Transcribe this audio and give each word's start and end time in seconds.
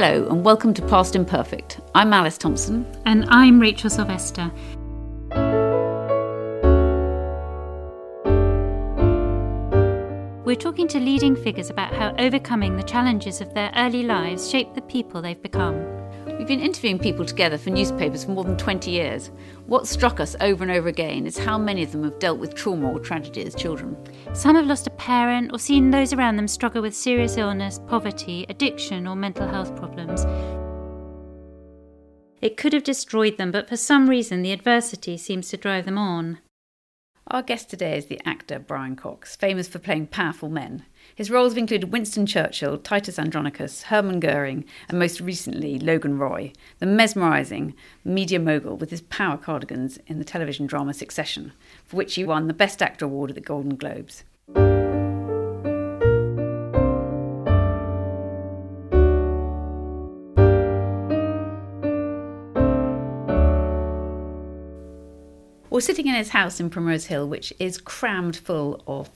Hello, 0.00 0.28
and 0.28 0.44
welcome 0.44 0.72
to 0.74 0.82
Past 0.82 1.16
Imperfect. 1.16 1.80
I'm 1.92 2.12
Alice 2.12 2.38
Thompson. 2.38 2.86
And 3.04 3.24
I'm 3.30 3.58
Rachel 3.58 3.90
Sylvester. 3.90 4.48
We're 10.44 10.54
talking 10.54 10.86
to 10.86 11.00
leading 11.00 11.34
figures 11.34 11.68
about 11.68 11.92
how 11.92 12.14
overcoming 12.16 12.76
the 12.76 12.84
challenges 12.84 13.40
of 13.40 13.52
their 13.54 13.72
early 13.74 14.04
lives 14.04 14.48
shape 14.48 14.72
the 14.76 14.82
people 14.82 15.20
they've 15.20 15.42
become. 15.42 15.97
We've 16.48 16.56
been 16.56 16.66
interviewing 16.66 16.98
people 16.98 17.26
together 17.26 17.58
for 17.58 17.68
newspapers 17.68 18.24
for 18.24 18.30
more 18.30 18.42
than 18.42 18.56
20 18.56 18.90
years. 18.90 19.30
What 19.66 19.86
struck 19.86 20.18
us 20.18 20.34
over 20.40 20.64
and 20.64 20.72
over 20.72 20.88
again 20.88 21.26
is 21.26 21.36
how 21.36 21.58
many 21.58 21.82
of 21.82 21.92
them 21.92 22.04
have 22.04 22.18
dealt 22.18 22.38
with 22.38 22.54
trauma 22.54 22.90
or 22.90 22.98
tragedy 22.98 23.44
as 23.44 23.54
children. 23.54 23.98
Some 24.32 24.56
have 24.56 24.64
lost 24.64 24.86
a 24.86 24.90
parent 24.92 25.52
or 25.52 25.58
seen 25.58 25.90
those 25.90 26.14
around 26.14 26.36
them 26.36 26.48
struggle 26.48 26.80
with 26.80 26.96
serious 26.96 27.36
illness, 27.36 27.80
poverty, 27.86 28.46
addiction, 28.48 29.06
or 29.06 29.14
mental 29.14 29.46
health 29.46 29.76
problems. 29.76 30.24
It 32.40 32.56
could 32.56 32.72
have 32.72 32.82
destroyed 32.82 33.36
them, 33.36 33.50
but 33.50 33.68
for 33.68 33.76
some 33.76 34.08
reason 34.08 34.40
the 34.40 34.52
adversity 34.52 35.18
seems 35.18 35.50
to 35.50 35.58
drive 35.58 35.84
them 35.84 35.98
on. 35.98 36.38
Our 37.26 37.42
guest 37.42 37.68
today 37.68 37.98
is 37.98 38.06
the 38.06 38.26
actor 38.26 38.58
Brian 38.58 38.96
Cox, 38.96 39.36
famous 39.36 39.68
for 39.68 39.80
playing 39.80 40.06
powerful 40.06 40.48
men. 40.48 40.86
His 41.18 41.32
roles 41.32 41.54
have 41.54 41.58
included 41.58 41.90
Winston 41.90 42.26
Churchill, 42.26 42.78
Titus 42.78 43.18
Andronicus, 43.18 43.82
Hermann 43.82 44.20
Goering, 44.20 44.64
and 44.88 45.00
most 45.00 45.20
recently 45.20 45.76
Logan 45.76 46.16
Roy, 46.16 46.52
the 46.78 46.86
mesmerising 46.86 47.74
media 48.04 48.38
mogul 48.38 48.76
with 48.76 48.90
his 48.90 49.00
power 49.00 49.36
cardigans 49.36 49.98
in 50.06 50.20
the 50.20 50.24
television 50.24 50.68
drama 50.68 50.94
Succession, 50.94 51.50
for 51.84 51.96
which 51.96 52.14
he 52.14 52.24
won 52.24 52.46
the 52.46 52.54
Best 52.54 52.80
Actor 52.80 53.06
award 53.06 53.32
at 53.32 53.34
the 53.34 53.40
Golden 53.40 53.74
Globes. 53.74 54.22
We're 65.68 65.80
sitting 65.80 66.06
in 66.06 66.14
his 66.14 66.28
house 66.28 66.60
in 66.60 66.70
Primrose 66.70 67.06
Hill, 67.06 67.28
which 67.28 67.52
is 67.58 67.78
crammed 67.78 68.36
full 68.36 68.84
of 68.86 69.10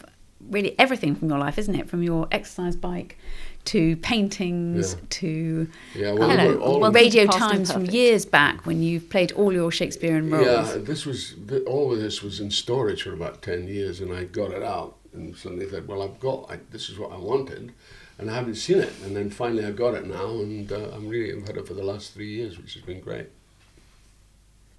really 0.51 0.79
everything 0.79 1.15
from 1.15 1.29
your 1.29 1.39
life, 1.39 1.59
isn't 1.59 1.75
it? 1.75 1.89
From 1.89 2.03
your 2.03 2.29
exercise 2.33 2.77
bike 2.77 3.19
to 3.67 3.97
paintings 3.97 4.95
Yeah. 4.95 5.01
to 5.11 5.69
Yeah, 5.95 6.13
well, 6.13 6.31
hello, 6.31 6.59
all- 6.59 6.73
all 6.75 6.81
well, 6.81 6.93
radio 6.93 7.27
times 7.27 7.73
from 7.73 7.85
years 7.87 8.25
back 8.25 8.67
when 8.67 8.83
you've 8.83 9.09
played 9.09 9.33
all 9.33 9.53
your 9.53 9.71
Shakespearean 9.71 10.31
roles. 10.31 10.47
Yeah, 10.47 10.79
this 10.79 11.07
was 11.07 11.35
all 11.67 11.93
of 11.93 12.01
this 12.01 12.23
was 12.23 12.41
in 12.41 12.51
storage 12.51 13.03
for 13.03 13.13
about 13.13 13.41
ten 13.43 13.69
years, 13.69 14.01
and 14.01 14.13
I 14.13 14.25
got 14.25 14.51
it 14.51 14.63
out, 14.63 14.97
and 15.15 15.37
suddenly 15.37 15.69
said, 15.71 15.87
"Well, 15.87 16.03
I've 16.03 16.19
got 16.19 16.51
I, 16.51 16.59
this 16.71 16.89
is 16.89 16.99
what 16.99 17.13
I 17.13 17.19
wanted," 17.19 17.73
and 18.19 18.31
I 18.31 18.35
haven't 18.35 18.57
seen 18.57 18.79
it, 18.79 18.93
and 19.05 19.15
then 19.17 19.31
finally 19.31 19.65
I 19.65 19.71
got 19.71 19.95
it 19.95 20.07
now, 20.07 20.29
and 20.41 20.71
uh, 20.73 20.91
I'm 20.93 21.09
really 21.09 21.33
I've 21.33 21.47
had 21.47 21.57
it 21.57 21.67
for 21.69 21.75
the 21.75 21.85
last 21.85 22.13
three 22.15 22.33
years, 22.35 22.59
which 22.59 22.75
has 22.75 22.83
been 22.83 23.01
great. 23.01 23.27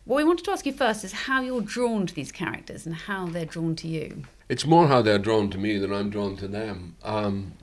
What 0.06 0.18
we 0.18 0.26
wanted 0.26 0.44
to 0.46 0.52
ask 0.52 0.66
you 0.66 0.74
first 0.74 1.06
is 1.06 1.14
how 1.14 1.42
you're 1.42 1.62
drawn 1.62 2.06
to 2.08 2.14
these 2.14 2.34
characters 2.34 2.86
and 2.86 2.94
how 2.94 3.28
they're 3.28 3.46
drawn 3.46 3.74
to 3.78 3.88
you. 3.88 4.24
It's 4.50 4.66
more 4.66 4.88
how 4.88 5.02
they're 5.02 5.20
drawn 5.20 5.50
to 5.52 5.58
me 5.58 5.78
than 5.78 5.94
I'm 5.94 6.10
drawn 6.10 6.36
to 6.38 6.48
them. 6.48 6.96
Um, 7.04 7.54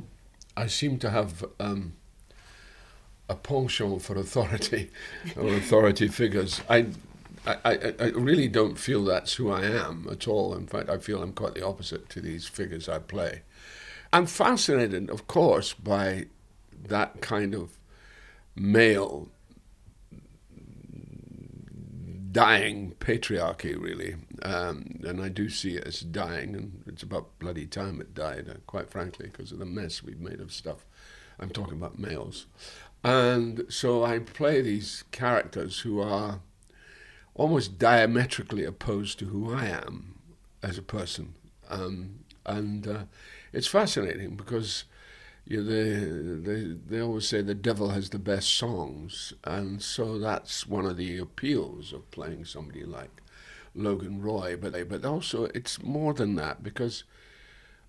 I 0.56 0.66
seem 0.66 0.98
to 0.98 1.10
have 1.10 1.44
um, 1.58 1.94
a 3.28 3.34
penchant 3.34 4.02
for 4.02 4.16
authority 4.16 4.90
or 5.36 5.54
authority 5.54 6.08
figures. 6.08 6.60
I, 6.68 6.86
I, 7.46 7.56
I, 7.64 7.94
I 8.00 8.04
really 8.08 8.48
don't 8.48 8.76
feel 8.76 9.04
that's 9.04 9.34
who 9.34 9.50
I 9.50 9.62
am 9.62 10.08
at 10.10 10.26
all. 10.26 10.54
In 10.54 10.66
fact, 10.66 10.88
I 10.88 10.98
feel 10.98 11.22
I'm 11.22 11.32
quite 11.32 11.54
the 11.54 11.64
opposite 11.64 12.08
to 12.10 12.20
these 12.20 12.46
figures 12.46 12.88
I 12.88 12.98
play. 12.98 13.42
I'm 14.12 14.26
fascinated, 14.26 15.08
of 15.08 15.26
course, 15.26 15.72
by 15.72 16.26
that 16.88 17.20
kind 17.20 17.54
of 17.54 17.78
male 18.56 19.28
dying 22.30 22.94
patriarchy, 23.00 23.80
really. 23.80 24.16
Um, 24.42 25.00
and 25.04 25.20
I 25.20 25.28
do 25.28 25.48
see 25.48 25.76
it 25.76 25.86
as 25.86 26.00
dying, 26.00 26.54
and 26.54 26.82
it's 26.86 27.02
about 27.02 27.38
bloody 27.38 27.66
time 27.66 28.00
it 28.00 28.14
died, 28.14 28.48
uh, 28.48 28.54
quite 28.66 28.90
frankly, 28.90 29.28
because 29.30 29.52
of 29.52 29.58
the 29.58 29.66
mess 29.66 30.02
we've 30.02 30.20
made 30.20 30.40
of 30.40 30.52
stuff. 30.52 30.86
I'm 31.38 31.50
talking 31.50 31.74
about 31.74 31.98
males. 31.98 32.46
And 33.02 33.64
so 33.68 34.04
I 34.04 34.18
play 34.18 34.60
these 34.60 35.04
characters 35.10 35.80
who 35.80 36.00
are 36.00 36.40
almost 37.34 37.78
diametrically 37.78 38.64
opposed 38.64 39.18
to 39.18 39.26
who 39.26 39.54
I 39.54 39.66
am 39.66 40.18
as 40.62 40.76
a 40.76 40.82
person. 40.82 41.34
Um, 41.70 42.20
and 42.44 42.86
uh, 42.86 43.04
it's 43.52 43.66
fascinating 43.66 44.36
because 44.36 44.84
they, 45.50 45.94
they, 45.98 46.76
they 46.86 47.00
always 47.00 47.28
say 47.28 47.42
the 47.42 47.54
devil 47.54 47.90
has 47.90 48.10
the 48.10 48.20
best 48.20 48.54
songs, 48.54 49.32
and 49.42 49.82
so 49.82 50.16
that's 50.16 50.66
one 50.66 50.86
of 50.86 50.96
the 50.96 51.18
appeals 51.18 51.92
of 51.92 52.08
playing 52.12 52.44
somebody 52.44 52.84
like 52.84 53.20
Logan 53.74 54.22
Roy. 54.22 54.56
But 54.56 54.72
they, 54.72 54.84
but 54.84 55.04
also 55.04 55.46
it's 55.46 55.82
more 55.82 56.14
than 56.14 56.36
that 56.36 56.62
because, 56.62 57.02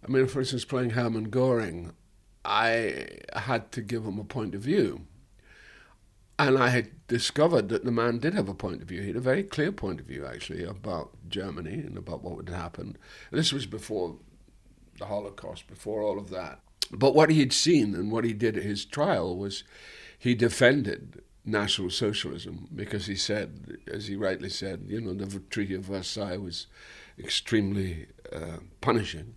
I 0.03 0.11
mean, 0.11 0.25
for 0.25 0.39
instance, 0.39 0.66
playing 0.66 0.91
Hermann 0.91 1.25
Goring, 1.25 1.94
I 2.44 3.09
had 3.33 3.71
to 3.73 3.81
give 3.81 4.05
him 4.05 4.17
a 4.17 4.23
point 4.23 4.55
of 4.55 4.61
view. 4.61 5.05
And 6.39 6.57
I 6.57 6.69
had 6.69 7.05
discovered 7.05 7.69
that 7.69 7.85
the 7.85 7.91
man 7.91 8.17
did 8.17 8.33
have 8.33 8.50
a 8.50 8.55
point 8.55 8.81
of 8.81 8.88
view. 8.88 9.01
He 9.01 9.07
had 9.07 9.16
a 9.16 9.19
very 9.19 9.44
clear 9.44 9.71
point 9.71 10.00
of 10.00 10.07
view, 10.07 10.25
actually, 10.25 10.63
about 10.63 11.11
Germany 11.29 11.75
and 11.75 11.95
about 11.95 12.23
what 12.23 12.35
would 12.35 12.50
happen. 12.50 12.97
This 13.31 13.53
was 13.53 13.67
before 13.67 14.16
the 14.97 15.05
Holocaust, 15.05 15.67
before 15.67 16.01
all 16.01 16.17
of 16.17 16.31
that. 16.31 16.59
But 16.91 17.16
what 17.16 17.29
he 17.29 17.40
had 17.40 17.53
seen 17.53 17.96
and 17.96 18.12
what 18.12 18.25
he 18.25 18.34
did 18.34 18.57
at 18.57 18.63
his 18.63 18.85
trial 18.85 19.35
was 19.35 19.63
he 20.18 20.35
defended 20.35 21.22
National 21.46 21.90
Socialism 21.90 22.68
because 22.75 23.07
he 23.07 23.16
said, 23.16 23.78
as 23.91 24.07
he 24.07 24.16
rightly 24.16 24.50
said, 24.50 24.85
you 24.88 25.01
know, 25.01 25.13
the 25.13 25.40
Treaty 25.40 25.74
of 25.74 25.85
Versailles 25.85 26.38
was 26.38 26.68
extremely 27.18 28.07
uh, 28.31 28.57
punishing 28.81 29.35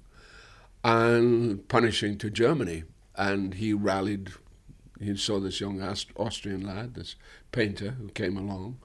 and 0.83 1.67
punishing 1.69 2.19
to 2.19 2.31
Germany. 2.31 2.85
And 3.17 3.55
he 3.55 3.73
rallied, 3.73 4.33
he 5.01 5.17
saw 5.17 5.39
this 5.39 5.61
young 5.61 5.81
Aust- 5.81 6.13
Austrian 6.17 6.67
lad, 6.67 6.95
this 6.95 7.15
painter 7.53 7.93
who 7.93 8.09
came 8.09 8.37
along, 8.37 8.79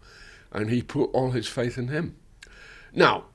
and 0.52 0.70
he 0.70 0.82
put 0.82 1.10
all 1.12 1.32
his 1.32 1.48
faith 1.48 1.78
in 1.78 1.88
him. 1.88 2.16
Now, 2.94 3.26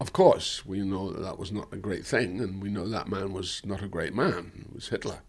of 0.00 0.12
course, 0.12 0.66
we 0.66 0.80
know 0.80 1.10
that 1.10 1.22
that 1.22 1.38
was 1.38 1.52
not 1.52 1.72
a 1.72 1.76
great 1.76 2.04
thing, 2.04 2.40
and 2.40 2.62
we 2.62 2.68
know 2.68 2.88
that 2.88 3.08
man 3.08 3.32
was 3.32 3.62
not 3.64 3.82
a 3.82 3.88
great 3.88 4.14
man. 4.14 4.66
It 4.68 4.74
was 4.74 4.88
Hitler. 4.88 5.20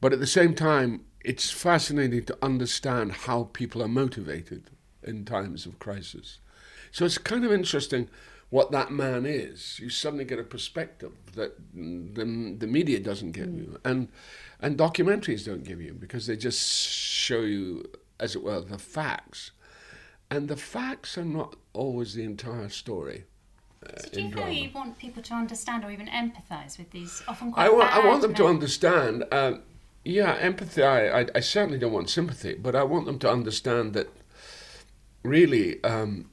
But 0.00 0.12
at 0.12 0.20
the 0.20 0.26
same 0.26 0.54
time, 0.54 1.04
it's 1.24 1.50
fascinating 1.50 2.24
to 2.26 2.38
understand 2.40 3.12
how 3.12 3.50
people 3.52 3.82
are 3.82 3.88
motivated 3.88 4.70
in 5.02 5.24
times 5.24 5.66
of 5.66 5.78
crisis. 5.78 6.38
So 6.92 7.04
it's 7.04 7.18
kind 7.18 7.44
of 7.44 7.52
interesting 7.52 8.08
what 8.50 8.70
that 8.70 8.90
man 8.90 9.26
is. 9.26 9.78
You 9.78 9.90
suddenly 9.90 10.24
get 10.24 10.38
a 10.38 10.44
perspective 10.44 11.12
that 11.34 11.56
the, 11.74 12.56
the 12.58 12.66
media 12.66 13.00
doesn't 13.00 13.32
give 13.32 13.52
you, 13.52 13.78
mm. 13.78 13.90
and 13.90 14.08
and 14.60 14.78
documentaries 14.78 15.44
don't 15.44 15.64
give 15.64 15.80
you 15.80 15.92
because 15.92 16.26
they 16.26 16.36
just 16.36 16.88
show 16.88 17.40
you, 17.40 17.84
as 18.18 18.34
it 18.34 18.42
were, 18.42 18.60
the 18.60 18.78
facts, 18.78 19.50
and 20.30 20.48
the 20.48 20.56
facts 20.56 21.18
are 21.18 21.24
not 21.24 21.56
always 21.72 22.14
the 22.14 22.24
entire 22.24 22.68
story. 22.68 23.24
Uh, 23.84 23.90
So 23.96 24.08
do 24.10 24.20
you 24.20 24.26
in 24.26 24.32
feel 24.32 24.40
drama. 24.42 24.54
you 24.54 24.70
want 24.74 24.98
people 24.98 25.22
to 25.22 25.34
understand 25.34 25.84
or 25.84 25.90
even 25.90 26.08
empathise 26.08 26.78
with 26.78 26.90
these 26.90 27.22
often 27.28 27.52
quite 27.52 27.66
I 27.66 27.70
want, 27.70 27.92
I 27.92 28.06
want 28.06 28.22
them 28.22 28.34
to 28.34 28.46
understand. 28.46 29.24
Uh, 29.30 29.52
yeah, 30.04 30.34
empathy. 30.40 30.82
I, 30.82 31.20
I, 31.20 31.26
I 31.34 31.40
certainly 31.40 31.78
don't 31.78 31.92
want 31.92 32.10
sympathy, 32.10 32.54
but 32.54 32.74
I 32.74 32.82
want 32.82 33.06
them 33.06 33.18
to 33.20 33.30
understand 33.30 33.92
that 33.94 34.08
really 35.22 35.82
um, 35.84 36.30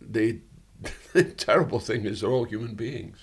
the, 0.00 0.40
the 1.12 1.24
terrible 1.24 1.78
thing 1.78 2.04
is 2.04 2.20
they're 2.20 2.30
all 2.30 2.44
human 2.44 2.74
beings, 2.74 3.18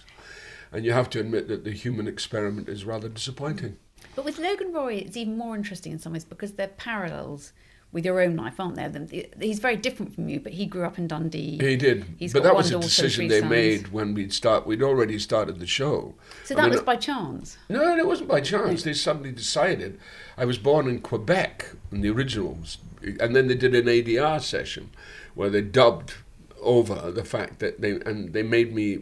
and 0.71 0.85
you 0.85 0.93
have 0.93 1.09
to 1.11 1.19
admit 1.19 1.47
that 1.47 1.63
the 1.63 1.71
human 1.71 2.07
experiment 2.07 2.69
is 2.69 2.85
rather 2.85 3.09
disappointing. 3.09 3.77
But 4.15 4.25
with 4.25 4.39
Logan 4.39 4.73
Roy, 4.73 4.95
it's 4.95 5.17
even 5.17 5.37
more 5.37 5.55
interesting 5.55 5.91
in 5.91 5.99
some 5.99 6.13
ways 6.13 6.25
because 6.25 6.53
they're 6.53 6.67
parallels 6.67 7.53
with 7.93 8.05
your 8.05 8.21
own 8.21 8.35
life, 8.35 8.59
aren't 8.59 8.75
there? 8.75 8.87
The- 8.89 9.29
He's 9.39 9.59
very 9.59 9.75
different 9.75 10.15
from 10.15 10.29
you, 10.29 10.39
but 10.39 10.53
he 10.53 10.65
grew 10.65 10.83
up 10.85 10.97
in 10.97 11.07
Dundee. 11.07 11.57
He 11.59 11.75
did, 11.75 12.05
He's 12.17 12.31
but 12.33 12.43
that 12.43 12.55
was 12.55 12.71
a 12.71 12.79
decision 12.79 13.27
they 13.27 13.39
sons. 13.41 13.49
made 13.49 13.87
when 13.89 14.13
we'd 14.13 14.33
start. 14.33 14.65
We'd 14.65 14.81
already 14.81 15.19
started 15.19 15.59
the 15.59 15.67
show. 15.67 16.15
So 16.45 16.55
I 16.55 16.57
that 16.57 16.63
mean, 16.63 16.71
was 16.71 16.81
by 16.81 16.95
chance. 16.95 17.57
No, 17.69 17.97
it 17.97 18.07
wasn't 18.07 18.29
by 18.29 18.41
chance. 18.41 18.83
They 18.83 18.93
suddenly 18.93 19.31
decided. 19.31 19.99
I 20.37 20.45
was 20.45 20.57
born 20.57 20.87
in 20.87 21.01
Quebec 21.01 21.71
in 21.91 22.01
the 22.01 22.09
originals, 22.09 22.77
and 23.19 23.35
then 23.35 23.47
they 23.47 23.55
did 23.55 23.75
an 23.75 23.85
ADR 23.87 24.39
session 24.41 24.89
where 25.35 25.49
they 25.49 25.61
dubbed 25.61 26.13
over 26.61 27.11
the 27.11 27.25
fact 27.25 27.59
that 27.59 27.81
they 27.81 27.91
and 28.05 28.33
they 28.33 28.43
made 28.43 28.73
me. 28.73 28.99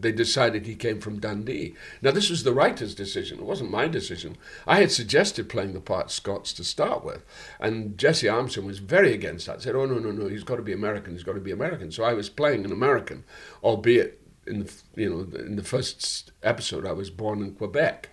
They 0.00 0.12
decided 0.12 0.66
he 0.66 0.74
came 0.74 1.00
from 1.00 1.20
Dundee. 1.20 1.74
Now 2.00 2.10
this 2.10 2.30
was 2.30 2.44
the 2.44 2.52
writer's 2.52 2.94
decision. 2.94 3.38
It 3.38 3.44
wasn't 3.44 3.70
my 3.70 3.88
decision. 3.88 4.36
I 4.66 4.80
had 4.80 4.90
suggested 4.90 5.48
playing 5.48 5.74
the 5.74 5.80
part 5.80 6.10
Scots 6.10 6.52
to 6.54 6.64
start 6.64 7.04
with, 7.04 7.24
and 7.60 7.98
Jesse 7.98 8.28
Armstrong 8.28 8.66
was 8.66 8.78
very 8.78 9.12
against 9.12 9.46
that. 9.46 9.62
Said, 9.62 9.74
"Oh 9.74 9.86
no, 9.86 9.98
no, 9.98 10.10
no, 10.10 10.28
he's 10.28 10.44
got 10.44 10.56
to 10.56 10.62
be 10.62 10.72
American. 10.72 11.12
He's 11.12 11.24
got 11.24 11.34
to 11.34 11.40
be 11.40 11.52
American." 11.52 11.92
So 11.92 12.04
I 12.04 12.14
was 12.14 12.28
playing 12.28 12.64
an 12.64 12.72
American, 12.72 13.24
albeit 13.62 14.22
in 14.46 14.60
the 14.60 14.72
you 14.96 15.08
know 15.08 15.38
in 15.38 15.56
the 15.56 15.62
first 15.62 16.32
episode 16.42 16.86
I 16.86 16.92
was 16.92 17.10
born 17.10 17.42
in 17.42 17.54
Quebec, 17.54 18.10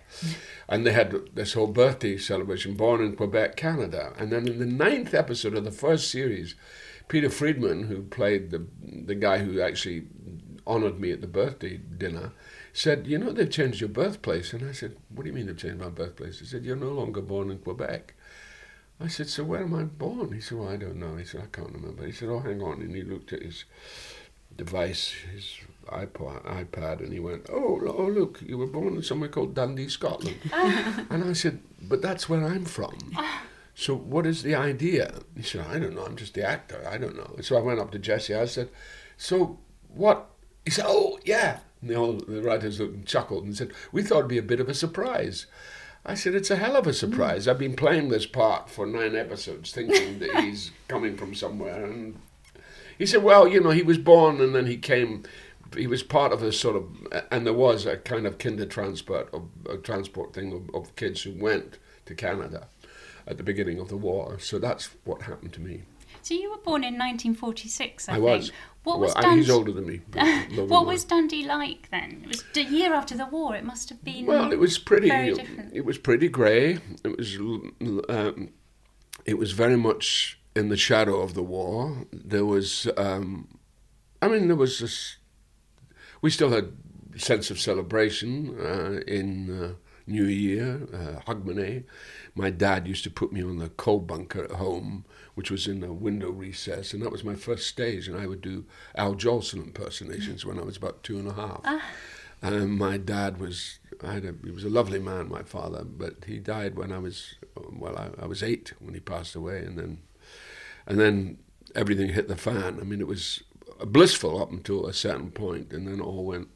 and 0.68 0.86
they 0.86 0.92
had 0.92 1.34
this 1.34 1.54
whole 1.54 1.66
birthday 1.66 2.16
celebration, 2.16 2.74
born 2.74 3.00
in 3.00 3.16
Quebec, 3.16 3.56
Canada, 3.56 4.12
and 4.18 4.30
then 4.30 4.46
in 4.46 4.58
the 4.58 4.66
ninth 4.66 5.14
episode 5.14 5.54
of 5.54 5.64
the 5.64 5.72
first 5.72 6.10
series, 6.10 6.54
Peter 7.08 7.30
Friedman, 7.30 7.84
who 7.84 8.02
played 8.02 8.50
the 8.50 8.66
the 8.82 9.14
guy 9.14 9.38
who 9.38 9.60
actually 9.60 10.04
honoured 10.66 11.00
me 11.00 11.12
at 11.12 11.20
the 11.20 11.26
birthday 11.26 11.76
dinner, 11.78 12.32
said, 12.72 13.06
"You 13.06 13.18
know 13.18 13.32
they've 13.32 13.50
changed 13.50 13.80
your 13.80 13.88
birthplace," 13.88 14.52
and 14.52 14.68
I 14.68 14.72
said, 14.72 14.96
"What 15.08 15.24
do 15.24 15.28
you 15.28 15.34
mean 15.34 15.46
they've 15.46 15.56
changed 15.56 15.80
my 15.80 15.88
birthplace?" 15.88 16.40
He 16.40 16.46
said, 16.46 16.64
"You're 16.64 16.76
no 16.76 16.90
longer 16.90 17.20
born 17.20 17.50
in 17.50 17.58
Quebec." 17.58 18.14
I 19.00 19.08
said, 19.08 19.28
"So 19.28 19.44
where 19.44 19.62
am 19.62 19.74
I 19.74 19.84
born?" 19.84 20.32
He 20.32 20.40
said, 20.40 20.58
"Well, 20.58 20.68
I 20.68 20.76
don't 20.76 20.96
know." 20.96 21.16
He 21.16 21.24
said, 21.24 21.40
"I 21.40 21.46
can't 21.46 21.72
remember." 21.72 22.04
He 22.04 22.12
said, 22.12 22.28
"Oh, 22.28 22.40
hang 22.40 22.60
on," 22.62 22.82
and 22.82 22.94
he 22.94 23.02
looked 23.02 23.32
at 23.32 23.42
his 23.42 23.64
device, 24.56 25.12
his 25.32 25.58
iPod, 25.86 26.44
iPad, 26.44 27.00
and 27.00 27.12
he 27.12 27.20
went, 27.20 27.46
"Oh, 27.50 27.80
oh, 27.86 28.06
look, 28.06 28.42
you 28.42 28.58
were 28.58 28.66
born 28.66 28.96
in 28.96 29.02
somewhere 29.02 29.30
called 29.30 29.54
Dundee, 29.54 29.88
Scotland." 29.88 30.36
and 30.52 31.24
I 31.24 31.32
said, 31.32 31.60
"But 31.80 32.02
that's 32.02 32.28
where 32.28 32.44
I'm 32.44 32.64
from." 32.66 32.98
So 33.74 33.96
what 33.96 34.26
is 34.26 34.42
the 34.42 34.54
idea? 34.54 35.20
He 35.34 35.42
said, 35.42 35.66
"I 35.66 35.78
don't 35.78 35.94
know. 35.94 36.04
I'm 36.04 36.16
just 36.16 36.34
the 36.34 36.44
actor. 36.44 36.86
I 36.86 36.98
don't 36.98 37.16
know." 37.16 37.36
So 37.40 37.56
I 37.56 37.62
went 37.62 37.80
up 37.80 37.90
to 37.92 37.98
Jesse. 37.98 38.34
I 38.34 38.44
said, 38.44 38.68
"So 39.16 39.58
what?" 39.88 40.30
He 40.70 40.74
said, 40.74 40.84
"Oh, 40.86 41.18
yeah." 41.24 41.58
And 41.80 41.90
the, 41.90 41.96
all, 41.96 42.12
the 42.12 42.40
writers 42.40 42.78
looked 42.78 42.94
and 42.94 43.04
chuckled 43.04 43.42
and 43.42 43.56
said, 43.56 43.72
"We 43.90 44.04
thought 44.04 44.18
it'd 44.18 44.28
be 44.28 44.38
a 44.38 44.42
bit 44.42 44.60
of 44.60 44.68
a 44.68 44.74
surprise." 44.74 45.46
I 46.06 46.14
said, 46.14 46.32
"It's 46.32 46.48
a 46.48 46.54
hell 46.54 46.76
of 46.76 46.86
a 46.86 46.92
surprise. 46.92 47.48
I've 47.48 47.58
been 47.58 47.74
playing 47.74 48.08
this 48.08 48.24
part 48.24 48.70
for 48.70 48.86
nine 48.86 49.16
episodes, 49.16 49.72
thinking 49.72 50.20
that 50.20 50.32
he's 50.44 50.70
coming 50.86 51.16
from 51.16 51.34
somewhere." 51.34 51.84
And 51.86 52.20
he 52.96 53.04
said, 53.04 53.24
"Well, 53.24 53.48
you 53.48 53.60
know, 53.60 53.70
he 53.70 53.82
was 53.82 53.98
born 53.98 54.40
and 54.40 54.54
then 54.54 54.66
he 54.66 54.76
came. 54.76 55.24
He 55.76 55.88
was 55.88 56.04
part 56.04 56.32
of 56.32 56.40
a 56.40 56.52
sort 56.52 56.76
of, 56.76 56.84
and 57.32 57.44
there 57.44 57.52
was 57.52 57.84
a 57.84 57.96
kind 57.96 58.24
of 58.24 58.38
kinder 58.38 58.64
transport, 58.64 59.28
of, 59.34 59.48
a 59.68 59.76
transport 59.76 60.34
thing 60.34 60.52
of, 60.52 60.72
of 60.72 60.94
kids 60.94 61.22
who 61.22 61.32
went 61.32 61.78
to 62.06 62.14
Canada 62.14 62.68
at 63.26 63.38
the 63.38 63.42
beginning 63.42 63.80
of 63.80 63.88
the 63.88 63.96
war. 63.96 64.38
So 64.38 64.60
that's 64.60 64.90
what 65.02 65.22
happened 65.22 65.52
to 65.54 65.60
me. 65.60 65.82
So 66.22 66.34
you 66.34 66.50
were 66.50 66.58
born 66.58 66.82
in 66.82 66.94
1946, 66.94 68.08
I, 68.08 68.12
I 68.12 68.14
think. 68.14 68.24
was. 68.24 68.52
What 68.82 68.98
well, 68.98 69.08
was 69.08 69.14
Dundee? 69.14 69.40
he's 69.40 69.50
older 69.50 69.72
than 69.72 69.86
me. 69.86 70.00
what 70.64 70.86
was. 70.86 71.04
Dundee 71.04 71.46
like 71.46 71.90
then? 71.90 72.22
It 72.24 72.28
was 72.28 72.44
the 72.54 72.64
year 72.64 72.94
after 72.94 73.14
the 73.16 73.26
war. 73.26 73.54
It 73.54 73.64
must 73.64 73.90
have 73.90 74.02
been. 74.02 74.26
Well, 74.26 74.52
it 74.52 74.58
was 74.58 74.78
pretty. 74.78 75.08
very 75.08 75.34
different. 75.34 75.74
It 75.74 75.84
was 75.84 75.98
pretty 75.98 76.28
grey. 76.28 76.78
It 77.04 77.16
was. 77.16 77.36
Um, 78.08 78.50
it 79.26 79.38
was 79.38 79.52
very 79.52 79.76
much 79.76 80.40
in 80.56 80.70
the 80.70 80.76
shadow 80.76 81.20
of 81.20 81.34
the 81.34 81.42
war. 81.42 82.06
There 82.10 82.46
was. 82.46 82.88
Um, 82.96 83.58
I 84.22 84.28
mean, 84.28 84.48
there 84.48 84.56
was 84.56 84.78
this. 84.78 85.16
We 86.22 86.30
still 86.30 86.50
had 86.50 86.72
a 87.14 87.18
sense 87.18 87.50
of 87.50 87.60
celebration 87.60 88.58
uh, 88.58 89.00
in 89.06 89.62
uh, 89.62 89.72
New 90.06 90.24
Year, 90.24 90.86
uh, 90.92 91.20
Hogmanay. 91.30 91.84
My 92.34 92.50
dad 92.50 92.86
used 92.86 93.04
to 93.04 93.10
put 93.10 93.32
me 93.32 93.42
on 93.42 93.58
the 93.58 93.68
coal 93.68 94.00
bunker 94.00 94.44
at 94.44 94.52
home, 94.52 95.04
which 95.34 95.50
was 95.50 95.66
in 95.66 95.82
a 95.82 95.92
window 95.92 96.30
recess, 96.30 96.92
and 96.92 97.02
that 97.02 97.12
was 97.12 97.24
my 97.24 97.34
first 97.34 97.66
stage. 97.66 98.08
And 98.08 98.16
I 98.16 98.26
would 98.26 98.40
do 98.40 98.64
Al 98.94 99.14
Jolson 99.14 99.62
impersonations 99.64 100.44
when 100.44 100.58
I 100.58 100.62
was 100.62 100.76
about 100.76 101.02
two 101.02 101.18
and 101.18 101.28
a 101.28 101.34
half. 101.34 101.60
Ah. 101.64 101.82
And 102.42 102.78
my 102.78 102.96
dad 102.96 103.38
was, 103.38 103.78
I 104.02 104.14
had 104.14 104.24
a, 104.24 104.34
he 104.42 104.50
was 104.50 104.64
a 104.64 104.70
lovely 104.70 104.98
man, 104.98 105.28
my 105.28 105.42
father, 105.42 105.84
but 105.84 106.24
he 106.26 106.38
died 106.38 106.74
when 106.74 106.90
I 106.90 106.98
was, 106.98 107.34
well, 107.54 107.96
I, 107.96 108.22
I 108.22 108.26
was 108.26 108.42
eight 108.42 108.72
when 108.78 108.94
he 108.94 109.00
passed 109.00 109.34
away, 109.34 109.58
and 109.58 109.78
then, 109.78 109.98
and 110.86 110.98
then 110.98 111.38
everything 111.74 112.08
hit 112.08 112.28
the 112.28 112.36
fan. 112.36 112.78
I 112.80 112.84
mean, 112.84 113.00
it 113.00 113.06
was 113.06 113.42
blissful 113.84 114.40
up 114.40 114.50
until 114.50 114.86
a 114.86 114.94
certain 114.94 115.30
point, 115.30 115.72
and 115.72 115.86
then 115.86 116.00
it 116.00 116.02
all 116.02 116.24
went 116.24 116.48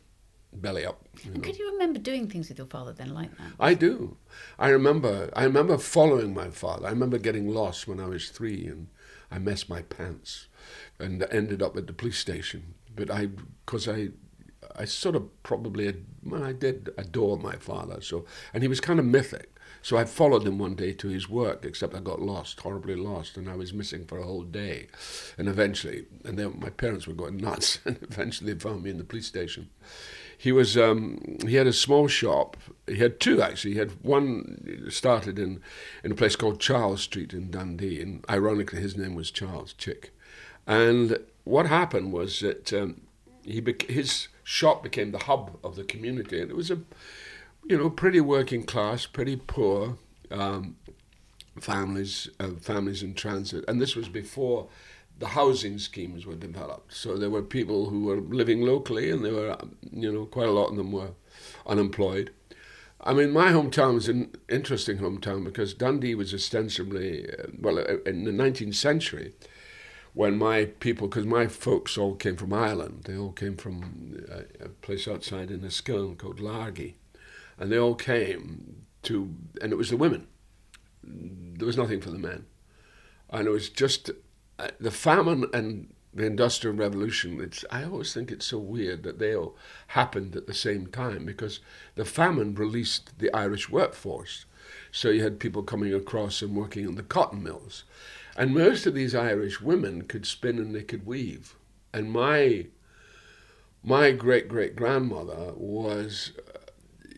belly 0.60 0.84
up. 0.86 1.06
you 1.22 1.32
know. 1.32 1.40
Could 1.40 1.58
you 1.58 1.70
remember 1.72 1.98
doing 1.98 2.28
things 2.28 2.48
with 2.48 2.58
your 2.58 2.66
father 2.66 2.92
then 2.92 3.12
like 3.14 3.36
that? 3.38 3.52
I 3.60 3.74
do. 3.74 4.16
I 4.58 4.68
remember. 4.68 5.30
I 5.34 5.44
remember 5.44 5.78
following 5.78 6.34
my 6.34 6.50
father. 6.50 6.86
I 6.86 6.90
remember 6.90 7.18
getting 7.18 7.48
lost 7.48 7.86
when 7.88 8.00
I 8.00 8.06
was 8.06 8.30
three, 8.30 8.66
and 8.66 8.88
I 9.30 9.38
messed 9.38 9.68
my 9.68 9.82
pants, 9.82 10.46
and 10.98 11.24
ended 11.30 11.62
up 11.62 11.76
at 11.76 11.86
the 11.86 11.92
police 11.92 12.18
station. 12.18 12.74
But 12.94 13.10
I, 13.10 13.26
because 13.66 13.88
I, 13.88 14.08
I 14.76 14.84
sort 14.84 15.16
of 15.16 15.42
probably, 15.42 15.88
ad- 15.88 16.04
well, 16.24 16.44
I 16.44 16.52
did 16.52 16.90
adore 16.96 17.36
my 17.36 17.56
father. 17.56 18.00
So, 18.00 18.24
and 18.52 18.62
he 18.62 18.68
was 18.68 18.80
kind 18.80 18.98
of 19.00 19.04
mythic. 19.06 19.50
So 19.82 19.98
I 19.98 20.06
followed 20.06 20.46
him 20.46 20.58
one 20.58 20.76
day 20.76 20.94
to 20.94 21.08
his 21.08 21.28
work, 21.28 21.62
except 21.66 21.94
I 21.94 22.00
got 22.00 22.22
lost, 22.22 22.60
horribly 22.60 22.96
lost, 22.96 23.36
and 23.36 23.50
I 23.50 23.54
was 23.54 23.74
missing 23.74 24.06
for 24.06 24.18
a 24.18 24.22
whole 24.24 24.42
day. 24.44 24.86
And 25.36 25.46
eventually, 25.46 26.06
and 26.24 26.38
then 26.38 26.58
my 26.58 26.70
parents 26.70 27.06
were 27.06 27.12
going 27.12 27.36
nuts, 27.48 27.80
and 27.84 27.98
eventually 28.00 28.54
they 28.54 28.58
found 28.58 28.82
me 28.82 28.90
in 28.90 28.96
the 28.96 29.04
police 29.04 29.26
station 29.26 29.68
he 30.44 30.52
was 30.52 30.76
um, 30.76 31.38
he 31.46 31.54
had 31.54 31.66
a 31.66 31.72
small 31.72 32.06
shop. 32.06 32.58
He 32.86 32.96
had 32.96 33.18
two 33.18 33.40
actually. 33.40 33.72
He 33.72 33.78
had 33.78 33.92
one 34.04 34.86
started 34.90 35.38
in 35.38 35.62
in 36.04 36.12
a 36.12 36.14
place 36.14 36.36
called 36.36 36.60
Charles 36.60 37.00
Street 37.00 37.32
in 37.32 37.50
Dundee, 37.50 37.98
and 38.02 38.22
ironically 38.28 38.78
his 38.78 38.94
name 38.94 39.14
was 39.14 39.30
Charles 39.30 39.72
Chick. 39.72 40.12
And 40.66 41.18
what 41.44 41.64
happened 41.64 42.12
was 42.12 42.40
that 42.40 42.74
um, 42.74 43.00
he 43.42 43.64
his 43.88 44.28
shop 44.42 44.82
became 44.82 45.12
the 45.12 45.24
hub 45.24 45.56
of 45.64 45.76
the 45.76 45.84
community, 45.84 46.42
and 46.42 46.50
it 46.50 46.56
was 46.56 46.70
a 46.70 46.78
you 47.64 47.78
know 47.78 47.88
pretty 47.88 48.20
working 48.20 48.64
class, 48.64 49.06
pretty 49.06 49.36
poor. 49.36 49.96
Um, 50.30 50.76
families, 51.58 52.28
uh, 52.38 52.50
families 52.60 53.02
in 53.02 53.14
transit, 53.14 53.64
and 53.66 53.80
this 53.80 53.96
was 53.96 54.10
before 54.10 54.68
the 55.18 55.28
housing 55.28 55.78
schemes 55.78 56.26
were 56.26 56.34
developed. 56.34 56.92
So 56.92 57.16
there 57.16 57.30
were 57.30 57.42
people 57.42 57.90
who 57.90 58.04
were 58.04 58.20
living 58.20 58.62
locally, 58.62 59.10
and 59.10 59.24
there 59.24 59.34
were, 59.34 59.52
um, 59.52 59.76
you 59.92 60.12
know, 60.12 60.26
quite 60.26 60.48
a 60.48 60.52
lot 60.52 60.70
of 60.70 60.76
them 60.76 60.92
were 60.92 61.10
unemployed. 61.66 62.30
I 63.00 63.12
mean, 63.12 63.32
my 63.32 63.52
hometown 63.52 63.94
was 63.94 64.08
an 64.08 64.34
interesting 64.48 64.98
hometown 64.98 65.44
because 65.44 65.74
Dundee 65.74 66.14
was 66.14 66.32
ostensibly, 66.32 67.28
uh, 67.30 67.48
well, 67.60 67.78
uh, 67.78 67.98
in 68.06 68.24
the 68.24 68.30
19th 68.30 68.74
century, 68.74 69.34
when 70.14 70.38
my 70.38 70.66
people, 70.66 71.08
because 71.08 71.26
my 71.26 71.46
folks 71.46 71.98
all 71.98 72.14
came 72.14 72.36
from 72.36 72.52
Ireland, 72.52 73.02
they 73.04 73.16
all 73.16 73.32
came 73.32 73.56
from 73.56 74.24
a, 74.30 74.64
a 74.64 74.68
place 74.68 75.06
outside 75.06 75.50
in 75.50 75.60
Enniskillen 75.60 76.16
called 76.16 76.38
Largy, 76.38 76.94
and 77.58 77.70
they 77.70 77.78
all 77.78 77.94
came 77.94 78.86
to, 79.02 79.34
and 79.60 79.72
it 79.72 79.76
was 79.76 79.90
the 79.90 79.96
women. 79.96 80.26
There 81.02 81.66
was 81.66 81.76
nothing 81.76 82.00
for 82.00 82.10
the 82.10 82.18
men, 82.18 82.46
and 83.28 83.46
it 83.46 83.50
was 83.50 83.68
just 83.68 84.10
uh, 84.58 84.68
the 84.78 84.90
famine 84.90 85.46
and 85.52 85.88
the 86.14 86.26
industrial 86.26 86.76
revolution. 86.76 87.40
It's 87.40 87.64
I 87.70 87.84
always 87.84 88.14
think 88.14 88.30
it's 88.30 88.46
so 88.46 88.58
weird 88.58 89.02
that 89.02 89.18
they 89.18 89.34
all 89.34 89.56
happened 89.88 90.36
at 90.36 90.46
the 90.46 90.54
same 90.54 90.86
time 90.86 91.24
because 91.24 91.60
the 91.96 92.04
famine 92.04 92.54
released 92.54 93.18
the 93.18 93.32
Irish 93.34 93.68
workforce, 93.68 94.44
so 94.92 95.10
you 95.10 95.22
had 95.22 95.40
people 95.40 95.62
coming 95.62 95.92
across 95.92 96.40
and 96.40 96.54
working 96.56 96.84
in 96.84 96.94
the 96.94 97.02
cotton 97.02 97.42
mills, 97.42 97.84
and 98.36 98.54
most 98.54 98.86
of 98.86 98.94
these 98.94 99.14
Irish 99.14 99.60
women 99.60 100.02
could 100.02 100.26
spin 100.26 100.58
and 100.58 100.74
they 100.74 100.84
could 100.84 101.04
weave, 101.04 101.56
and 101.92 102.12
my 102.12 102.66
my 103.82 104.12
great 104.12 104.48
great 104.48 104.76
grandmother 104.76 105.52
was 105.56 106.32
uh, 106.38 106.58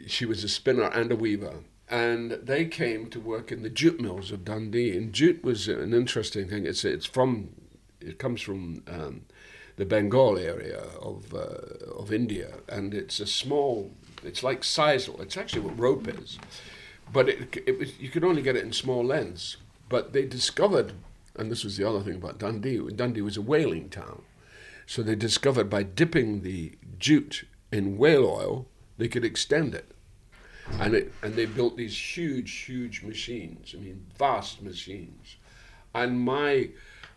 she 0.07 0.25
was 0.25 0.43
a 0.43 0.49
spinner 0.49 0.85
and 0.85 1.12
a 1.12 1.16
weaver 1.16 1.61
and 1.88 2.33
they 2.33 2.64
came 2.64 3.09
to 3.11 3.21
work 3.21 3.52
in 3.52 3.62
the 3.62 3.71
jute 3.71 4.00
mills 4.00 4.33
of 4.33 4.45
Dundee. 4.45 4.97
And 4.97 5.12
jute 5.12 5.43
was 5.45 5.69
an 5.69 5.95
interesting 5.95 6.49
thing. 6.49 6.66
It's 6.66 6.85
it's 6.85 7.07
from 7.07 7.50
it 8.00 8.19
comes 8.19 8.40
from 8.40 8.83
um, 8.88 9.23
the 9.76 9.85
Bengal 9.85 10.38
area 10.38 10.83
of 11.00 11.35
uh, 11.35 11.93
of 11.95 12.12
India, 12.12 12.55
and 12.69 12.95
it's 12.95 13.21
a 13.21 13.26
small. 13.26 13.93
It's 14.25 14.43
like 14.43 14.62
sisal. 14.62 15.21
It's 15.21 15.37
actually 15.37 15.62
what 15.62 15.78
rope 15.78 16.09
is, 16.09 16.38
but 17.12 17.28
it 17.28 17.62
it 17.66 17.78
was 17.78 17.99
you 17.99 18.09
could 18.09 18.25
only 18.25 18.43
get 18.43 18.57
it 18.57 18.64
in 18.64 18.73
small 18.73 19.05
lengths. 19.05 19.57
But 19.88 20.12
they 20.12 20.26
discovered, 20.26 20.95
and 21.37 21.50
this 21.50 21.62
was 21.62 21.76
the 21.76 21.88
other 21.88 22.00
thing 22.00 22.16
about 22.16 22.38
Dundee. 22.38 22.81
Dundee 22.95 23.21
was 23.21 23.37
a 23.37 23.43
whaling 23.43 23.88
town, 23.88 24.23
so 24.87 25.02
they 25.02 25.14
discovered 25.14 25.71
by 25.71 25.85
dipping 25.85 26.43
the 26.43 26.73
jute 26.99 27.45
in 27.71 27.97
whale 27.99 28.26
oil, 28.26 28.66
they 28.99 29.09
could 29.09 29.25
extend 29.25 29.75
it. 29.75 29.93
And 30.80 30.94
it 30.94 31.12
and 31.23 31.35
they 31.35 31.46
built 31.46 31.76
these 31.76 31.96
huge, 31.96 32.52
huge 32.52 33.02
machines. 33.02 33.75
I 33.76 33.80
mean, 33.80 34.04
vast 34.18 34.62
machines, 34.62 35.37
and 35.94 36.20
my 36.20 36.70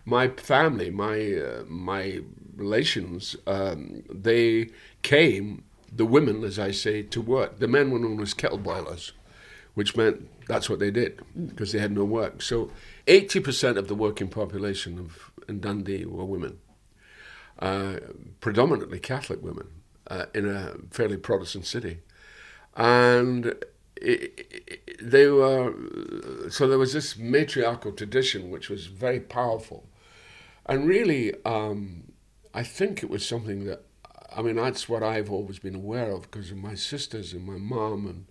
my 0.05 0.29
family, 0.29 0.89
my 0.89 1.33
uh, 1.33 1.63
my 1.67 2.21
relations, 2.55 3.35
um, 3.47 4.03
they 4.11 4.69
came. 5.01 5.63
The 5.91 6.05
women, 6.05 6.43
as 6.43 6.59
I 6.59 6.69
say, 6.69 7.01
to 7.01 7.19
work. 7.19 7.57
The 7.57 7.67
men 7.67 7.89
were 7.89 7.97
known 7.97 8.21
as 8.21 8.35
kettle 8.35 8.59
boilers, 8.59 9.11
which 9.73 9.97
meant 9.97 10.29
that's 10.47 10.69
what 10.69 10.77
they 10.77 10.91
did 10.91 11.19
because 11.47 11.71
they 11.71 11.79
had 11.79 11.91
no 11.91 12.03
work. 12.03 12.43
So, 12.43 12.71
eighty 13.07 13.39
percent 13.39 13.77
of 13.79 13.87
the 13.87 13.95
working 13.95 14.27
population 14.27 14.99
of 14.99 15.31
in 15.47 15.59
Dundee 15.59 16.05
were 16.05 16.25
women, 16.25 16.59
uh, 17.57 17.95
predominantly 18.39 18.99
Catholic 18.99 19.41
women, 19.41 19.67
uh, 20.07 20.25
in 20.35 20.47
a 20.47 20.75
fairly 20.91 21.17
Protestant 21.17 21.65
city, 21.65 21.99
and 22.79 23.47
it, 23.97 24.47
it, 24.67 24.97
they 25.01 25.27
were 25.27 25.73
so 26.49 26.67
there 26.67 26.79
was 26.79 26.93
this 26.93 27.17
matriarchal 27.17 27.91
tradition 27.91 28.49
which 28.49 28.69
was 28.69 28.87
very 28.87 29.19
powerful, 29.19 29.87
and 30.65 30.87
really, 30.87 31.33
um, 31.45 32.13
I 32.53 32.63
think 32.63 33.03
it 33.03 33.09
was 33.09 33.25
something 33.25 33.65
that 33.65 33.83
I 34.35 34.41
mean 34.41 34.55
that's 34.55 34.87
what 34.87 35.03
I've 35.03 35.29
always 35.29 35.59
been 35.59 35.75
aware 35.75 36.11
of 36.11 36.23
because 36.23 36.51
of 36.51 36.57
my 36.57 36.75
sisters 36.75 37.33
and 37.33 37.45
my 37.45 37.57
mom 37.57 38.07
and. 38.07 38.25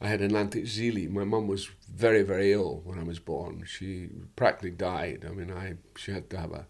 I 0.00 0.08
had 0.08 0.20
an 0.20 0.36
Auntie 0.36 0.64
Zili. 0.64 1.08
My 1.08 1.24
mum 1.24 1.46
was 1.46 1.70
very, 1.88 2.22
very 2.22 2.52
ill 2.52 2.82
when 2.84 2.98
I 2.98 3.04
was 3.04 3.20
born. 3.20 3.64
She 3.66 4.10
practically 4.36 4.72
died. 4.72 5.24
I 5.26 5.32
mean, 5.32 5.50
I 5.50 5.76
she 5.96 6.12
had 6.12 6.28
to 6.30 6.38
have 6.38 6.52
a. 6.52 6.66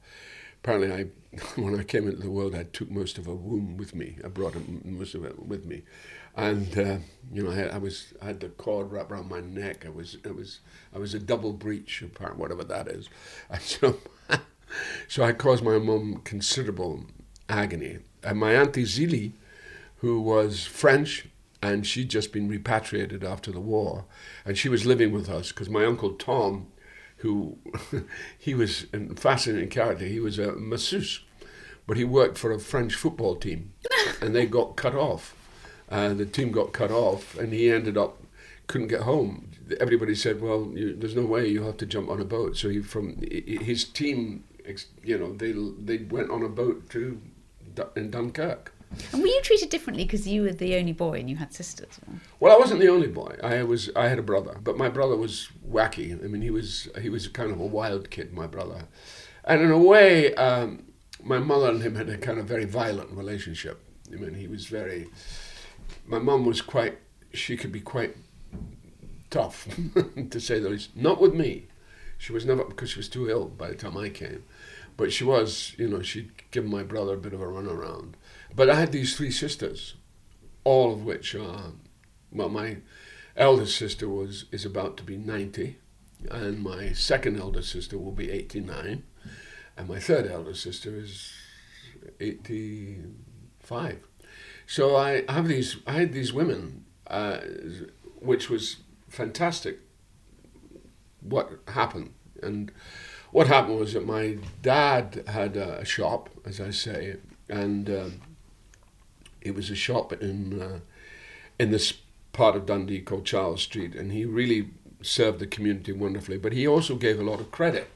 Apparently, 0.64 0.92
I 0.94 1.06
when 1.61 1.78
I 1.78 1.83
came 1.83 2.09
into 2.09 2.23
the 2.23 2.30
world, 2.30 2.54
I 2.54 2.62
took 2.62 2.90
most 2.90 3.18
of 3.18 3.26
her 3.26 3.35
womb 3.35 3.76
with 3.76 3.94
me. 3.94 4.16
I 4.25 4.28
brought 4.28 4.56
most 4.83 5.14
of 5.14 5.23
it 5.26 5.47
with 5.47 5.66
me, 5.66 5.83
and 6.37 6.78
uh, 6.78 6.97
you 7.30 7.42
know, 7.42 7.50
I, 7.50 7.75
I, 7.75 7.76
was 7.76 8.14
I 8.23 8.26
had 8.28 8.40
the 8.40 8.49
cord 8.49 8.90
wrapped 8.90 9.12
around 9.12 9.28
my 9.28 9.40
neck. 9.40 9.85
I 9.85 9.90
was 9.90 10.16
it 10.25 10.35
was 10.35 10.61
I 10.94 10.99
was 10.99 11.12
a 11.12 11.18
double 11.18 11.52
breech, 11.52 12.00
apart 12.00 12.38
whatever 12.38 12.64
that 12.64 12.88
is, 12.88 13.11
and 13.50 13.61
so 13.61 13.99
so 15.06 15.23
I 15.23 15.35
caused 15.35 15.62
my 15.62 15.76
mum 15.76 16.23
considerable 16.25 17.04
agony. 17.47 17.99
And 18.23 18.40
my 18.40 18.54
auntie 18.54 18.85
Zili, 18.85 19.33
who 19.97 20.23
was 20.23 20.64
French 20.64 21.26
and 21.61 21.87
she'd 21.87 22.09
just 22.09 22.33
been 22.33 22.49
repatriated 22.49 23.23
after 23.23 23.52
the 23.52 23.61
war, 23.61 24.06
and 24.47 24.56
she 24.56 24.71
was 24.71 24.87
living 24.87 25.12
with 25.12 25.28
us 25.28 25.49
because 25.49 25.68
my 25.68 25.85
uncle 25.85 26.12
Tom, 26.14 26.68
who 27.25 27.57
he 28.38 28.54
was 28.54 28.87
a 28.93 29.14
fascinating 29.16 29.71
character, 29.71 30.04
he 30.04 30.21
was 30.21 30.38
a 30.38 30.52
masseuse, 30.52 31.25
but 31.87 31.97
he 31.97 32.04
worked 32.04 32.37
for 32.37 32.52
a 32.52 32.59
French 32.59 32.95
football 32.95 33.35
team, 33.35 33.73
and 34.21 34.35
they 34.35 34.45
got 34.47 34.76
cut 34.76 34.95
off. 34.95 35.35
Uh, 35.90 36.12
the 36.12 36.26
team 36.26 36.52
got 36.52 36.73
cut 36.73 36.90
off, 36.90 37.37
and 37.38 37.52
he 37.52 37.71
ended 37.71 37.97
up 37.97 38.23
couldn't 38.66 38.88
get 38.88 39.02
home. 39.02 39.50
Everybody 39.81 40.14
said, 40.14 40.43
"Well, 40.43 40.71
you, 40.75 40.95
there's 40.95 41.16
no 41.16 41.25
way. 41.25 41.49
You 41.49 41.62
have 41.64 41.78
to 41.78 41.87
jump 41.87 42.11
on 42.11 42.21
a 42.21 42.25
boat." 42.25 42.57
So 42.59 42.69
he 42.69 42.81
from 42.81 43.16
his 43.23 43.85
team, 43.85 44.45
you 45.02 45.19
know, 45.19 45.33
they 45.35 45.52
they 45.52 46.04
went 46.04 46.31
on 46.31 46.43
a 46.43 46.49
boat 46.49 46.90
to 46.90 47.21
in 47.97 48.11
Dunkirk 48.11 48.74
and 49.13 49.23
were 49.23 49.29
you 49.29 49.41
treated 49.43 49.71
differently 49.71 50.05
because 50.05 50.27
you 50.27 50.43
were 50.43 50.53
the 50.53 50.77
only 50.77 50.93
boy 50.93 51.19
and 51.19 51.29
you 51.29 51.37
had 51.37 51.53
sisters? 51.53 52.01
Well, 52.41 52.55
I 52.55 52.59
wasn't 52.59 52.81
the 52.81 52.89
only 52.89 53.09
boy. 53.09 53.37
I 53.43 53.63
was. 53.63 53.91
I 53.97 54.09
had 54.09 54.19
a 54.19 54.23
brother, 54.23 54.59
but 54.63 54.77
my 54.77 54.89
brother 54.89 55.17
was 55.17 55.49
wacky. 55.69 56.13
I 56.23 56.29
mean, 56.29 56.43
he 56.43 56.51
was 56.51 56.89
he 57.01 57.09
was 57.09 57.29
kind 57.29 57.51
of 57.51 57.61
a 57.61 57.67
wild 57.67 58.11
kid. 58.11 58.33
My 58.33 58.47
brother, 58.47 58.87
and 59.45 59.63
in 59.63 59.71
a 59.71 59.79
way, 59.79 60.35
um, 60.35 60.85
my 61.23 61.39
mother 61.39 61.71
and 61.71 61.83
him 61.83 61.95
had 61.95 62.09
a 62.09 62.19
kind 62.19 62.39
of 62.39 62.47
very 62.47 62.65
violent 62.65 63.11
relationship. 63.11 63.81
I 64.13 64.17
mean, 64.17 64.35
he 64.35 64.47
was 64.47 64.67
very. 64.67 65.09
My 66.07 66.19
mum 66.19 66.45
was 66.45 66.61
quite. 66.61 66.99
She 67.33 67.57
could 67.57 67.73
be 67.73 67.81
quite 67.81 68.17
tough, 69.31 69.67
to 70.31 70.41
say 70.41 70.59
the 70.59 70.71
least. 70.71 70.97
Not 70.97 71.21
with 71.21 71.35
me. 71.35 71.67
She 72.19 72.33
was 72.33 72.45
never 72.45 72.65
because 72.65 72.91
she 72.91 72.99
was 72.99 73.09
too 73.09 73.29
ill 73.29 73.47
by 73.47 73.69
the 73.69 73.75
time 73.75 73.97
I 73.97 74.09
came, 74.09 74.45
but 74.97 75.13
she 75.13 75.25
was. 75.25 75.75
You 75.79 75.89
know, 75.89 76.03
she'd 76.03 76.31
give 76.51 76.65
my 76.65 76.83
brother 76.83 77.15
a 77.15 77.19
bit 77.19 77.33
of 77.33 77.41
a 77.41 77.49
run 77.49 77.67
around 77.67 78.17
but 78.55 78.71
I 78.71 78.75
had 78.75 78.93
these 78.93 79.17
three 79.17 79.31
sisters, 79.31 79.95
all 80.63 80.93
of 80.93 81.05
which 81.05 81.35
are, 81.35 81.73
well, 82.33 82.49
my 82.49 82.79
eldest 83.37 83.77
sister 83.77 84.09
was 84.09 84.45
is 84.53 84.65
about 84.65 84.97
to 84.99 85.03
be 85.03 85.17
90, 85.17 85.77
and 86.31 86.63
my 86.63 86.93
second 86.93 87.39
eldest 87.39 87.71
sister 87.71 87.99
will 87.99 88.13
be 88.13 88.31
89, 88.31 89.03
and 89.77 89.89
my 89.89 89.99
third 89.99 90.31
eldest 90.31 90.63
sister 90.63 90.97
is 90.97 91.33
85. 92.21 93.99
So 94.67 94.97
I 94.97 95.25
have 95.29 95.49
these, 95.49 95.77
I 95.87 95.93
had 95.93 96.13
these 96.13 96.33
women, 96.33 96.85
uh, 97.07 97.39
which 98.21 98.49
was 98.49 98.77
fantastic. 99.09 99.81
What 101.21 101.61
happened 101.69 102.13
and 102.43 102.71
what 103.31 103.49
happened 103.49 103.79
was 103.79 103.95
that 103.95 104.07
my 104.07 104.39
dad 104.63 105.25
had 105.27 105.57
a 105.57 105.85
shop, 105.85 106.31
as 106.45 106.61
I 106.61 106.71
say, 106.71 107.17
and 107.49 107.91
um, 107.91 108.21
it 109.45 109.55
was 109.55 109.71
a 109.71 109.77
shop 109.77 110.13
in 110.13 110.61
uh, 110.61 110.81
in 111.59 111.71
this 111.71 111.95
part 112.33 112.57
of 112.57 112.67
Dundee 112.67 113.01
called 113.01 113.25
Charles 113.25 113.63
Street, 113.63 113.95
and 113.95 114.11
he 114.11 114.25
really 114.25 114.71
served 115.03 115.39
the 115.39 115.47
community 115.47 115.93
wonderfully. 115.93 116.39
But 116.39 116.53
he 116.53 116.67
also 116.67 116.97
gave 116.97 117.21
a 117.21 117.23
lot 117.23 117.41
of 117.41 117.51
credit. 117.51 117.89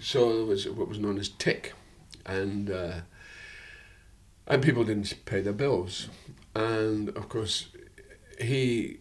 So 0.00 0.36
there 0.36 0.46
was 0.46 0.68
what 0.68 0.88
was 0.88 0.98
known 0.98 1.18
as 1.18 1.28
tick, 1.28 1.72
and 2.24 2.70
uh, 2.70 3.00
and 4.46 4.62
people 4.62 4.84
didn't 4.84 5.14
pay 5.24 5.40
their 5.40 5.52
bills, 5.52 6.08
and 6.54 7.08
of 7.10 7.28
course 7.28 7.68
he 8.40 8.98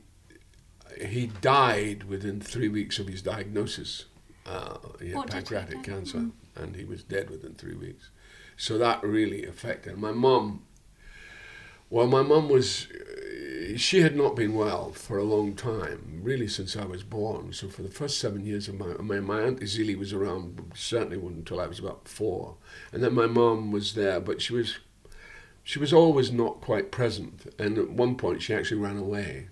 he 1.00 1.28
died 1.28 2.04
within 2.04 2.42
three 2.42 2.68
weeks 2.68 3.00
of 3.00 3.08
his 3.08 3.22
diagnosis. 3.22 4.06
Uh, 4.46 4.78
he 5.00 5.10
had 5.10 5.18
what 5.18 5.30
pancreatic 5.30 5.84
cancer, 5.84 6.18
mm. 6.18 6.32
and 6.56 6.76
he 6.76 6.84
was 6.84 7.04
dead 7.04 7.30
within 7.30 7.54
three 7.54 7.76
weeks. 7.76 8.10
So 8.58 8.78
that 8.78 9.02
really 9.04 9.46
affected 9.46 9.98
my 9.98 10.12
mom 10.12 10.64
well, 11.90 12.08
my 12.08 12.22
mum 12.22 12.50
was, 12.50 12.88
uh, 12.92 13.78
she 13.78 14.02
had 14.02 14.16
not 14.16 14.36
been 14.36 14.54
well 14.54 14.92
for 14.92 15.18
a 15.18 15.24
long 15.24 15.56
time, 15.56 16.22
really 16.24 16.48
since 16.48 16.76
I 16.76 16.86
was 16.86 17.04
born. 17.04 17.54
So 17.54 17.68
for 17.68 17.82
the 17.82 17.90
first 17.90 18.20
seven 18.20 18.46
years 18.46 18.68
of 18.68 18.76
my, 18.76 18.94
my, 19.00 19.20
my 19.20 19.42
Aunt 19.42 19.62
Zili 19.62 19.98
was 19.98 20.14
around, 20.14 20.72
certainly 20.76 21.18
until 21.18 21.60
I 21.60 21.68
was 21.68 21.80
about 21.80 22.08
four. 22.08 22.56
And 22.92 23.04
then 23.04 23.14
my 23.14 23.26
mum 23.26 23.72
was 23.72 23.94
there, 23.94 24.20
but 24.20 24.42
she 24.42 24.54
was, 24.54 24.78
she 25.64 25.80
was 25.80 25.94
always 25.94 26.32
not 26.32 26.62
quite 26.62 26.92
present. 26.92 27.54
And 27.58 27.78
at 27.78 27.90
one 27.90 28.16
point 28.16 28.42
she 28.42 28.54
actually 28.54 28.82
ran 28.82 28.98
away. 28.98 29.50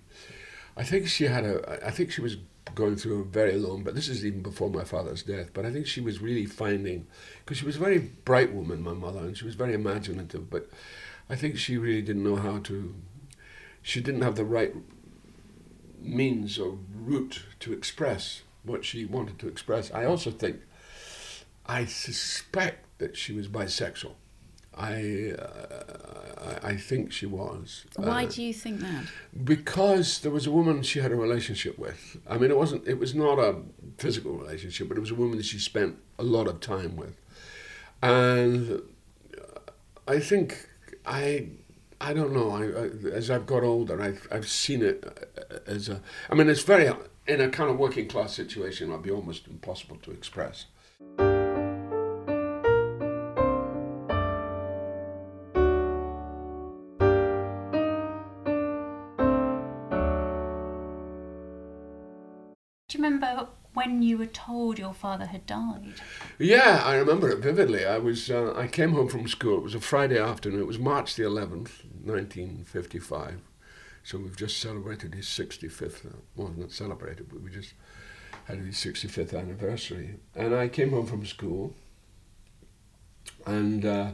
I 0.75 0.83
think 0.83 1.07
she 1.07 1.25
had 1.25 1.43
a, 1.43 1.85
I 1.85 1.89
think 1.91 2.11
she 2.11 2.21
was 2.21 2.37
going 2.75 2.95
through 2.95 3.21
a 3.21 3.23
very 3.23 3.57
long, 3.57 3.81
but 3.81 3.95
this 3.95 4.07
is 4.07 4.23
even 4.23 4.43
before 4.43 4.69
my 4.69 4.83
father's 4.83 5.23
death, 5.23 5.49
but 5.53 5.65
I 5.65 5.71
think 5.71 5.87
she 5.87 6.01
was 6.01 6.21
really 6.21 6.45
finding, 6.45 7.07
because 7.39 7.57
she 7.57 7.65
was 7.65 7.77
a 7.77 7.79
very 7.79 7.97
bright 7.97 8.53
woman, 8.53 8.83
my 8.83 8.93
mother, 8.93 9.19
and 9.19 9.35
she 9.35 9.45
was 9.45 9.55
very 9.55 9.73
imaginative, 9.73 10.49
but 10.49 10.69
I 11.29 11.35
think 11.35 11.57
she 11.57 11.77
really 11.77 12.01
didn't 12.01 12.23
know 12.23 12.37
how 12.37 12.59
to. 12.59 12.95
She 13.81 14.01
didn't 14.01 14.21
have 14.21 14.35
the 14.35 14.45
right 14.45 14.73
means 15.99 16.57
or 16.57 16.77
route 16.93 17.43
to 17.59 17.73
express 17.73 18.43
what 18.63 18.85
she 18.85 19.05
wanted 19.05 19.39
to 19.39 19.47
express. 19.47 19.91
I 19.91 20.05
also 20.05 20.31
think, 20.31 20.57
I 21.65 21.85
suspect 21.85 22.85
that 22.99 23.15
she 23.17 23.33
was 23.33 23.47
bisexual. 23.47 24.13
I, 24.73 25.33
uh, 25.39 26.59
I 26.61 26.75
think 26.75 27.11
she 27.11 27.25
was. 27.25 27.85
Why 27.95 28.25
uh, 28.25 28.29
do 28.29 28.43
you 28.43 28.53
think 28.53 28.79
that? 28.81 29.05
Because 29.43 30.19
there 30.19 30.31
was 30.31 30.45
a 30.45 30.51
woman 30.51 30.83
she 30.83 30.99
had 30.99 31.11
a 31.11 31.15
relationship 31.15 31.79
with. 31.79 32.17
I 32.29 32.37
mean, 32.37 32.51
it 32.51 32.57
wasn't. 32.57 32.87
It 32.87 32.99
was 32.99 33.15
not 33.15 33.39
a 33.39 33.55
physical 33.97 34.33
relationship, 34.33 34.87
but 34.87 34.97
it 34.97 35.01
was 35.01 35.09
a 35.09 35.15
woman 35.15 35.37
that 35.37 35.45
she 35.45 35.57
spent 35.57 35.97
a 36.19 36.23
lot 36.23 36.47
of 36.47 36.59
time 36.59 36.95
with, 36.95 37.19
and 38.03 38.83
I 40.07 40.19
think 40.19 40.67
I 41.07 41.47
I 41.99 42.13
don't 42.13 42.33
know. 42.33 42.51
I, 42.51 42.63
I, 42.63 43.15
as 43.15 43.31
I've 43.31 43.47
got 43.47 43.63
older, 43.63 43.99
I've, 43.99 44.27
I've 44.31 44.47
seen 44.47 44.83
it 44.83 45.03
uh, 45.03 45.57
as 45.65 45.89
a. 45.89 46.01
I 46.29 46.35
mean, 46.35 46.47
it's 46.49 46.61
very 46.61 46.93
in 47.27 47.41
a 47.41 47.49
kind 47.49 47.69
of 47.71 47.79
working 47.79 48.07
class 48.07 48.33
situation. 48.35 48.89
It'd 48.91 49.01
be 49.01 49.11
almost 49.11 49.47
impossible 49.47 49.97
to 50.03 50.11
express. 50.11 50.65
When 63.87 64.01
you 64.01 64.17
were 64.17 64.25
told 64.25 64.77
your 64.77 64.93
father 64.93 65.25
had 65.25 65.45
died? 65.45 66.01
Yeah, 66.37 66.81
I 66.83 66.95
remember 66.97 67.29
it 67.29 67.39
vividly. 67.39 67.85
I 67.85 67.97
was 67.97 68.29
uh, 68.29 68.53
I 68.55 68.67
came 68.67 68.91
home 68.91 69.07
from 69.07 69.27
school. 69.27 69.57
It 69.57 69.63
was 69.63 69.75
a 69.75 69.79
Friday 69.79 70.19
afternoon. 70.19 70.59
It 70.59 70.67
was 70.67 70.77
March 70.77 71.15
the 71.15 71.23
11th, 71.23 71.85
1955. 72.03 73.39
So 74.03 74.17
we've 74.17 74.35
just 74.35 74.59
celebrated 74.59 75.15
his 75.15 75.25
65th. 75.25 76.05
Uh, 76.05 76.17
well, 76.35 76.53
not 76.55 76.71
celebrated, 76.71 77.29
but 77.29 77.41
we 77.41 77.49
just 77.49 77.73
had 78.45 78.57
his 78.57 78.75
65th 78.75 79.37
anniversary. 79.37 80.15
And 80.35 80.53
I 80.53 80.67
came 80.67 80.89
home 80.91 81.05
from 81.05 81.25
school, 81.25 81.73
and 83.45 83.85
uh, 83.85 84.11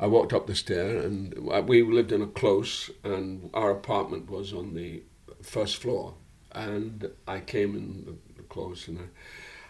I 0.00 0.08
walked 0.08 0.32
up 0.32 0.48
the 0.48 0.56
stair, 0.56 0.98
and 0.98 1.48
uh, 1.52 1.62
we 1.64 1.82
lived 1.82 2.10
in 2.10 2.22
a 2.22 2.26
close, 2.26 2.90
and 3.04 3.50
our 3.54 3.70
apartment 3.70 4.28
was 4.28 4.52
on 4.52 4.74
the 4.74 5.02
first 5.42 5.76
floor, 5.76 6.14
and 6.52 7.10
I 7.28 7.40
came 7.40 7.76
in 7.76 8.18
close, 8.48 8.88
and 8.88 9.10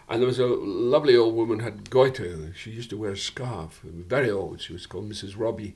and 0.09 0.21
there 0.21 0.27
was 0.27 0.39
a 0.39 0.47
lovely 0.47 1.15
old 1.15 1.35
woman 1.35 1.59
had 1.59 1.89
goiter. 1.89 2.51
She 2.55 2.71
used 2.71 2.89
to 2.89 2.97
wear 2.97 3.11
a 3.11 3.17
scarf. 3.17 3.81
Very 3.83 4.31
old. 4.31 4.59
She 4.59 4.73
was 4.73 4.87
called 4.87 5.07
Mrs. 5.09 5.37
Robbie, 5.37 5.75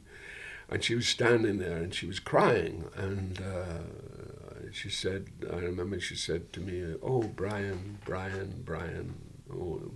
and 0.70 0.84
she 0.84 0.96
was 0.96 1.08
standing 1.08 1.60
there 1.60 1.78
and 1.78 1.94
she 1.94 2.08
was 2.08 2.20
crying. 2.20 2.86
And 2.96 3.40
uh, 3.40 4.72
she 4.72 4.90
said, 4.90 5.28
I 5.52 5.58
remember 5.58 6.00
she 6.00 6.16
said 6.16 6.52
to 6.54 6.62
me, 6.62 6.96
"Oh, 7.04 7.22
Brian, 7.22 8.00
Brian, 8.06 8.64
Brian, 8.66 9.14
oh, 9.52 9.92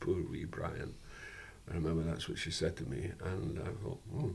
poor 0.00 0.22
wee 0.22 0.44
Brian." 0.44 0.94
I 1.70 1.74
remember 1.76 2.02
that's 2.02 2.28
what 2.28 2.38
she 2.38 2.50
said 2.50 2.76
to 2.76 2.84
me, 2.84 3.12
and 3.24 3.58
I 3.58 3.70
thought, 3.82 4.00
oh. 4.16 4.34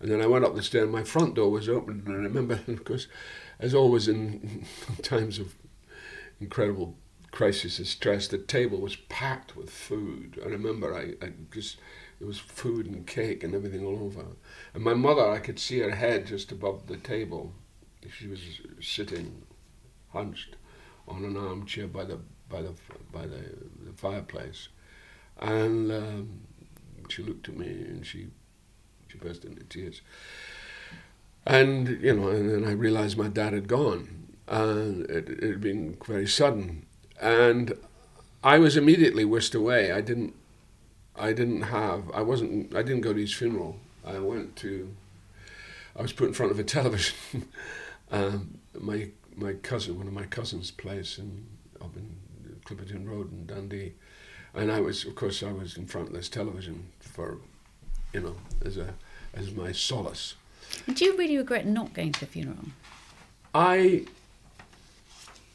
And 0.00 0.10
then 0.10 0.20
I 0.20 0.26
went 0.26 0.44
up 0.44 0.54
the 0.54 0.62
stairs. 0.62 0.88
My 0.90 1.04
front 1.04 1.34
door 1.36 1.50
was 1.50 1.68
open, 1.68 2.02
and 2.04 2.14
I 2.14 2.18
remember, 2.18 2.60
of 2.68 2.84
course, 2.84 3.06
as 3.58 3.72
always 3.74 4.08
in 4.08 4.66
times 5.02 5.38
of 5.38 5.54
incredible 6.40 6.96
crisis 7.30 7.78
and 7.78 7.86
stress, 7.86 8.28
the 8.28 8.38
table 8.38 8.78
was 8.78 8.96
packed 8.96 9.56
with 9.56 9.70
food. 9.70 10.40
I 10.44 10.48
remember 10.48 10.94
I, 10.94 11.24
I 11.24 11.32
just 11.52 11.78
there 12.18 12.26
was 12.26 12.38
food 12.38 12.86
and 12.86 13.06
cake 13.06 13.44
and 13.44 13.54
everything 13.54 13.84
all 13.84 14.02
over. 14.02 14.24
And 14.72 14.82
my 14.82 14.94
mother, 14.94 15.28
I 15.28 15.38
could 15.38 15.58
see 15.58 15.80
her 15.80 15.94
head 15.94 16.26
just 16.26 16.50
above 16.50 16.86
the 16.86 16.96
table. 16.96 17.52
She 18.08 18.26
was 18.26 18.40
sitting, 18.80 19.42
hunched, 20.12 20.56
on 21.08 21.24
an 21.24 21.36
armchair 21.36 21.86
by 21.86 22.04
the 22.04 22.18
by 22.48 22.62
the 22.62 22.72
by 23.12 23.26
the, 23.26 23.42
the 23.84 23.92
fireplace, 23.96 24.68
and 25.40 25.90
um, 25.92 26.40
she 27.08 27.22
looked 27.22 27.48
at 27.48 27.56
me 27.56 27.66
and 27.66 28.06
she 28.06 28.28
she 29.08 29.18
burst 29.18 29.44
into 29.44 29.64
tears. 29.64 30.00
And 31.46 31.88
you 32.02 32.14
know, 32.14 32.28
and 32.28 32.50
then 32.50 32.64
I 32.64 32.72
realized 32.72 33.18
my 33.18 33.28
dad 33.28 33.52
had 33.52 33.68
gone, 33.68 34.28
and 34.48 35.08
it, 35.10 35.28
it 35.28 35.42
had 35.42 35.60
been 35.60 35.96
very 36.04 36.26
sudden, 36.26 36.85
and 37.20 37.72
I 38.42 38.58
was 38.58 38.76
immediately 38.76 39.24
whisked 39.24 39.54
away. 39.54 39.92
I 39.92 40.00
didn't, 40.00 40.34
I 41.16 41.32
didn't 41.32 41.62
have, 41.62 42.10
I 42.12 42.22
wasn't, 42.22 42.74
I 42.74 42.82
didn't 42.82 43.00
go 43.02 43.12
to 43.12 43.20
his 43.20 43.32
funeral. 43.32 43.76
I 44.06 44.18
went 44.18 44.56
to, 44.56 44.94
I 45.96 46.02
was 46.02 46.12
put 46.12 46.28
in 46.28 46.34
front 46.34 46.52
of 46.52 46.58
a 46.58 46.64
television. 46.64 47.16
um, 48.10 48.58
my 48.78 49.08
my 49.36 49.52
cousin, 49.52 49.98
one 49.98 50.06
of 50.06 50.12
my 50.12 50.24
cousins' 50.24 50.70
place 50.70 51.18
in 51.18 51.46
up 51.80 51.94
in 51.96 52.16
Clepington 52.64 53.06
Road 53.08 53.30
in 53.32 53.46
Dundee, 53.46 53.92
and 54.54 54.72
I 54.72 54.80
was, 54.80 55.04
of 55.04 55.14
course, 55.14 55.42
I 55.42 55.52
was 55.52 55.76
in 55.76 55.86
front 55.86 56.08
of 56.08 56.14
this 56.14 56.28
television 56.28 56.86
for, 57.00 57.38
you 58.12 58.20
know, 58.20 58.36
as 58.64 58.76
a 58.76 58.94
as 59.34 59.52
my 59.52 59.72
solace. 59.72 60.34
Do 60.92 61.04
you 61.04 61.16
really 61.16 61.36
regret 61.36 61.66
not 61.66 61.92
going 61.94 62.12
to 62.12 62.20
the 62.20 62.26
funeral? 62.26 62.66
I, 63.54 64.06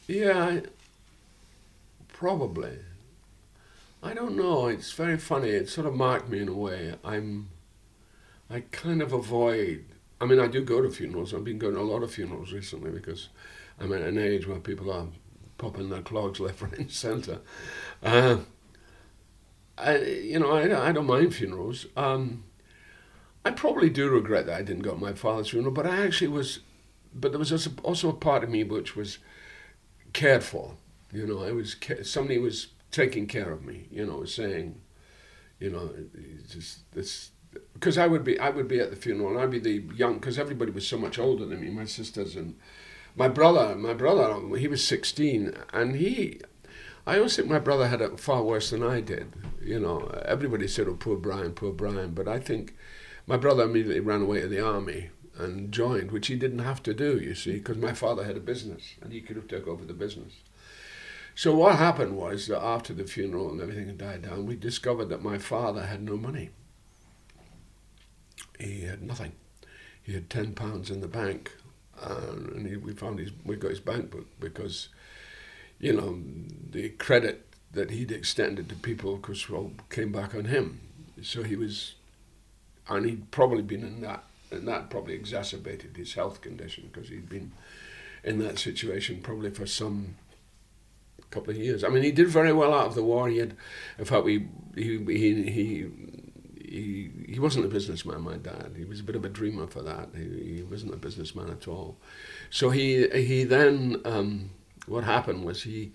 yeah, 0.06 0.44
I, 0.44 0.62
probably. 2.22 2.78
I 4.00 4.14
don't 4.14 4.36
know. 4.36 4.68
It's 4.68 4.92
very 4.92 5.18
funny. 5.18 5.48
It 5.48 5.68
sort 5.68 5.88
of 5.88 5.94
marked 5.94 6.28
me 6.28 6.38
in 6.38 6.48
a 6.48 6.54
way. 6.54 6.94
I'm, 7.02 7.48
I 8.48 8.60
kind 8.70 9.02
of 9.02 9.12
avoid. 9.12 9.86
I 10.20 10.26
mean, 10.26 10.38
I 10.38 10.46
do 10.46 10.62
go 10.62 10.80
to 10.80 10.88
funerals. 10.88 11.34
I've 11.34 11.42
been 11.42 11.58
going 11.58 11.74
to 11.74 11.80
a 11.80 11.82
lot 11.82 12.04
of 12.04 12.14
funerals 12.14 12.52
recently 12.52 12.92
because 12.92 13.28
I'm 13.80 13.92
at 13.92 14.02
an 14.02 14.18
age 14.18 14.46
where 14.46 14.60
people 14.60 14.92
are 14.92 15.08
popping 15.58 15.90
their 15.90 16.02
clogs 16.02 16.38
left, 16.38 16.62
right, 16.62 16.78
and 16.78 16.92
centre. 16.92 17.40
Uh, 18.04 18.36
I, 19.76 19.96
you 19.96 20.38
know, 20.38 20.52
I, 20.52 20.90
I 20.90 20.92
don't 20.92 21.08
mind 21.08 21.34
funerals. 21.34 21.86
Um, 21.96 22.44
I 23.44 23.50
probably 23.50 23.90
do 23.90 24.08
regret 24.08 24.46
that 24.46 24.60
I 24.60 24.62
didn't 24.62 24.84
go 24.84 24.92
to 24.92 24.96
my 24.96 25.12
father's 25.12 25.50
funeral, 25.50 25.74
but 25.74 25.88
I 25.88 26.06
actually 26.06 26.28
was, 26.28 26.60
but 27.12 27.32
there 27.32 27.40
was 27.40 27.68
also 27.82 28.10
a 28.10 28.12
part 28.12 28.44
of 28.44 28.50
me 28.50 28.62
which 28.62 28.94
was 28.94 29.18
cared 30.12 30.44
for. 30.44 30.76
You 31.12 31.26
know, 31.26 31.42
I 31.42 31.52
was 31.52 31.76
somebody 32.02 32.38
was 32.38 32.68
taking 32.90 33.26
care 33.26 33.50
of 33.50 33.64
me. 33.64 33.86
You 33.90 34.06
know, 34.06 34.24
saying, 34.24 34.80
you 35.60 35.70
know, 35.70 35.90
just 36.48 36.90
this 36.92 37.30
because 37.74 37.98
I 37.98 38.06
would 38.06 38.24
be 38.24 38.38
I 38.38 38.50
would 38.50 38.68
be 38.68 38.80
at 38.80 38.90
the 38.90 38.96
funeral 38.96 39.30
and 39.30 39.38
I'd 39.38 39.50
be 39.50 39.58
the 39.58 39.94
young 39.94 40.14
because 40.14 40.38
everybody 40.38 40.70
was 40.70 40.86
so 40.86 40.98
much 40.98 41.18
older 41.18 41.44
than 41.44 41.60
me. 41.60 41.70
My 41.70 41.84
sisters 41.84 42.36
and 42.36 42.56
my 43.14 43.28
brother. 43.28 43.74
My 43.76 43.94
brother, 43.94 44.56
he 44.56 44.68
was 44.68 44.86
sixteen, 44.86 45.54
and 45.72 45.96
he. 45.96 46.40
I 47.06 47.16
always 47.16 47.34
think 47.36 47.48
my 47.48 47.58
brother 47.58 47.88
had 47.88 48.00
it 48.00 48.20
far 48.20 48.42
worse 48.42 48.70
than 48.70 48.82
I 48.82 49.00
did. 49.00 49.32
You 49.60 49.80
know, 49.80 50.08
everybody 50.24 50.68
said, 50.68 50.88
"Oh, 50.88 50.94
poor 50.94 51.16
Brian, 51.16 51.52
poor 51.52 51.72
Brian," 51.72 52.12
but 52.14 52.28
I 52.28 52.38
think 52.38 52.74
my 53.26 53.36
brother 53.36 53.64
immediately 53.64 54.00
ran 54.00 54.22
away 54.22 54.40
to 54.40 54.48
the 54.48 54.64
army 54.64 55.10
and 55.36 55.72
joined, 55.72 56.10
which 56.10 56.26
he 56.28 56.36
didn't 56.36 56.60
have 56.60 56.82
to 56.82 56.94
do, 56.94 57.18
you 57.18 57.34
see, 57.34 57.54
because 57.54 57.78
my 57.78 57.92
father 57.92 58.24
had 58.24 58.36
a 58.36 58.40
business 58.40 58.94
and 59.00 59.12
he 59.12 59.20
could 59.20 59.36
have 59.36 59.48
took 59.48 59.66
over 59.66 59.84
the 59.84 59.94
business. 59.94 60.34
So 61.34 61.54
what 61.54 61.76
happened 61.76 62.16
was 62.16 62.46
that 62.48 62.62
after 62.62 62.92
the 62.92 63.04
funeral 63.04 63.50
and 63.50 63.60
everything 63.60 63.86
had 63.86 63.98
died 63.98 64.22
down, 64.22 64.46
we 64.46 64.56
discovered 64.56 65.06
that 65.06 65.22
my 65.22 65.38
father 65.38 65.86
had 65.86 66.02
no 66.02 66.16
money. 66.16 66.50
He 68.58 68.82
had 68.82 69.02
nothing. 69.02 69.32
He 70.02 70.12
had 70.12 70.28
ten 70.28 70.52
pounds 70.52 70.90
in 70.90 71.00
the 71.00 71.08
bank, 71.08 71.56
and 72.00 72.66
he, 72.66 72.76
we 72.76 72.92
found 72.92 73.18
his 73.18 73.30
we 73.44 73.56
got 73.56 73.70
his 73.70 73.80
bank 73.80 74.10
book 74.10 74.26
because, 74.38 74.88
you 75.78 75.92
know, 75.92 76.18
the 76.70 76.90
credit 76.90 77.46
that 77.72 77.90
he'd 77.90 78.12
extended 78.12 78.68
to 78.68 78.74
people, 78.74 79.14
of 79.14 79.22
course, 79.22 79.48
well, 79.48 79.72
came 79.90 80.12
back 80.12 80.34
on 80.34 80.44
him. 80.44 80.80
So 81.22 81.42
he 81.42 81.56
was 81.56 81.94
and 82.88 83.06
he'd 83.06 83.30
probably 83.30 83.62
been 83.62 83.84
in 83.84 84.00
that, 84.02 84.24
and 84.50 84.66
that 84.68 84.90
probably 84.90 85.14
exacerbated 85.14 85.96
his 85.96 86.14
health 86.14 86.40
condition 86.40 86.90
because 86.92 87.08
he'd 87.08 87.28
been 87.28 87.52
in 88.24 88.38
that 88.40 88.58
situation 88.58 89.20
probably 89.22 89.50
for 89.50 89.66
some 89.66 90.16
couple 91.32 91.52
of 91.52 91.58
years. 91.58 91.82
I 91.84 91.88
mean, 91.88 92.02
he 92.02 92.12
did 92.12 92.28
very 92.28 92.52
well 92.52 92.72
out 92.72 92.86
of 92.86 92.94
the 92.94 93.02
war. 93.02 93.28
He 93.28 93.38
had, 93.38 93.54
in 93.98 94.04
fact, 94.04 94.24
we 94.24 94.48
he 94.74 94.98
he 95.04 95.50
he. 95.50 95.88
He, 96.72 97.10
he 97.28 97.38
wasn't 97.38 97.66
a 97.66 97.68
businessman, 97.68 98.22
my 98.22 98.38
dad. 98.38 98.70
He 98.78 98.86
was 98.86 99.00
a 99.00 99.02
bit 99.02 99.14
of 99.14 99.26
a 99.26 99.28
dreamer 99.28 99.66
for 99.66 99.82
that. 99.82 100.08
He, 100.16 100.54
he 100.56 100.62
wasn't 100.62 100.94
a 100.94 100.96
businessman 100.96 101.50
at 101.50 101.68
all. 101.68 101.98
So 102.48 102.70
he 102.70 103.08
he 103.08 103.44
then 103.44 104.00
um, 104.06 104.50
what 104.86 105.04
happened 105.04 105.44
was 105.44 105.64
he 105.64 105.92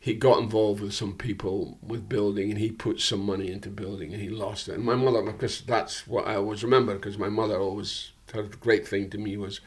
he 0.00 0.14
got 0.14 0.38
involved 0.38 0.80
with 0.80 0.94
some 0.94 1.14
people 1.14 1.78
with 1.82 2.08
building 2.08 2.50
and 2.50 2.58
he 2.58 2.70
put 2.70 3.00
some 3.00 3.20
money 3.20 3.50
into 3.50 3.68
building 3.68 4.12
and 4.12 4.22
he 4.22 4.30
lost 4.30 4.68
it. 4.68 4.74
And 4.74 4.84
my 4.84 4.94
mother, 4.94 5.22
because 5.22 5.60
that's 5.60 6.06
what 6.06 6.26
I 6.26 6.36
always 6.36 6.64
remember, 6.64 6.94
because 6.94 7.18
my 7.18 7.28
mother 7.28 7.58
always, 7.58 8.12
her 8.32 8.44
great 8.44 8.88
thing 8.88 9.10
to 9.10 9.18
me 9.18 9.36
was 9.36 9.60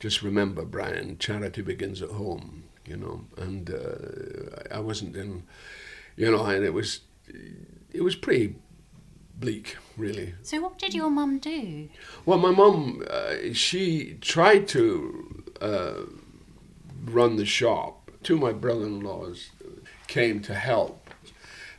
just 0.00 0.22
remember, 0.22 0.64
Brian, 0.64 1.18
charity 1.18 1.62
begins 1.62 2.02
at 2.02 2.10
home, 2.10 2.64
you 2.86 2.96
know. 2.96 3.24
And 3.36 3.70
uh, 3.70 4.74
I 4.74 4.80
wasn't 4.80 5.16
in, 5.16 5.42
you 6.16 6.30
know, 6.30 6.44
and 6.44 6.64
it 6.64 6.72
was, 6.72 7.00
it 7.92 8.02
was 8.02 8.16
pretty 8.16 8.56
bleak, 9.38 9.76
really. 9.96 10.34
So 10.42 10.60
what 10.60 10.78
did 10.78 10.94
your 10.94 11.10
mum 11.10 11.38
do? 11.38 11.88
Well, 12.24 12.38
my 12.38 12.50
mum, 12.50 13.04
uh, 13.10 13.52
she 13.52 14.14
tried 14.20 14.68
to 14.68 15.44
uh, 15.60 15.94
run 17.04 17.36
the 17.36 17.44
shop. 17.44 18.10
Two 18.22 18.34
of 18.34 18.40
my 18.40 18.52
brother-in-laws 18.52 19.50
came 20.06 20.40
to 20.42 20.54
help. 20.54 21.10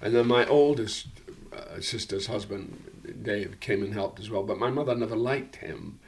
And 0.01 0.13
then 0.13 0.27
my 0.27 0.45
oldest 0.45 1.07
uh, 1.51 1.81
sister's 1.81 2.27
husband, 2.27 3.23
Dave, 3.23 3.59
came 3.59 3.83
and 3.83 3.93
helped 3.93 4.19
as 4.19 4.29
well. 4.29 4.43
But 4.43 4.59
my 4.59 4.69
mother 4.69 4.95
never 4.95 5.15
liked 5.15 5.57
him. 5.57 5.99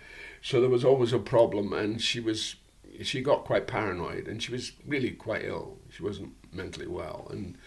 So 0.41 0.61
there 0.61 0.69
was 0.69 0.85
always 0.85 1.11
a 1.11 1.19
problem, 1.19 1.73
and 1.73 2.01
she 2.01 2.19
was 2.19 2.55
she 3.03 3.21
got 3.21 3.45
quite 3.45 3.67
paranoid, 3.67 4.27
and 4.27 4.41
she 4.41 4.51
was 4.51 4.71
really 4.85 5.11
quite 5.11 5.45
ill. 5.45 5.77
She 5.89 6.03
wasn't 6.03 6.33
mentally 6.53 6.87
well, 6.87 7.27
and 7.31 7.57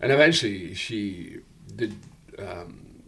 and 0.00 0.12
eventually 0.12 0.74
she 0.74 1.38
did 1.74 1.94
um, 2.38 3.02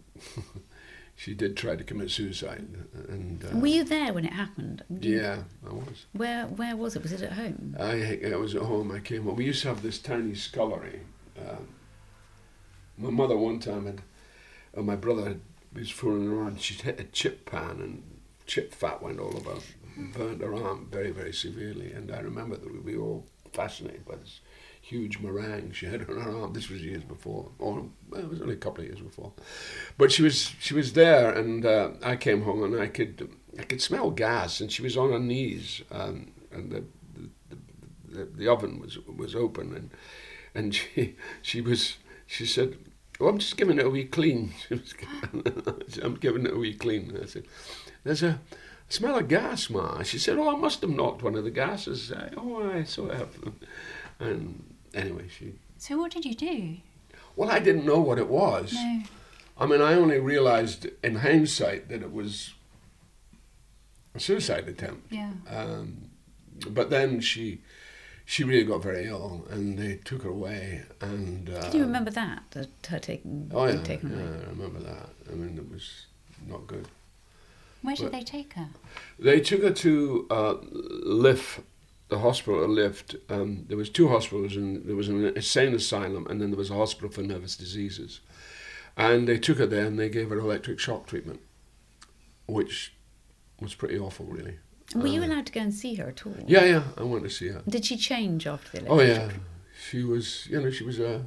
she 1.15 1.33
did 1.33 1.57
try 1.57 1.75
to 1.75 1.83
commit 1.83 2.11
suicide. 2.11 2.67
And 3.09 3.43
uh, 3.43 3.57
were 3.57 3.67
you 3.67 3.83
there 3.83 4.13
when 4.13 4.25
it 4.25 4.33
happened? 4.33 4.83
yeah, 4.89 5.43
I 5.67 5.73
was. 5.73 6.05
Where 6.13 6.45
Where 6.45 6.75
was 6.75 6.95
it? 6.95 7.03
Was 7.03 7.11
it 7.11 7.21
at 7.21 7.33
home? 7.33 7.75
I 7.79 8.19
I 8.31 8.35
was 8.35 8.55
at 8.55 8.63
home. 8.63 8.91
I 8.91 8.99
came 8.99 9.23
home. 9.23 9.35
We 9.35 9.45
used 9.45 9.61
to 9.63 9.69
have 9.69 9.81
this 9.81 9.99
tiny 9.99 10.35
scullery. 10.35 11.01
Um, 11.39 11.67
my 12.97 13.09
mother 13.09 13.37
one 13.37 13.59
time 13.59 13.85
had, 13.85 14.01
or 14.73 14.83
my 14.83 14.95
brother 14.95 15.23
had, 15.23 15.41
was 15.73 15.89
fooling 15.89 16.27
around. 16.27 16.61
She'd 16.61 16.81
hit 16.81 16.99
a 16.99 17.05
chip 17.05 17.49
pan 17.49 17.81
and 17.81 18.03
chip 18.45 18.73
fat 18.73 19.01
went 19.01 19.19
all 19.19 19.35
over, 19.35 19.59
burnt 19.97 20.41
her 20.41 20.53
arm 20.53 20.87
very 20.91 21.11
very 21.11 21.33
severely. 21.33 21.91
And 21.91 22.11
I 22.11 22.19
remember 22.19 22.57
that 22.57 22.85
we 22.85 22.97
were 22.97 23.05
all 23.05 23.27
fascinated 23.53 24.05
by 24.05 24.15
this 24.15 24.39
huge 24.81 25.19
meringue 25.19 25.71
she 25.71 25.85
had 25.85 26.01
on 26.09 26.19
her 26.19 26.37
arm. 26.41 26.53
This 26.53 26.69
was 26.69 26.81
years 26.81 27.03
before, 27.03 27.49
or 27.59 27.85
well, 28.09 28.21
it 28.21 28.29
was 28.29 28.41
only 28.41 28.55
a 28.55 28.57
couple 28.57 28.83
of 28.83 28.87
years 28.87 28.99
before. 28.99 29.31
But 29.97 30.11
she 30.11 30.23
was 30.23 30.53
she 30.59 30.73
was 30.73 30.93
there, 30.93 31.31
and 31.31 31.65
uh, 31.65 31.91
I 32.03 32.15
came 32.15 32.43
home 32.43 32.63
and 32.63 32.81
I 32.81 32.87
could 32.87 33.29
I 33.57 33.63
could 33.63 33.81
smell 33.81 34.11
gas, 34.11 34.59
and 34.59 34.71
she 34.71 34.81
was 34.81 34.97
on 34.97 35.11
her 35.11 35.19
knees, 35.19 35.81
um, 35.91 36.31
and 36.51 36.71
the 36.71 36.83
the, 37.15 37.57
the 38.09 38.25
the, 38.25 38.47
oven 38.47 38.79
was 38.79 38.97
was 39.07 39.35
open, 39.35 39.75
and 39.75 39.91
and 40.55 40.75
she 40.75 41.15
she 41.41 41.61
was 41.61 41.97
she 42.25 42.45
said. 42.45 42.77
Oh, 43.19 43.27
I'm 43.27 43.37
just 43.37 43.55
giving 43.55 43.77
it 43.77 43.85
a 43.85 43.89
wee 43.89 44.05
clean. 44.05 44.51
I'm 46.01 46.15
giving 46.15 46.47
it 46.47 46.53
a 46.53 46.57
wee 46.57 46.73
clean. 46.73 47.15
I 47.21 47.27
said, 47.27 47.43
"There's 48.03 48.23
a 48.23 48.41
smell 48.91 49.17
of 49.17 49.27
gas, 49.27 49.69
ma. 49.69 50.03
She 50.03 50.19
said, 50.19 50.37
oh, 50.37 50.55
I 50.55 50.59
must 50.59 50.81
have 50.81 50.89
knocked 50.89 51.23
one 51.23 51.35
of 51.35 51.43
the 51.43 51.51
gases. 51.51 52.11
I, 52.11 52.29
oh, 52.37 52.69
I 52.71 52.83
so 52.83 53.09
have. 53.09 53.29
And 54.19 54.75
anyway, 54.93 55.27
she. 55.29 55.53
So 55.77 55.97
what 55.97 56.11
did 56.11 56.25
you 56.25 56.35
do? 56.35 56.77
Well, 57.35 57.49
I 57.49 57.59
didn't 57.59 57.85
know 57.85 57.99
what 57.99 58.19
it 58.19 58.27
was. 58.27 58.73
No. 58.73 59.03
I 59.57 59.65
mean, 59.65 59.81
I 59.81 59.93
only 59.93 60.19
realized 60.19 60.87
in 61.03 61.15
hindsight 61.15 61.89
that 61.89 62.01
it 62.01 62.11
was 62.11 62.53
a 64.13 64.19
suicide 64.19 64.67
attempt. 64.67 65.11
Yeah. 65.11 65.31
Um, 65.49 66.09
but 66.69 66.89
then 66.89 67.21
she, 67.21 67.61
she 68.25 68.43
really 68.43 68.63
got 68.65 68.83
very 68.83 69.05
ill, 69.05 69.47
and 69.49 69.77
they 69.77 69.95
took 69.97 70.23
her 70.23 70.29
away. 70.29 70.83
And 70.99 71.49
uh, 71.49 71.61
Did 71.61 71.75
you 71.75 71.81
remember 71.81 72.11
that? 72.11 72.43
her 72.89 72.99
taking, 72.99 73.51
Oh 73.53 73.65
yeah, 73.65 73.81
taken 73.83 74.11
yeah, 74.11 74.17
away? 74.17 74.45
I 74.45 74.49
remember 74.49 74.79
that. 74.79 75.09
I 75.31 75.35
mean, 75.35 75.57
it 75.57 75.69
was 75.71 76.05
not 76.47 76.67
good. 76.67 76.87
Where 77.81 77.95
did 77.95 78.03
Well- 78.03 78.11
they 78.11 78.23
take 78.23 78.53
her? 78.53 78.69
They 79.19 79.39
took 79.39 79.61
her 79.63 79.71
to 79.71 80.27
uh, 80.29 80.55
Liff, 80.61 81.61
the 82.09 82.19
hospital 82.19 82.63
at 82.63 82.69
Liff. 82.69 83.03
Um, 83.29 83.65
there 83.67 83.77
was 83.77 83.89
two 83.89 84.07
hospitals, 84.09 84.55
and 84.55 84.85
there 84.85 84.95
was 84.95 85.09
an 85.09 85.25
insane 85.25 85.73
asylum, 85.73 86.27
and 86.27 86.39
then 86.41 86.51
there 86.51 86.57
was 86.57 86.69
a 86.69 86.75
hospital 86.75 87.09
for 87.09 87.21
nervous 87.21 87.55
diseases. 87.55 88.21
And 88.97 89.27
they 89.27 89.37
took 89.39 89.57
her 89.57 89.65
there, 89.65 89.85
and 89.85 89.97
they 89.97 90.09
gave 90.09 90.29
her 90.29 90.37
electric 90.39 90.79
shock 90.79 91.07
treatment, 91.07 91.39
which 92.45 92.93
was 93.59 93.73
pretty 93.73 93.97
awful, 93.97 94.25
really. 94.25 94.57
Were 94.93 95.07
you 95.07 95.23
allowed 95.23 95.45
to 95.45 95.53
go 95.53 95.61
and 95.61 95.73
see 95.73 95.95
her 95.95 96.09
at 96.09 96.25
all? 96.25 96.35
Yeah, 96.45 96.65
yeah, 96.65 96.83
I 96.97 97.03
went 97.03 97.23
to 97.23 97.29
see 97.29 97.47
her. 97.47 97.63
Did 97.67 97.85
she 97.85 97.95
change 97.95 98.45
after 98.45 98.79
the 98.79 98.87
Oh 98.87 98.99
yeah, 98.99 99.29
she 99.89 100.03
was. 100.03 100.47
You 100.47 100.61
know, 100.61 100.69
she 100.69 100.83
was 100.83 100.99
a. 100.99 101.25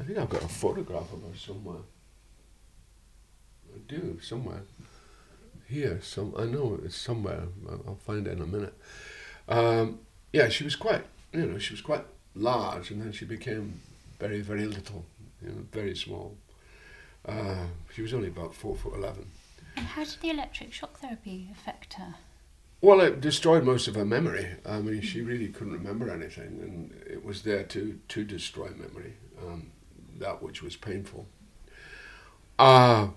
I 0.00 0.04
think 0.04 0.18
I've 0.18 0.30
got 0.30 0.42
a 0.42 0.48
photograph 0.48 1.12
of 1.12 1.22
her 1.22 1.36
somewhere. 1.38 1.82
I 3.74 3.78
do 3.86 4.18
somewhere. 4.22 4.62
Here, 5.68 6.00
some 6.02 6.34
I 6.36 6.44
know 6.44 6.78
it's 6.84 6.96
somewhere. 6.96 7.44
I'll 7.68 7.96
find 7.96 8.26
it 8.26 8.32
in 8.32 8.42
a 8.42 8.46
minute. 8.46 8.74
Um, 9.48 10.00
yeah, 10.32 10.48
she 10.48 10.64
was 10.64 10.76
quite. 10.76 11.04
You 11.32 11.46
know, 11.46 11.58
she 11.58 11.72
was 11.72 11.80
quite 11.80 12.04
large, 12.34 12.90
and 12.90 13.00
then 13.00 13.12
she 13.12 13.24
became 13.24 13.80
very, 14.18 14.40
very 14.40 14.66
little. 14.66 15.04
You 15.42 15.48
know, 15.48 15.66
very 15.72 15.96
small. 15.96 16.36
Uh, 17.26 17.66
she 17.92 18.02
was 18.02 18.12
only 18.12 18.28
about 18.28 18.54
four 18.54 18.76
foot 18.76 18.94
eleven. 18.94 19.26
And 19.76 19.86
how 19.86 20.04
did 20.04 20.16
the 20.20 20.30
electric 20.30 20.72
shock 20.72 20.98
therapy 21.00 21.48
affect 21.50 21.94
her? 21.94 22.14
Well, 22.80 23.00
it 23.00 23.20
destroyed 23.20 23.64
most 23.64 23.88
of 23.88 23.94
her 23.94 24.04
memory. 24.04 24.46
I 24.66 24.80
mean, 24.80 25.00
she 25.00 25.22
really 25.22 25.48
couldn't 25.48 25.72
remember 25.72 26.10
anything, 26.10 26.60
and 26.62 26.92
it 27.10 27.24
was 27.24 27.42
there 27.42 27.62
to 27.64 27.98
to 28.08 28.24
destroy 28.24 28.68
memory, 28.68 29.14
um, 29.42 29.70
that 30.18 30.42
which 30.42 30.62
was 30.62 30.76
painful. 30.76 31.26
Uh, 32.58 33.08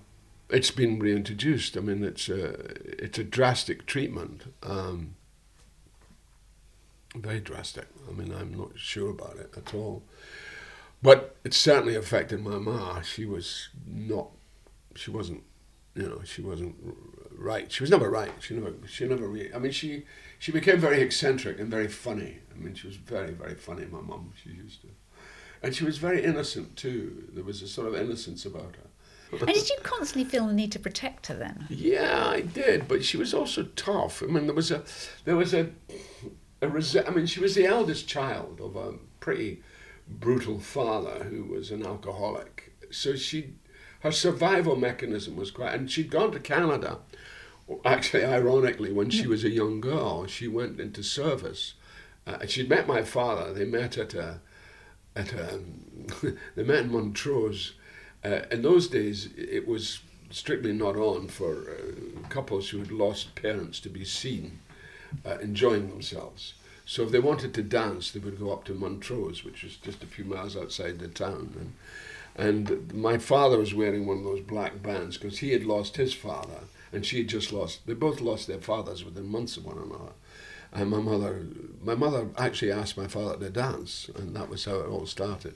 it's 0.50 0.72
been 0.72 1.00
reintroduced. 1.00 1.78
I 1.78 1.82
mean, 1.82 2.04
it's 2.04 2.30
a 2.30 2.56
it's 3.04 3.20
a 3.20 3.24
drastic 3.24 3.86
treatment, 3.86 4.54
um, 4.64 5.16
very 7.16 7.40
drastic. 7.40 7.88
I 8.08 8.14
mean, 8.14 8.34
I'm 8.34 8.54
not 8.54 8.72
sure 8.78 9.10
about 9.10 9.38
it 9.38 9.54
at 9.58 9.74
all, 9.74 10.04
but 11.02 11.36
it 11.44 11.54
certainly 11.54 11.96
affected 11.96 12.44
my 12.44 12.58
ma. 12.58 13.02
She 13.02 13.26
was 13.26 13.70
not, 13.86 14.30
she 14.96 15.12
wasn't, 15.12 15.44
you 15.96 16.04
know, 16.08 16.22
she 16.24 16.42
wasn't 16.42 16.76
right. 17.38 17.72
She 17.72 17.84
was 17.84 17.92
never 17.92 18.10
right. 18.10 18.32
She 18.40 18.54
never, 18.54 18.74
she 18.88 19.06
never 19.06 19.28
really. 19.28 19.54
I 19.54 19.60
mean, 19.60 19.72
she 19.72 20.06
she 20.40 20.52
became 20.52 20.80
very 20.80 21.02
eccentric 21.02 21.60
and 21.60 21.70
very 21.70 21.88
funny. 21.90 22.40
I 22.56 22.58
mean, 22.58 22.74
she 22.74 22.88
was 22.88 22.96
very 22.96 23.32
very 23.32 23.56
funny. 23.56 23.86
My 23.86 24.02
mum, 24.02 24.32
she 24.42 24.52
used 24.52 24.82
to, 24.82 24.88
and 25.62 25.76
she 25.76 25.84
was 25.84 25.98
very 25.98 26.24
innocent 26.24 26.78
too. 26.78 27.26
There 27.34 27.44
was 27.44 27.62
a 27.62 27.68
sort 27.68 27.88
of 27.88 27.96
innocence 27.96 28.46
about 28.46 28.78
her. 28.78 28.88
And 29.32 29.48
did 29.48 29.70
you 29.70 29.78
constantly 29.84 30.30
feel 30.30 30.48
the 30.48 30.54
need 30.54 30.72
to 30.72 30.80
protect 30.80 31.28
her 31.28 31.36
then? 31.36 31.66
Yeah, 31.70 32.28
I 32.28 32.42
did, 32.42 32.88
but 32.88 33.04
she 33.04 33.18
was 33.18 33.34
also 33.34 33.64
tough. 33.76 34.24
I 34.24 34.28
mean, 34.28 34.46
there 34.46 34.56
was 34.56 34.72
a, 34.72 34.84
there 35.26 35.36
was 35.36 35.54
a, 35.54 35.70
a 36.62 36.68
resi- 36.68 37.08
I 37.08 37.12
mean, 37.14 37.26
she 37.26 37.40
was 37.40 37.56
the 37.56 37.66
eldest 37.66 38.08
child 38.08 38.60
of 38.62 38.76
a 38.76 38.94
pretty 39.20 39.62
brutal 40.08 40.60
father 40.60 41.26
who 41.26 41.44
was 41.44 41.72
an 41.72 41.86
alcoholic. 41.86 42.74
So 42.90 43.16
she, 43.16 43.56
her 44.02 44.12
survival 44.12 44.76
mechanism 44.76 45.36
was 45.36 45.52
quite, 45.52 45.74
and 45.74 45.92
she'd 45.92 46.10
gone 46.10 46.32
to 46.32 46.40
Canada. 46.40 47.00
Actually, 47.84 48.24
ironically, 48.24 48.94
when 48.94 49.10
she 49.10 49.28
was 49.28 49.44
a 49.44 49.50
young 49.50 49.82
girl, 49.82 50.26
she 50.26 50.48
went 50.48 50.80
into 50.80 51.04
service. 51.04 51.74
Uh, 52.26 52.46
she'd 52.46 52.70
met 52.70 52.88
my 52.88 53.02
father. 53.02 53.54
They 53.54 53.66
met 53.66 53.98
at 53.98 54.14
a, 54.14 54.40
at 55.18 55.34
a, 55.34 55.60
they 56.56 56.64
met 56.64 56.86
in 56.86 56.92
Montrose. 56.92 57.74
Uh, 58.24 58.42
in 58.52 58.62
those 58.62 58.88
days, 58.88 59.30
it 59.38 59.68
was 59.68 60.02
strictly 60.30 60.74
not 60.74 60.96
on 60.96 61.28
for 61.28 61.72
uh, 61.72 62.28
couples 62.30 62.70
who 62.70 62.80
had 62.80 62.92
lost 62.92 63.36
parents 63.36 63.80
to 63.80 63.90
be 63.90 64.04
seen 64.04 64.60
uh, 65.26 65.38
enjoying 65.40 65.90
themselves. 65.90 66.54
So 66.86 67.04
if 67.04 67.12
they 67.12 67.20
wanted 67.20 67.54
to 67.54 67.64
dance, 67.64 68.12
they 68.12 68.20
would 68.20 68.40
go 68.40 68.52
up 68.52 68.64
to 68.66 68.74
Montrose, 68.74 69.44
which 69.44 69.64
was 69.64 69.76
just 69.76 70.04
a 70.04 70.08
few 70.08 70.26
miles 70.26 70.56
outside 70.56 71.00
the 71.00 71.08
town. 71.10 71.74
And, 72.38 72.70
and 72.70 72.94
my 72.94 73.18
father 73.18 73.58
was 73.58 73.74
wearing 73.74 74.06
one 74.06 74.20
of 74.20 74.24
those 74.24 74.42
black 74.42 74.82
bands 74.82 75.18
because 75.18 75.40
he 75.40 75.52
had 75.52 75.66
lost 75.66 75.98
his 75.98 76.14
father, 76.14 76.62
and 76.94 77.06
she 77.06 77.20
had 77.20 77.28
just 77.28 77.52
lost. 77.52 77.86
They 77.86 77.94
both 77.94 78.22
lost 78.22 78.48
their 78.48 78.62
fathers 78.62 79.04
within 79.04 79.28
months 79.28 79.58
of 79.58 79.66
one 79.66 79.78
another. 79.78 80.14
And 80.72 80.90
my 80.90 81.00
mother, 81.00 81.48
my 81.84 81.96
mother 81.96 82.30
actually 82.38 82.72
asked 82.72 82.98
my 82.98 83.08
father 83.08 83.38
to 83.38 83.50
dance, 83.50 84.10
and 84.16 84.36
that 84.36 84.50
was 84.50 84.66
how 84.66 84.76
it 84.76 84.88
all 84.88 85.06
started. 85.06 85.56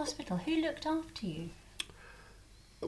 Hospital, 0.00 0.38
who 0.38 0.62
looked 0.62 0.86
after 0.86 1.26
you? 1.26 1.50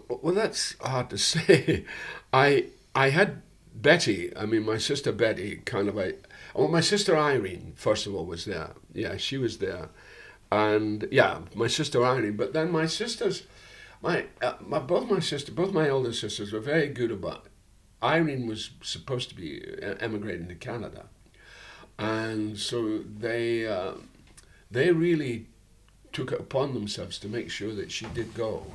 Well, 0.09 0.35
that's 0.35 0.75
hard 0.81 1.11
to 1.11 1.19
say. 1.33 1.85
I 2.33 2.67
I 2.95 3.11
had 3.11 3.43
Betty. 3.75 4.35
I 4.37 4.47
mean, 4.47 4.65
my 4.65 4.79
sister 4.79 5.13
Betty. 5.13 5.57
Kind 5.65 5.89
of 5.89 5.99
a. 5.99 6.15
Well, 6.55 6.69
my 6.69 6.81
sister 6.81 7.17
Irene, 7.17 7.75
first 7.77 8.07
of 8.07 8.15
all, 8.15 8.25
was 8.25 8.47
there. 8.47 8.71
Yeah, 8.95 9.17
she 9.19 9.37
was 9.37 9.59
there, 9.59 9.91
and 10.51 11.07
yeah, 11.11 11.41
my 11.55 11.67
sister 11.67 12.03
Irene. 12.03 12.37
But 12.37 12.55
then 12.55 12.71
my 12.71 12.87
sisters, 12.87 13.43
my 14.01 14.27
uh, 14.41 14.55
my 14.61 14.79
both 14.79 15.11
my 15.11 15.21
sister, 15.21 15.53
both 15.53 15.73
my 15.73 15.91
older 15.91 16.15
sisters 16.15 16.53
were 16.53 16.61
very 16.61 16.89
good 16.89 17.11
about. 17.11 17.47
Irene 18.03 18.47
was 18.47 18.71
supposed 18.83 19.29
to 19.29 19.35
be 19.35 19.63
uh, 19.83 19.95
emigrating 20.01 20.49
to 20.49 20.55
Canada, 20.55 21.05
and 21.99 22.59
so 22.59 23.01
they 23.27 23.67
uh, 23.67 23.93
they 24.71 24.91
really 24.93 25.47
took 26.13 26.33
it 26.33 26.41
upon 26.41 26.75
themselves 26.75 27.19
to 27.19 27.29
make 27.29 27.51
sure 27.51 27.75
that 27.75 27.91
she 27.91 28.07
did 28.07 28.35
go. 28.35 28.67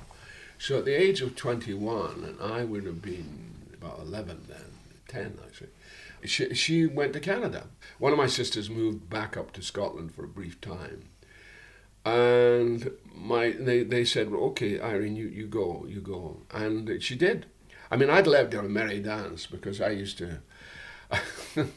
So 0.59 0.79
at 0.79 0.85
the 0.85 0.99
age 0.99 1.21
of 1.21 1.35
21, 1.35 2.23
and 2.23 2.41
I 2.41 2.63
would 2.63 2.85
have 2.85 3.01
been 3.01 3.53
about 3.73 3.99
11 3.99 4.45
then, 4.47 4.57
10 5.07 5.39
actually, 5.45 5.69
she, 6.25 6.53
she 6.55 6.85
went 6.85 7.13
to 7.13 7.19
Canada. 7.19 7.67
One 7.99 8.11
of 8.11 8.17
my 8.17 8.27
sisters 8.27 8.69
moved 8.69 9.09
back 9.09 9.37
up 9.37 9.51
to 9.53 9.61
Scotland 9.61 10.13
for 10.13 10.23
a 10.23 10.27
brief 10.27 10.59
time. 10.59 11.09
And 12.03 12.91
my 13.13 13.51
they, 13.51 13.83
they 13.83 14.05
said, 14.05 14.31
well, 14.31 14.41
okay, 14.45 14.79
Irene, 14.79 15.15
you, 15.15 15.27
you 15.27 15.45
go, 15.45 15.85
you 15.87 15.99
go. 15.99 16.41
And 16.51 17.01
she 17.03 17.15
did. 17.15 17.45
I 17.91 17.97
mean, 17.97 18.09
I'd 18.09 18.27
left 18.27 18.53
her 18.53 18.59
a 18.59 18.69
merry 18.69 18.99
dance 18.99 19.45
because 19.45 19.79
I 19.79 19.89
used 19.89 20.17
to, 20.19 20.39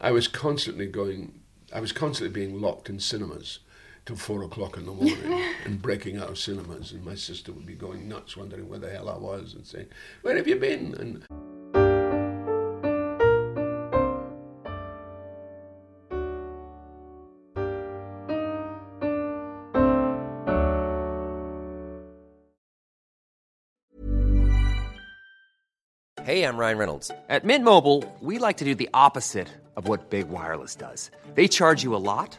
I 0.00 0.10
was 0.10 0.26
constantly 0.26 0.86
going, 0.86 1.40
I 1.72 1.80
was 1.80 1.92
constantly 1.92 2.32
being 2.32 2.60
locked 2.60 2.88
in 2.88 2.98
cinemas 2.98 3.60
till 4.06 4.16
four 4.16 4.42
o'clock 4.42 4.76
in 4.76 4.86
the 4.86 4.92
morning 4.92 5.44
and 5.64 5.80
breaking 5.80 6.16
out 6.16 6.28
of 6.28 6.38
cinemas. 6.38 6.92
And 6.92 7.04
my 7.04 7.14
sister 7.14 7.52
would 7.52 7.66
be 7.66 7.74
going 7.74 8.08
nuts, 8.08 8.36
wondering 8.36 8.68
where 8.68 8.78
the 8.78 8.90
hell 8.90 9.08
I 9.08 9.16
was 9.16 9.54
and 9.54 9.66
saying, 9.66 9.86
Where 10.22 10.36
have 10.36 10.48
you 10.48 10.56
been? 10.56 10.94
And 10.94 11.24
Hey, 26.24 26.42
I'm 26.42 26.56
Ryan 26.56 26.78
Reynolds. 26.78 27.10
At 27.28 27.44
Mint 27.44 27.64
Mobile, 27.64 28.02
we 28.20 28.38
like 28.38 28.56
to 28.56 28.64
do 28.64 28.74
the 28.74 28.88
opposite 28.94 29.48
of 29.76 29.88
what 29.88 30.08
Big 30.08 30.30
Wireless 30.30 30.74
does. 30.74 31.10
They 31.34 31.46
charge 31.46 31.82
you 31.82 31.94
a 31.94 32.00
lot, 32.00 32.38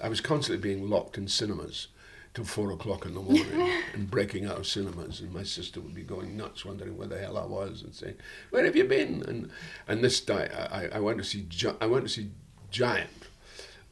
I 0.00 0.08
was 0.08 0.20
constantly 0.20 0.62
being 0.62 0.88
locked 0.88 1.18
in 1.18 1.28
cinemas 1.28 1.88
till 2.34 2.44
four 2.44 2.70
o'clock 2.70 3.06
in 3.06 3.14
the 3.14 3.20
morning 3.22 3.72
and 3.94 4.10
breaking 4.10 4.46
out 4.46 4.58
of 4.58 4.66
cinemas 4.66 5.20
and 5.20 5.32
my 5.32 5.42
sister 5.42 5.80
would 5.80 5.94
be 5.94 6.02
going 6.02 6.36
nuts 6.36 6.64
wondering 6.64 6.96
where 6.96 7.08
the 7.08 7.18
hell 7.18 7.36
I 7.38 7.44
was 7.44 7.82
and 7.82 7.94
saying 7.94 8.14
where 8.50 8.64
have 8.64 8.76
you 8.76 8.84
been? 8.84 9.22
And 9.26 9.50
and 9.86 10.04
this 10.04 10.20
day 10.20 10.48
I, 10.70 10.96
I 10.96 11.00
went 11.00 11.18
to 11.18 11.24
see 11.24 11.46
Gi- 11.48 11.76
I 11.80 11.86
went 11.86 12.04
to 12.04 12.12
see 12.12 12.30
Giant 12.70 13.26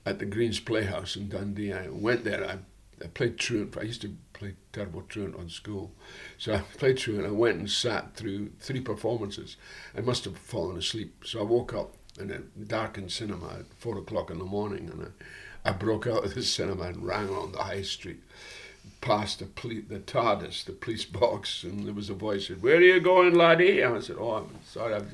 at 0.04 0.18
the 0.18 0.26
Greens 0.26 0.60
Playhouse 0.60 1.16
in 1.16 1.28
Dundee. 1.28 1.72
I 1.72 1.88
went 1.88 2.24
there 2.24 2.44
I, 2.44 2.58
I 3.04 3.08
played 3.08 3.38
truant 3.38 3.76
I 3.76 3.82
used 3.82 4.02
to 4.02 4.14
play 4.32 4.54
terrible 4.72 5.02
truant 5.08 5.34
on 5.36 5.48
school. 5.48 5.92
So 6.38 6.54
I 6.54 6.58
played 6.78 6.98
truant 6.98 7.26
I 7.26 7.30
went 7.30 7.58
and 7.58 7.70
sat 7.70 8.14
through 8.14 8.50
three 8.60 8.80
performances. 8.80 9.56
I 9.96 10.02
must 10.02 10.24
have 10.24 10.36
fallen 10.36 10.76
asleep. 10.76 11.24
So 11.24 11.40
I 11.40 11.42
woke 11.42 11.74
up 11.74 11.94
in 12.20 12.30
a 12.30 12.38
darkened 12.64 13.12
cinema 13.12 13.48
at 13.60 13.74
four 13.78 13.98
o'clock 13.98 14.30
in 14.30 14.38
the 14.38 14.44
morning 14.44 14.90
and 14.90 15.02
I 15.02 15.06
I 15.66 15.72
broke 15.72 16.06
out 16.06 16.24
of 16.24 16.34
the 16.34 16.42
cinema 16.42 16.84
and 16.84 17.04
ran 17.04 17.28
on 17.28 17.50
the 17.50 17.58
high 17.58 17.82
street, 17.82 18.22
past 19.00 19.40
the 19.40 19.46
poli- 19.46 19.80
the 19.80 19.98
TARDIS, 19.98 20.64
the 20.64 20.70
police 20.70 21.04
box, 21.04 21.64
and 21.64 21.84
there 21.84 21.92
was 21.92 22.08
a 22.08 22.14
voice 22.14 22.46
said, 22.46 22.62
"Where 22.62 22.76
are 22.76 22.80
you 22.80 23.00
going, 23.00 23.34
laddie?" 23.34 23.80
And 23.80 23.96
I 23.96 24.00
said, 24.00 24.14
"Oh, 24.16 24.30
I'm 24.34 24.50
sorry, 24.64 24.94
I 24.94 24.98
was, 24.98 25.12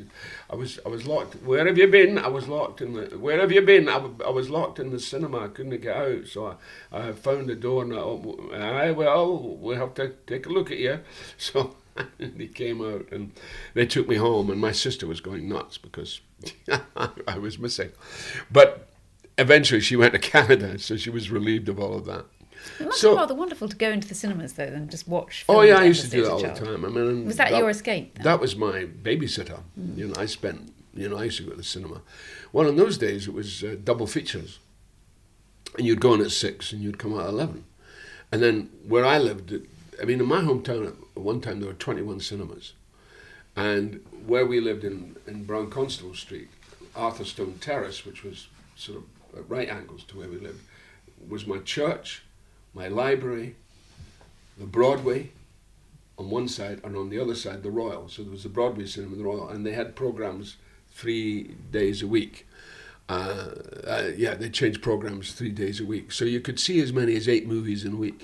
I 0.50 0.54
was, 0.56 0.80
I 0.84 0.88
was 0.90 1.06
locked. 1.06 1.36
Where 1.42 1.66
have 1.66 1.78
you 1.78 1.86
been? 1.86 2.18
I 2.18 2.28
was 2.28 2.48
locked 2.48 2.82
in 2.82 2.92
the. 2.92 3.18
Where 3.18 3.40
have 3.40 3.50
you 3.50 3.62
been? 3.62 3.88
I, 3.88 3.96
I 4.26 4.30
was 4.30 4.50
locked 4.50 4.78
in 4.78 4.90
the 4.90 5.00
cinema. 5.00 5.38
I 5.44 5.48
couldn't 5.48 5.80
get 5.80 5.96
out, 5.96 6.26
so 6.26 6.58
I, 6.92 7.08
I 7.08 7.12
found 7.12 7.48
the 7.48 7.54
door. 7.54 7.82
And 7.82 7.94
I, 7.94 8.88
I 8.88 8.90
well, 8.90 9.56
we 9.56 9.74
have 9.76 9.94
to 9.94 10.12
take 10.26 10.44
a 10.44 10.50
look 10.50 10.70
at 10.70 10.78
you." 10.78 11.00
So. 11.38 11.76
they 12.18 12.46
came 12.46 12.80
out 12.80 13.06
and 13.12 13.32
they 13.74 13.84
took 13.84 14.08
me 14.08 14.16
home, 14.16 14.50
and 14.50 14.58
my 14.58 14.72
sister 14.72 15.06
was 15.06 15.20
going 15.20 15.46
nuts 15.46 15.76
because 15.76 16.22
I 16.96 17.36
was 17.38 17.58
missing. 17.58 17.92
But 18.50 18.88
eventually 19.38 19.80
she 19.80 19.96
went 19.96 20.12
to 20.12 20.18
Canada, 20.18 20.78
so 20.78 20.96
she 20.96 21.10
was 21.10 21.30
relieved 21.30 21.68
of 21.68 21.78
all 21.78 21.94
of 21.94 22.04
that. 22.06 22.24
It 22.78 22.86
must 22.86 23.00
So- 23.00 23.10
be 23.14 23.16
rather 23.16 23.34
wonderful 23.34 23.68
to 23.68 23.76
go 23.76 23.90
into 23.90 24.06
the 24.06 24.14
cinemas 24.14 24.52
though 24.52 24.70
than 24.70 24.88
just 24.88 25.08
watch. 25.08 25.44
Oh 25.48 25.62
yeah, 25.62 25.78
I 25.78 25.84
used 25.84 26.02
to 26.02 26.10
do 26.10 26.22
that 26.22 26.30
all 26.30 26.38
the 26.40 26.48
time. 26.54 26.84
I 26.84 26.88
mean, 26.88 27.26
Was 27.26 27.36
that 27.36 27.50
your 27.50 27.68
escape 27.70 28.14
then? 28.14 28.24
That 28.24 28.40
was 28.40 28.54
my 28.56 28.84
babysitter. 28.84 29.60
You 29.96 30.08
know, 30.08 30.14
I 30.16 30.26
spent. 30.26 30.72
You 30.94 31.08
know, 31.08 31.16
I 31.16 31.24
used 31.24 31.38
to 31.38 31.44
go 31.44 31.50
to 31.52 31.56
the 31.56 31.64
cinema. 31.64 32.02
Well, 32.52 32.68
in 32.68 32.76
those 32.76 32.98
days 32.98 33.26
it 33.26 33.32
was 33.32 33.64
uh, 33.64 33.76
double 33.82 34.06
features, 34.06 34.58
and 35.78 35.86
you'd 35.86 36.00
go 36.02 36.12
in 36.14 36.20
at 36.20 36.30
six 36.30 36.70
and 36.72 36.82
you'd 36.82 36.98
come 36.98 37.14
out 37.14 37.22
at 37.22 37.30
eleven, 37.30 37.64
and 38.30 38.42
then 38.42 38.68
where 38.86 39.04
I 39.06 39.16
lived, 39.18 39.54
I 40.00 40.04
mean, 40.04 40.20
in 40.20 40.26
my 40.26 40.42
hometown 40.42 40.86
at 40.88 40.94
one 41.20 41.40
time 41.40 41.60
there 41.60 41.68
were 41.68 41.74
twenty-one 41.74 42.20
cinemas, 42.20 42.74
and 43.56 44.04
where 44.26 44.44
we 44.46 44.60
lived 44.60 44.84
in 44.84 45.16
in 45.26 45.44
Brown 45.44 45.70
Constable 45.70 46.14
Street, 46.14 46.48
Arthurstone 46.94 47.58
Terrace, 47.58 48.04
which 48.04 48.22
was 48.22 48.48
sort 48.76 48.98
of 48.98 49.04
at 49.36 49.48
right 49.48 49.68
angles 49.68 50.04
to 50.04 50.18
where 50.18 50.28
we 50.28 50.38
lived, 50.38 50.60
was 51.28 51.46
my 51.46 51.58
church, 51.58 52.22
my 52.74 52.88
library, 52.88 53.56
the 54.58 54.66
Broadway 54.66 55.30
on 56.18 56.30
one 56.30 56.48
side, 56.48 56.80
and 56.84 56.96
on 56.96 57.08
the 57.08 57.18
other 57.18 57.34
side, 57.34 57.62
the 57.62 57.70
Royal. 57.70 58.08
So 58.08 58.22
there 58.22 58.30
was 58.30 58.42
the 58.42 58.48
Broadway 58.48 58.86
cinema, 58.86 59.16
the 59.16 59.24
Royal, 59.24 59.48
and 59.48 59.66
they 59.66 59.72
had 59.72 59.96
programs 59.96 60.56
three 60.92 61.54
days 61.70 62.02
a 62.02 62.06
week. 62.06 62.46
Uh, 63.08 63.50
uh, 63.86 64.10
yeah, 64.16 64.34
they 64.34 64.48
changed 64.48 64.82
programs 64.82 65.32
three 65.32 65.50
days 65.50 65.80
a 65.80 65.84
week. 65.84 66.12
So 66.12 66.24
you 66.24 66.40
could 66.40 66.60
see 66.60 66.80
as 66.80 66.92
many 66.92 67.16
as 67.16 67.28
eight 67.28 67.46
movies 67.46 67.84
in 67.84 67.94
a 67.94 67.96
week. 67.96 68.22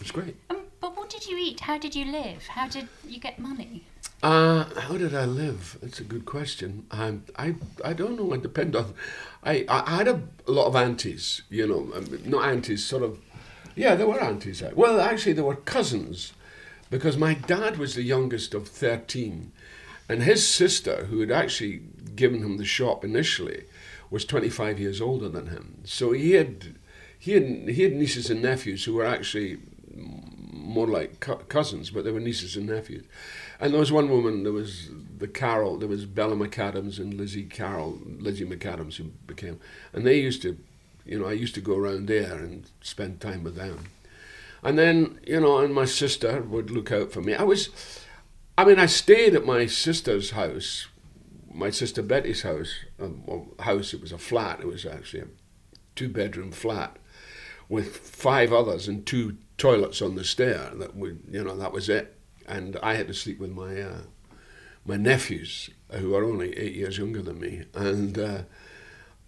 It's 0.00 0.10
great. 0.10 0.36
Um, 0.50 0.58
but 0.80 0.96
what 0.96 1.10
did 1.10 1.26
you 1.26 1.36
eat? 1.36 1.60
How 1.60 1.78
did 1.78 1.94
you 1.94 2.04
live? 2.04 2.46
How 2.46 2.68
did 2.68 2.88
you 3.06 3.18
get 3.18 3.38
money? 3.38 3.84
Uh, 4.22 4.64
how 4.80 4.96
did 4.96 5.14
I 5.14 5.24
live? 5.24 5.78
That's 5.80 6.00
a 6.00 6.04
good 6.04 6.24
question. 6.24 6.86
Um, 6.90 7.24
I 7.36 7.54
I 7.84 7.92
don't 7.92 8.16
know. 8.16 8.32
It 8.32 8.42
depend 8.42 8.74
on. 8.74 8.94
I, 9.44 9.64
I 9.68 9.96
had 9.96 10.08
a, 10.08 10.20
lot 10.46 10.66
of 10.66 10.74
aunties. 10.74 11.42
You 11.50 11.68
know, 11.68 11.92
um, 11.94 12.18
not 12.24 12.48
aunties. 12.48 12.84
Sort 12.84 13.04
of. 13.04 13.20
Yeah, 13.76 13.94
there 13.94 14.08
were 14.08 14.20
aunties. 14.20 14.60
Well, 14.74 15.00
actually, 15.00 15.34
there 15.34 15.44
were 15.44 15.54
cousins, 15.54 16.32
because 16.90 17.16
my 17.16 17.34
dad 17.34 17.78
was 17.78 17.94
the 17.94 18.02
youngest 18.02 18.54
of 18.54 18.66
thirteen, 18.66 19.52
and 20.08 20.24
his 20.24 20.46
sister, 20.46 21.04
who 21.04 21.20
had 21.20 21.30
actually 21.30 21.82
given 22.16 22.42
him 22.42 22.56
the 22.56 22.64
shop 22.64 23.04
initially, 23.04 23.64
was 24.10 24.24
twenty 24.24 24.50
five 24.50 24.80
years 24.80 25.00
older 25.00 25.28
than 25.28 25.46
him. 25.46 25.82
So 25.84 26.10
he 26.10 26.32
had 26.32 26.74
he 27.16 27.34
had 27.34 27.68
he 27.68 27.84
had 27.84 27.92
nieces 27.92 28.30
and 28.30 28.42
nephews 28.42 28.84
who 28.84 28.94
were 28.94 29.06
actually 29.06 29.58
more 30.68 30.88
like 30.88 31.20
cousins, 31.48 31.90
but 31.90 32.02
they 32.02 32.10
were 32.10 32.18
nieces 32.18 32.56
and 32.56 32.66
nephews. 32.66 33.04
And 33.60 33.72
there 33.72 33.80
was 33.80 33.90
one 33.90 34.08
woman, 34.08 34.44
there 34.44 34.52
was 34.52 34.88
the 35.18 35.26
Carol, 35.26 35.78
there 35.78 35.88
was 35.88 36.06
Bella 36.06 36.36
McAdams 36.36 36.98
and 36.98 37.14
Lizzie 37.14 37.44
Carroll, 37.44 37.98
Lizzie 38.04 38.46
McAdams, 38.46 38.96
who 38.96 39.04
became, 39.26 39.58
and 39.92 40.06
they 40.06 40.18
used 40.20 40.42
to, 40.42 40.56
you 41.04 41.18
know, 41.18 41.26
I 41.26 41.32
used 41.32 41.54
to 41.56 41.60
go 41.60 41.76
around 41.76 42.06
there 42.06 42.34
and 42.34 42.70
spend 42.80 43.20
time 43.20 43.42
with 43.42 43.56
them. 43.56 43.86
And 44.62 44.78
then, 44.78 45.18
you 45.26 45.40
know, 45.40 45.58
and 45.58 45.74
my 45.74 45.84
sister 45.86 46.40
would 46.42 46.70
look 46.70 46.92
out 46.92 47.12
for 47.12 47.20
me. 47.20 47.34
I 47.34 47.42
was, 47.42 47.70
I 48.56 48.64
mean, 48.64 48.78
I 48.78 48.86
stayed 48.86 49.34
at 49.34 49.44
my 49.46 49.66
sister's 49.66 50.32
house, 50.32 50.86
my 51.52 51.70
sister 51.70 52.02
Betty's 52.02 52.42
house, 52.42 52.72
um, 53.00 53.22
well, 53.26 53.48
house, 53.60 53.92
it 53.92 54.00
was 54.00 54.12
a 54.12 54.18
flat, 54.18 54.60
it 54.60 54.66
was 54.66 54.86
actually 54.86 55.22
a 55.22 55.28
two 55.96 56.08
bedroom 56.08 56.52
flat 56.52 56.96
with 57.68 57.96
five 57.96 58.52
others 58.52 58.86
and 58.88 59.04
two 59.04 59.36
toilets 59.58 60.00
on 60.00 60.14
the 60.14 60.24
stair. 60.24 60.70
That 60.74 60.94
would, 60.94 61.22
you 61.28 61.42
know, 61.42 61.56
that 61.56 61.72
was 61.72 61.88
it. 61.88 62.17
And 62.48 62.78
I 62.82 62.94
had 62.94 63.08
to 63.08 63.14
sleep 63.14 63.38
with 63.38 63.50
my 63.50 63.80
uh, 63.80 64.00
my 64.84 64.96
nephews, 64.96 65.70
who 65.90 66.14
are 66.14 66.24
only 66.24 66.56
eight 66.56 66.74
years 66.74 66.98
younger 66.98 67.22
than 67.22 67.38
me, 67.40 67.64
and 67.74 68.18
uh, 68.18 68.42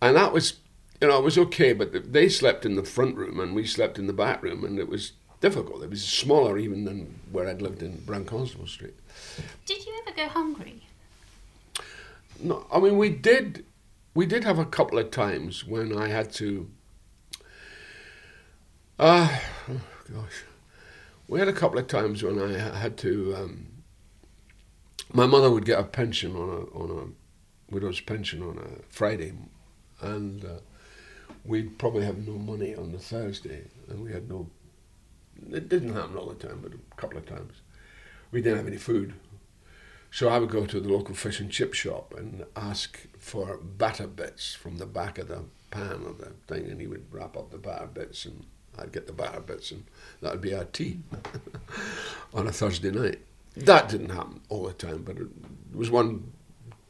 and 0.00 0.16
that 0.16 0.32
was, 0.32 0.54
you 1.00 1.08
know, 1.08 1.18
it 1.18 1.24
was 1.24 1.38
okay. 1.38 1.72
But 1.72 2.12
they 2.12 2.28
slept 2.28 2.64
in 2.64 2.76
the 2.76 2.82
front 2.82 3.16
room 3.16 3.38
and 3.38 3.54
we 3.54 3.66
slept 3.66 3.98
in 3.98 4.06
the 4.06 4.12
back 4.12 4.42
room, 4.42 4.64
and 4.64 4.78
it 4.78 4.88
was 4.88 5.12
difficult. 5.40 5.82
It 5.82 5.90
was 5.90 6.04
smaller 6.04 6.58
even 6.58 6.84
than 6.84 7.20
where 7.32 7.48
I'd 7.48 7.62
lived 7.62 7.82
in 7.82 7.98
Brown 8.04 8.24
Constable 8.24 8.66
Street. 8.66 8.94
Did 9.66 9.84
you 9.84 9.92
ever 10.06 10.16
go 10.16 10.28
hungry? 10.28 10.82
No, 12.42 12.66
I 12.72 12.78
mean 12.78 12.96
we 12.96 13.10
did, 13.10 13.64
we 14.14 14.26
did 14.26 14.44
have 14.44 14.58
a 14.58 14.64
couple 14.64 14.98
of 14.98 15.10
times 15.10 15.66
when 15.66 15.96
I 15.96 16.08
had 16.08 16.32
to. 16.34 16.70
Ah, 18.98 19.42
oh 19.68 19.80
gosh, 20.12 20.44
we 21.30 21.38
had 21.38 21.48
a 21.48 21.52
couple 21.52 21.78
of 21.78 21.86
times 21.86 22.24
when 22.24 22.42
I 22.42 22.58
had 22.58 22.96
to. 22.98 23.34
Um, 23.36 23.66
my 25.12 25.26
mother 25.26 25.50
would 25.50 25.64
get 25.64 25.78
a 25.78 25.84
pension 25.84 26.34
on 26.34 26.48
a 26.48 26.76
on 26.76 26.90
a 26.90 27.72
widow's 27.72 28.00
pension 28.00 28.42
on 28.42 28.58
a 28.58 28.82
Friday, 28.88 29.32
and 30.00 30.44
uh, 30.44 30.58
we'd 31.44 31.78
probably 31.78 32.04
have 32.04 32.26
no 32.26 32.32
money 32.32 32.74
on 32.74 32.90
the 32.90 32.98
Thursday, 32.98 33.62
and 33.88 34.02
we 34.02 34.12
had 34.12 34.28
no. 34.28 34.50
It 35.52 35.68
didn't 35.68 35.94
happen 35.94 36.16
all 36.16 36.26
the 36.26 36.48
time, 36.48 36.58
but 36.62 36.72
a 36.74 37.00
couple 37.00 37.18
of 37.18 37.26
times, 37.26 37.62
we 38.32 38.42
didn't 38.42 38.58
have 38.58 38.66
any 38.66 38.76
food. 38.76 39.14
So 40.10 40.28
I 40.28 40.40
would 40.40 40.50
go 40.50 40.66
to 40.66 40.80
the 40.80 40.92
local 40.92 41.14
fish 41.14 41.38
and 41.38 41.52
chip 41.52 41.72
shop 41.72 42.12
and 42.16 42.44
ask 42.56 42.98
for 43.20 43.56
batter 43.56 44.08
bits 44.08 44.54
from 44.54 44.78
the 44.78 44.86
back 44.86 45.18
of 45.18 45.28
the 45.28 45.44
pan 45.70 46.04
of 46.04 46.18
the 46.18 46.32
thing, 46.48 46.68
and 46.68 46.80
he 46.80 46.88
would 46.88 47.06
wrap 47.12 47.36
up 47.36 47.52
the 47.52 47.58
batter 47.58 47.86
bits, 47.86 48.26
and 48.26 48.46
I'd 48.80 48.92
get 48.92 49.06
the 49.06 49.12
batter 49.12 49.40
bits, 49.40 49.70
and 49.70 49.84
that 50.22 50.32
would 50.32 50.40
be 50.40 50.54
our 50.54 50.64
tea 50.64 50.98
on 52.34 52.46
a 52.46 52.52
Thursday 52.52 52.90
night. 52.90 53.18
That 53.56 53.88
didn't 53.88 54.10
happen 54.10 54.40
all 54.48 54.64
the 54.66 54.72
time, 54.72 55.02
but 55.02 55.16
it 55.18 55.26
was 55.74 55.90
one, 55.90 56.32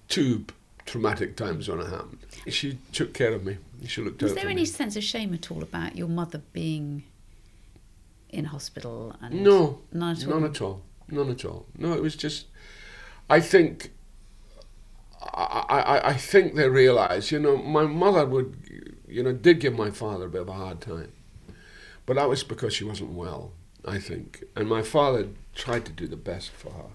two 0.08 0.44
traumatic 0.86 1.36
times 1.36 1.68
when 1.68 1.80
it 1.80 1.88
happened. 1.88 2.18
She 2.48 2.78
took 2.92 3.14
care 3.14 3.32
of 3.32 3.44
me. 3.44 3.56
She 3.86 4.02
looked 4.02 4.22
Was 4.22 4.32
out 4.32 4.34
Was 4.36 4.42
there 4.42 4.50
any 4.50 4.62
me. 4.62 4.66
sense 4.66 4.96
of 4.96 5.02
shame 5.04 5.32
at 5.34 5.50
all 5.50 5.62
about 5.62 5.96
your 5.96 6.08
mother 6.08 6.42
being 6.52 7.04
in 8.28 8.46
hospital? 8.46 9.16
And 9.22 9.42
No, 9.42 9.80
none 9.92 10.16
at 10.16 10.26
all. 10.26 10.30
None 10.40 10.44
at 10.50 10.60
all. 10.60 10.82
None 11.08 11.30
at 11.30 11.44
all. 11.44 11.66
No, 11.76 11.92
it 11.94 12.02
was 12.02 12.14
just. 12.16 12.46
I 13.28 13.40
think. 13.40 13.92
I, 15.22 15.64
I, 15.68 16.08
I 16.10 16.14
think 16.14 16.54
they 16.54 16.68
realised, 16.68 17.30
you 17.30 17.38
know, 17.38 17.56
my 17.58 17.84
mother 17.84 18.24
would, 18.24 18.56
you 19.06 19.22
know, 19.22 19.32
did 19.32 19.60
give 19.60 19.74
my 19.76 19.90
father 19.90 20.24
a 20.26 20.28
bit 20.30 20.40
of 20.40 20.48
a 20.48 20.54
hard 20.54 20.80
time, 20.80 21.12
but 22.10 22.16
that 22.16 22.28
was 22.28 22.42
because 22.42 22.74
she 22.74 22.82
wasn't 22.82 23.12
well, 23.12 23.52
I 23.84 24.00
think. 24.00 24.42
And 24.56 24.68
my 24.68 24.82
father 24.82 25.28
tried 25.54 25.84
to 25.84 25.92
do 25.92 26.08
the 26.08 26.16
best 26.16 26.50
for 26.50 26.72
her. 26.72 26.90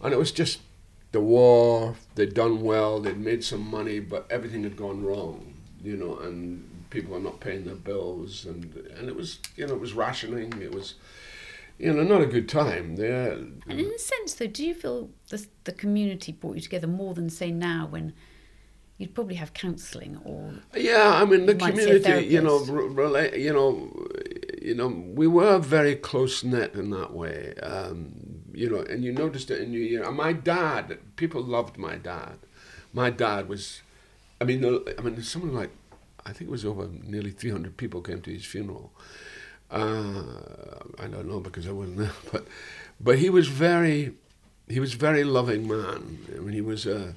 And 0.00 0.14
it 0.14 0.16
was 0.18 0.32
just 0.32 0.60
the 1.12 1.20
war, 1.20 1.96
they'd 2.14 2.32
done 2.32 2.62
well, 2.62 3.00
they'd 3.00 3.18
made 3.18 3.44
some 3.44 3.70
money, 3.70 4.00
but 4.00 4.26
everything 4.30 4.62
had 4.62 4.78
gone 4.78 5.04
wrong, 5.04 5.52
you 5.82 5.98
know, 5.98 6.16
and 6.20 6.86
people 6.88 7.12
were 7.12 7.20
not 7.20 7.38
paying 7.40 7.66
their 7.66 7.74
bills. 7.74 8.46
And, 8.46 8.74
and 8.96 9.10
it 9.10 9.14
was, 9.14 9.40
you 9.56 9.66
know, 9.66 9.74
it 9.74 9.80
was 9.80 9.92
rationing, 9.92 10.54
it 10.58 10.74
was, 10.74 10.94
you 11.78 11.92
know, 11.92 12.02
not 12.02 12.22
a 12.22 12.26
good 12.26 12.48
time. 12.48 12.96
Yeah. 12.98 13.34
Uh, 13.34 13.68
and 13.68 13.78
in 13.78 13.92
a 13.94 13.98
sense, 13.98 14.32
though, 14.32 14.46
do 14.46 14.64
you 14.64 14.72
feel 14.72 15.10
the, 15.28 15.46
the 15.64 15.72
community 15.72 16.32
brought 16.32 16.56
you 16.56 16.62
together 16.62 16.86
more 16.86 17.12
than, 17.12 17.28
say, 17.28 17.50
now 17.50 17.88
when 17.90 18.14
you'd 18.98 19.14
probably 19.14 19.34
have 19.34 19.52
counselling 19.52 20.20
or 20.24 20.54
yeah 20.76 21.14
i 21.20 21.24
mean 21.24 21.46
the 21.46 21.52
you 21.52 21.58
might 21.58 21.76
see 21.76 21.90
a 21.90 22.00
community 22.00 22.26
you 22.32 22.40
know 22.40 22.58
re- 22.60 22.88
rela- 23.04 23.38
you 23.38 23.52
know 23.52 23.90
you 24.62 24.74
know 24.74 24.88
we 24.88 25.26
were 25.26 25.58
very 25.58 25.94
close 25.96 26.44
knit 26.44 26.74
in 26.74 26.90
that 26.90 27.12
way 27.12 27.54
um, 27.62 28.12
you 28.52 28.70
know 28.70 28.80
and 28.80 29.04
you 29.04 29.12
noticed 29.12 29.50
it 29.50 29.60
in 29.60 29.72
your 29.72 29.82
year. 29.82 30.10
My 30.10 30.32
dad 30.32 30.98
people 31.16 31.42
loved 31.42 31.76
my 31.76 31.96
dad. 31.96 32.38
My 32.92 33.10
dad 33.10 33.48
was 33.48 33.82
i 34.40 34.44
mean 34.44 34.64
i 34.64 35.00
mean 35.02 35.20
someone 35.22 35.54
like 35.54 35.70
i 36.24 36.32
think 36.32 36.48
it 36.48 36.52
was 36.52 36.64
over 36.64 36.88
nearly 37.02 37.30
300 37.30 37.76
people 37.76 38.00
came 38.00 38.20
to 38.22 38.30
his 38.30 38.44
funeral. 38.44 38.92
Uh, 39.70 40.22
i 41.00 41.06
don't 41.08 41.26
know 41.26 41.40
because 41.40 41.66
i 41.66 41.72
wasn't 41.72 41.96
there 41.96 42.12
but 42.32 42.46
but 43.00 43.18
he 43.18 43.28
was 43.28 43.48
very 43.48 44.12
he 44.68 44.80
was 44.80 44.94
very 44.94 45.24
loving 45.24 45.68
man. 45.68 46.18
I 46.34 46.38
mean 46.38 46.54
he 46.54 46.60
was 46.62 46.86
a 46.86 47.14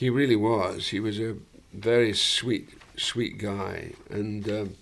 he 0.00 0.08
really 0.08 0.34
was. 0.34 0.88
He 0.88 0.98
was 0.98 1.20
a 1.20 1.36
very 1.74 2.14
sweet, 2.14 2.70
sweet 2.96 3.36
guy, 3.36 3.92
and 4.08 4.48
um, 4.48 4.76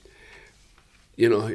you 1.16 1.28
know, 1.28 1.52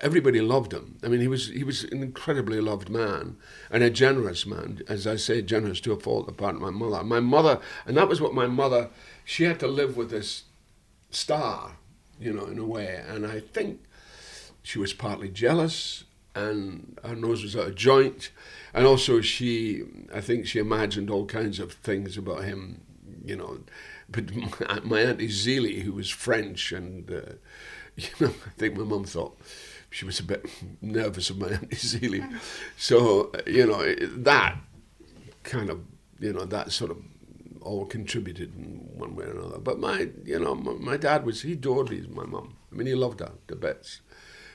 everybody 0.00 0.40
loved 0.40 0.72
him. 0.72 0.98
I 1.04 1.06
mean, 1.06 1.20
he 1.20 1.28
was 1.28 1.46
he 1.50 1.62
was 1.62 1.84
an 1.84 2.02
incredibly 2.02 2.60
loved 2.60 2.90
man 2.90 3.36
and 3.70 3.84
a 3.84 3.90
generous 3.90 4.44
man. 4.44 4.82
As 4.88 5.06
I 5.06 5.14
say, 5.14 5.40
generous 5.40 5.80
to 5.82 5.92
a 5.92 6.00
fault. 6.00 6.28
Apart 6.28 6.56
from 6.56 6.64
my 6.64 6.70
mother, 6.70 7.04
my 7.04 7.20
mother, 7.20 7.60
and 7.86 7.96
that 7.96 8.08
was 8.08 8.20
what 8.20 8.34
my 8.34 8.48
mother. 8.48 8.90
She 9.24 9.44
had 9.44 9.60
to 9.60 9.68
live 9.68 9.96
with 9.96 10.10
this 10.10 10.42
star, 11.10 11.76
you 12.18 12.32
know, 12.32 12.46
in 12.46 12.58
a 12.58 12.64
way, 12.64 13.04
and 13.06 13.24
I 13.24 13.38
think 13.38 13.84
she 14.64 14.80
was 14.80 14.92
partly 14.92 15.28
jealous 15.28 16.02
and 16.34 16.98
her 17.04 17.14
nose 17.14 17.44
was 17.44 17.56
out 17.56 17.68
of 17.68 17.74
joint 17.76 18.30
and 18.74 18.84
also 18.84 19.22
she 19.22 19.84
i 20.14 20.20
think 20.20 20.46
she 20.46 20.58
imagined 20.58 21.08
all 21.08 21.24
kinds 21.24 21.58
of 21.58 21.72
things 21.72 22.18
about 22.18 22.44
him 22.44 22.82
you 23.26 23.36
know 23.36 23.58
but 24.08 24.24
my, 24.60 24.80
my 24.80 25.00
auntie 25.00 25.28
Zelie, 25.28 25.80
who 25.80 25.92
was 25.92 26.08
french 26.08 26.72
and 26.72 27.10
uh, 27.10 27.32
you 27.96 28.08
know 28.20 28.32
i 28.46 28.50
think 28.56 28.76
my 28.76 28.84
mum 28.84 29.04
thought 29.04 29.38
she 29.90 30.04
was 30.04 30.20
a 30.20 30.24
bit 30.24 30.44
nervous 30.80 31.30
of 31.30 31.38
my 31.38 31.48
auntie 31.48 31.76
Zelie. 31.76 32.24
so 32.76 33.30
uh, 33.34 33.40
you 33.46 33.66
know 33.66 33.94
that 34.22 34.56
kind 35.42 35.70
of 35.70 35.80
you 36.20 36.32
know 36.32 36.44
that 36.44 36.72
sort 36.72 36.90
of 36.90 36.98
all 37.66 37.84
contributed 37.84 38.54
in 38.56 38.88
one 38.94 39.16
way 39.16 39.24
or 39.24 39.32
another. 39.32 39.58
But 39.58 39.80
my 39.80 40.08
you 40.24 40.38
know 40.38 40.54
my, 40.54 40.72
my 40.72 40.96
dad 40.96 41.26
was 41.26 41.42
he 41.42 41.52
adored 41.52 41.88
his 41.88 42.08
my 42.08 42.24
mum. 42.24 42.56
I 42.72 42.76
mean 42.76 42.86
he 42.86 42.94
loved 42.94 43.20
her 43.20 43.32
to 43.48 43.56
bits. 43.56 44.00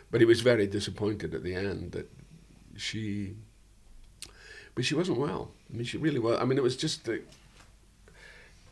But 0.10 0.22
he 0.22 0.26
was 0.26 0.42
very 0.42 0.68
disappointed 0.68 1.34
at 1.34 1.44
the 1.44 1.56
end 1.56 1.92
that 1.92 2.10
she 2.76 3.36
but 4.74 4.86
she 4.86 4.96
wasn't 4.96 5.20
well. 5.20 5.52
I 5.72 5.78
mean 5.78 5.86
she 5.86 5.98
really 5.98 6.20
was 6.20 6.40
i 6.40 6.46
mean 6.46 6.58
it 6.58 6.64
was 6.64 6.78
just 6.78 7.06
the 7.06 7.22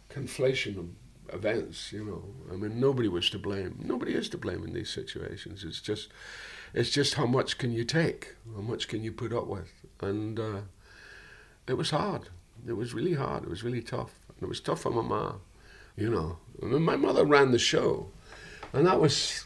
conflation 0.10 0.78
of 0.78 0.86
events 1.34 1.92
you 1.94 2.04
know. 2.04 2.24
I 2.52 2.56
mean 2.56 2.80
nobody 2.80 3.08
was 3.08 3.30
to 3.32 3.40
blame. 3.40 3.80
Nobody 3.84 4.14
is 4.14 4.30
to 4.30 4.38
blame 4.38 4.64
in 4.64 4.74
these 4.74 4.90
situations. 4.90 5.64
It's 5.64 5.82
just 5.82 6.10
it's 6.74 6.90
just 6.90 7.16
how 7.16 7.26
much 7.26 7.58
can 7.58 7.72
you 7.72 7.84
take? 7.84 8.36
How 8.56 8.62
much 8.62 8.88
can 8.88 9.04
you 9.04 9.12
put 9.12 9.34
up 9.34 9.48
with? 9.48 9.72
And 10.02 10.40
uh, 10.40 10.62
it 11.68 11.74
was 11.74 11.92
hard. 11.92 12.30
It 12.68 12.74
was 12.74 12.94
really 12.94 13.14
hard. 13.14 13.44
It 13.44 13.50
was 13.50 13.64
really 13.64 13.82
tough. 13.82 14.14
And 14.28 14.44
it 14.44 14.50
was 14.50 14.60
tough 14.60 14.82
for 14.82 14.92
my 14.92 15.02
ma 15.02 15.34
you 15.96 16.10
know. 16.10 16.38
I 16.62 16.66
mean, 16.66 16.84
my 16.84 16.96
mother 16.96 17.26
ran 17.26 17.52
the 17.52 17.60
show. 17.60 18.08
And 18.72 18.86
that 18.88 19.00
was 19.00 19.46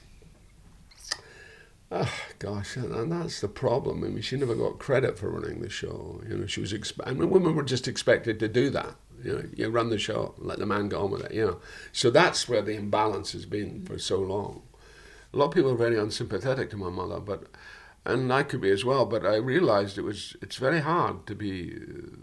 Oh, 1.96 2.12
gosh, 2.40 2.76
and 2.76 2.92
and 2.92 3.12
that's 3.12 3.40
the 3.40 3.48
problem. 3.48 4.04
I 4.04 4.08
mean, 4.08 4.22
she 4.22 4.36
never 4.36 4.56
got 4.56 4.80
credit 4.80 5.16
for 5.20 5.30
running 5.30 5.62
the 5.62 5.70
show. 5.70 6.24
You 6.28 6.38
know, 6.38 6.48
she 6.48 6.60
was. 6.60 6.74
Exp- 6.74 7.00
I 7.06 7.14
mean, 7.14 7.30
women 7.30 7.56
were 7.56 7.62
just 7.62 7.88
expected 7.88 8.40
to 8.40 8.48
do 8.48 8.72
that. 8.72 8.96
You 9.24 9.34
know, 9.34 9.44
you 9.56 9.70
run 9.70 9.90
the 9.90 9.98
show, 9.98 10.36
let 10.38 10.60
the 10.60 10.66
man 10.66 10.90
get 10.90 10.98
on 11.00 11.12
with 11.12 11.26
it. 11.26 11.34
You 11.34 11.46
know, 11.46 11.60
so 11.92 12.10
that's 12.10 12.48
where 12.48 12.62
the 12.62 12.76
imbalance 12.76 13.32
has 13.32 13.46
been 13.46 13.86
for 13.86 13.98
so 13.98 14.20
long. 14.20 14.64
A 15.34 15.38
lot 15.38 15.46
of 15.46 15.52
people 15.54 15.72
are 15.72 15.78
very 15.78 15.98
unsympathetic 15.98 16.70
to 16.72 16.78
my 16.78 16.90
mother, 16.90 17.20
but 17.20 17.48
and 18.06 18.32
I 18.32 18.44
could 18.44 18.62
be 18.62 18.70
as 18.70 18.86
well. 18.86 19.06
But 19.06 19.26
I 19.26 19.36
realised 19.36 19.98
it 19.98 20.04
was. 20.04 20.36
It's 20.42 20.58
very 20.58 20.82
hard 20.82 21.26
to 21.28 21.36
be 21.36 21.74
uh, 21.74 22.16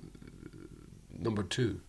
number 1.19 1.43
two. 1.43 1.81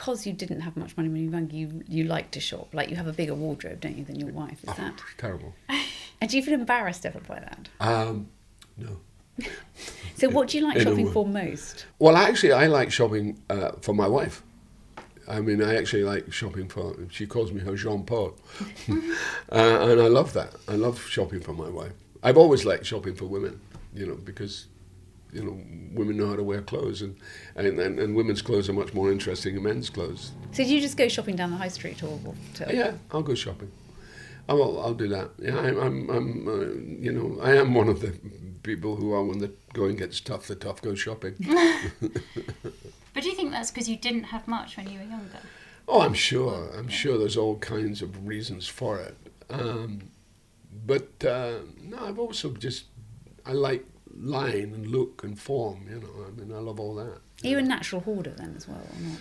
Because 0.00 0.26
you 0.26 0.32
didn't 0.32 0.60
have 0.60 0.78
much 0.78 0.96
money 0.96 1.10
when 1.10 1.22
you 1.22 1.30
were 1.30 1.36
young, 1.36 1.50
you 1.50 1.84
you 1.86 2.04
like 2.04 2.30
to 2.30 2.40
shop? 2.40 2.72
Like 2.72 2.88
you 2.88 2.96
have 2.96 3.06
a 3.06 3.12
bigger 3.12 3.34
wardrobe, 3.34 3.80
don't 3.80 3.98
you, 3.98 4.04
than 4.04 4.18
your 4.18 4.30
wife? 4.30 4.64
Is 4.66 4.74
that? 4.76 4.94
Terrible. 5.18 5.54
And 6.22 6.28
do 6.28 6.36
you 6.36 6.42
feel 6.42 6.52
embarrassed 6.52 7.06
ever 7.06 7.18
by 7.20 7.40
that? 7.40 7.68
Um, 7.80 8.28
no. 8.76 8.98
So, 10.16 10.28
what 10.28 10.48
do 10.48 10.58
you 10.58 10.64
like 10.64 10.76
in 10.76 10.84
shopping 10.84 11.10
for 11.10 11.26
most? 11.26 11.86
Well, 11.98 12.14
actually, 12.14 12.52
I 12.52 12.66
like 12.66 12.92
shopping 12.92 13.40
uh, 13.48 13.72
for 13.80 13.94
my 13.94 14.06
wife. 14.06 14.42
I 15.26 15.40
mean, 15.40 15.62
I 15.62 15.76
actually 15.76 16.04
like 16.04 16.30
shopping 16.30 16.68
for. 16.68 16.94
She 17.10 17.26
calls 17.26 17.50
me 17.50 17.62
her 17.62 17.74
Jean 17.74 18.04
Paul, 18.04 18.36
uh, 18.90 19.88
and 19.88 19.98
I 19.98 20.08
love 20.08 20.34
that. 20.34 20.56
I 20.68 20.74
love 20.74 21.00
shopping 21.08 21.40
for 21.40 21.54
my 21.54 21.70
wife. 21.70 21.92
I've 22.22 22.36
always 22.36 22.66
liked 22.66 22.84
shopping 22.84 23.14
for 23.14 23.24
women, 23.24 23.62
you 23.94 24.04
know, 24.04 24.16
because 24.16 24.66
you 25.32 25.44
know 25.44 25.60
women 25.92 26.16
know 26.16 26.28
how 26.28 26.36
to 26.36 26.42
wear 26.42 26.62
clothes, 26.62 27.02
and 27.02 27.16
and, 27.56 27.66
and, 27.78 27.98
and 27.98 28.14
women's 28.14 28.42
clothes 28.42 28.68
are 28.68 28.72
much 28.72 28.94
more 28.94 29.10
interesting 29.12 29.54
than 29.54 29.64
men's 29.64 29.90
clothes. 29.90 30.32
So, 30.52 30.64
do 30.64 30.74
you 30.74 30.80
just 30.80 30.96
go 30.96 31.08
shopping 31.08 31.36
down 31.36 31.50
the 31.50 31.56
high 31.56 31.68
street 31.68 32.02
or? 32.02 32.18
or 32.24 32.34
to, 32.54 32.74
Yeah, 32.74 32.92
I'll 33.12 33.22
go 33.22 33.34
shopping. 33.34 33.70
I 34.48 34.54
will. 34.54 34.80
I'll 34.80 34.94
do 34.94 35.08
that. 35.08 35.30
Yeah, 35.38 35.58
I'm. 35.58 35.78
I'm. 35.78 36.10
I'm 36.10 36.48
uh, 36.48 37.00
you 37.00 37.12
know, 37.12 37.40
I 37.40 37.54
am 37.54 37.74
one 37.74 37.88
of 37.88 38.00
the 38.00 38.18
people 38.62 38.96
who 38.96 39.12
are 39.12 39.24
when 39.24 39.38
the 39.38 39.52
going 39.72 39.96
gets 39.96 40.20
tough, 40.20 40.46
the 40.46 40.54
tough 40.56 40.82
go 40.82 40.94
shopping. 40.94 41.34
But 43.12 43.24
do 43.24 43.28
you 43.28 43.34
think 43.34 43.50
that's 43.50 43.70
because 43.70 43.88
you 43.88 43.96
didn't 43.96 44.24
have 44.24 44.46
much 44.46 44.76
when 44.76 44.88
you 44.88 44.98
were 44.98 45.04
younger? 45.04 45.40
Oh, 45.88 46.00
I'm 46.02 46.14
sure. 46.14 46.70
I'm 46.76 46.88
sure 46.88 47.18
there's 47.18 47.36
all 47.36 47.58
kinds 47.58 48.02
of 48.02 48.26
reasons 48.26 48.68
for 48.68 49.00
it. 49.00 49.16
Um, 49.48 50.10
but 50.86 51.24
uh, 51.24 51.58
no, 51.82 51.98
I've 51.98 52.18
also 52.18 52.52
just 52.52 52.84
I 53.44 53.52
like 53.52 53.84
line 54.18 54.72
and 54.74 54.86
look 54.86 55.22
and 55.24 55.38
form. 55.38 55.86
You 55.88 56.00
know, 56.00 56.26
I 56.26 56.30
mean, 56.30 56.52
I 56.54 56.60
love 56.60 56.80
all 56.80 56.94
that. 56.96 57.18
Are 57.44 57.48
you 57.48 57.58
a 57.58 57.62
natural 57.62 58.00
hoarder 58.02 58.30
then 58.30 58.54
as 58.56 58.68
well, 58.68 58.78
or 58.78 59.00
not? 59.02 59.18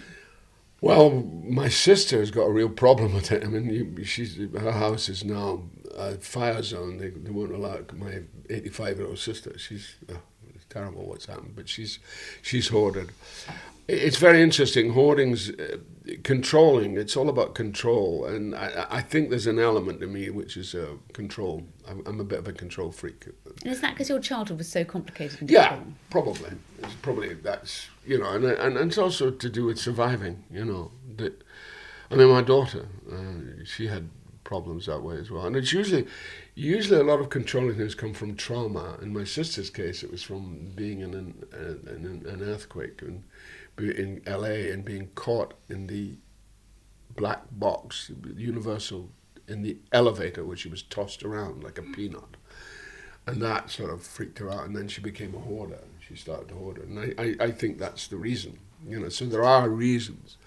Well, 0.81 1.09
my 1.11 1.67
sister's 1.67 2.31
got 2.31 2.43
a 2.43 2.51
real 2.51 2.69
problem 2.69 3.13
with 3.13 3.31
it. 3.31 3.43
I 3.43 3.47
mean, 3.47 3.69
you, 3.69 4.03
she's 4.05 4.37
her 4.37 4.71
house 4.71 5.09
is 5.09 5.25
now 5.25 5.63
a 5.97 6.15
fire 6.15 6.61
zone. 6.63 6.97
They, 6.97 7.09
they 7.09 7.31
won't 7.31 7.51
allow 7.51 7.79
my 7.95 8.21
85 8.49 8.97
year 8.97 9.07
old 9.07 9.19
sister. 9.19 9.57
She's 9.57 9.95
oh, 10.09 10.21
it's 10.55 10.65
terrible 10.69 11.05
what's 11.05 11.25
happened, 11.25 11.53
but 11.55 11.67
she's 11.67 11.99
she's 12.41 12.69
hoarded. 12.69 13.11
It's 13.89 14.17
very 14.17 14.43
interesting. 14.43 14.93
Hoarding's 14.93 15.49
uh, 15.49 15.77
controlling. 16.23 16.95
It's 16.95 17.17
all 17.17 17.27
about 17.27 17.55
control, 17.55 18.23
and 18.25 18.53
I, 18.53 18.85
I 18.87 19.01
think 19.01 19.31
there's 19.31 19.47
an 19.47 19.57
element 19.57 19.99
to 20.01 20.07
me 20.07 20.29
which 20.29 20.57
is 20.57 20.75
uh, 20.75 20.93
control. 21.13 21.63
I'm, 21.87 22.03
I'm 22.05 22.19
a 22.19 22.23
bit 22.23 22.37
of 22.37 22.47
a 22.47 22.53
control 22.53 22.91
freak. 22.91 23.25
And 23.63 23.71
is 23.71 23.81
that 23.81 23.95
because 23.95 24.07
your 24.07 24.19
childhood 24.19 24.59
was 24.59 24.69
so 24.69 24.85
complicated? 24.85 25.41
And 25.41 25.49
Yeah, 25.49 25.79
probably. 26.11 26.51
It's 26.83 26.93
probably 27.01 27.33
that's 27.33 27.87
you 28.05 28.19
know, 28.19 28.29
and, 28.29 28.45
and 28.45 28.77
and 28.77 28.89
it's 28.89 28.99
also 28.99 29.31
to 29.31 29.49
do 29.49 29.65
with 29.65 29.79
surviving. 29.79 30.43
You 30.51 30.65
know 30.65 30.91
that. 31.17 31.41
I 32.11 32.15
mean, 32.15 32.29
my 32.29 32.41
daughter, 32.41 32.87
uh, 33.11 33.63
she 33.65 33.87
had 33.87 34.09
problems 34.43 34.87
that 34.87 35.01
way 35.01 35.17
as 35.17 35.29
well, 35.29 35.45
and 35.45 35.55
it's 35.55 35.71
usually, 35.73 36.07
usually 36.55 36.99
a 36.99 37.03
lot 37.03 37.19
of 37.19 37.29
controlling 37.29 37.77
things 37.77 37.93
come 37.93 38.13
from 38.13 38.35
trauma. 38.35 38.97
In 38.99 39.13
my 39.13 39.23
sister's 39.23 39.69
case, 39.69 40.01
it 40.01 40.11
was 40.11 40.23
from 40.23 40.71
being 40.75 41.01
in 41.01 41.13
an 41.13 41.43
uh, 41.53 41.93
in 41.95 42.05
an, 42.05 42.25
an 42.27 42.41
earthquake 42.41 43.01
and 43.03 43.23
in 43.79 44.21
L.A. 44.25 44.71
and 44.71 44.83
being 44.83 45.09
caught 45.15 45.53
in 45.69 45.87
the 45.87 46.17
black 47.15 47.43
box, 47.51 48.11
Universal, 48.35 49.09
in 49.47 49.61
the 49.61 49.77
elevator, 49.91 50.45
where 50.45 50.57
she 50.57 50.69
was 50.69 50.83
tossed 50.83 51.23
around 51.23 51.63
like 51.63 51.77
a 51.77 51.81
mm. 51.81 51.95
peanut 51.95 52.37
and 53.25 53.41
that 53.41 53.69
sort 53.69 53.91
of 53.91 54.01
freaked 54.01 54.39
her 54.39 54.49
out 54.49 54.65
and 54.65 54.75
then 54.75 54.87
she 54.87 55.01
became 55.01 55.35
a 55.35 55.39
hoarder 55.39 55.77
she 55.99 56.15
started 56.15 56.47
to 56.47 56.55
hoard 56.55 56.77
and 56.77 56.97
I, 56.97 57.13
I, 57.21 57.35
I 57.47 57.51
think 57.51 57.77
that's 57.77 58.07
the 58.07 58.17
reason 58.17 58.57
you 58.87 58.99
know 58.99 59.09
so 59.09 59.25
there 59.25 59.43
are 59.43 59.69
reasons 59.69 60.37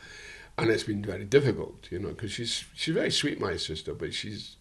and 0.59 0.68
it's 0.68 0.83
been 0.83 1.05
very 1.05 1.24
difficult 1.24 1.87
you 1.91 2.01
know 2.01 2.09
because 2.09 2.33
she's 2.33 2.64
she's 2.74 2.95
very 2.95 3.11
sweet 3.11 3.39
my 3.41 3.57
sister 3.57 3.95
but 3.95 4.14
she's 4.14 4.57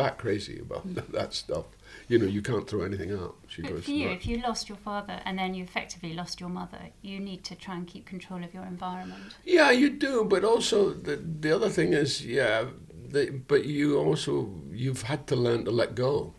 bat 0.00 0.16
crazy 0.18 0.58
about 0.58 0.82
that 1.12 1.34
stuff. 1.34 1.66
You 2.10 2.18
know, 2.18 2.26
you 2.26 2.42
can't 2.42 2.68
throw 2.68 2.82
anything 2.82 3.12
out. 3.12 3.36
She 3.46 3.62
But 3.62 3.70
goes, 3.70 3.84
for 3.84 3.92
you, 3.92 4.06
"No." 4.06 4.12
if 4.18 4.26
you 4.26 4.38
lost 4.38 4.68
your 4.68 4.78
father 4.78 5.20
and 5.24 5.38
then 5.38 5.54
you 5.54 5.62
effectively 5.62 6.12
lost 6.12 6.40
your 6.40 6.48
mother, 6.48 6.82
you 7.02 7.20
need 7.20 7.44
to 7.44 7.54
try 7.54 7.76
and 7.76 7.86
keep 7.86 8.04
control 8.04 8.42
of 8.42 8.52
your 8.52 8.64
environment. 8.64 9.36
Yeah, 9.44 9.70
you 9.70 9.88
do, 9.90 10.24
but 10.24 10.42
also 10.42 10.78
the 10.92 11.14
the 11.16 11.52
other 11.56 11.70
thing 11.70 11.92
is, 11.92 12.26
yeah, 12.26 12.64
the, 13.12 13.22
but 13.52 13.64
you 13.64 13.96
also 13.96 14.32
you've 14.72 15.02
had 15.02 15.28
to 15.28 15.36
learn 15.36 15.64
to 15.66 15.70
let 15.70 15.94
go 15.94 16.34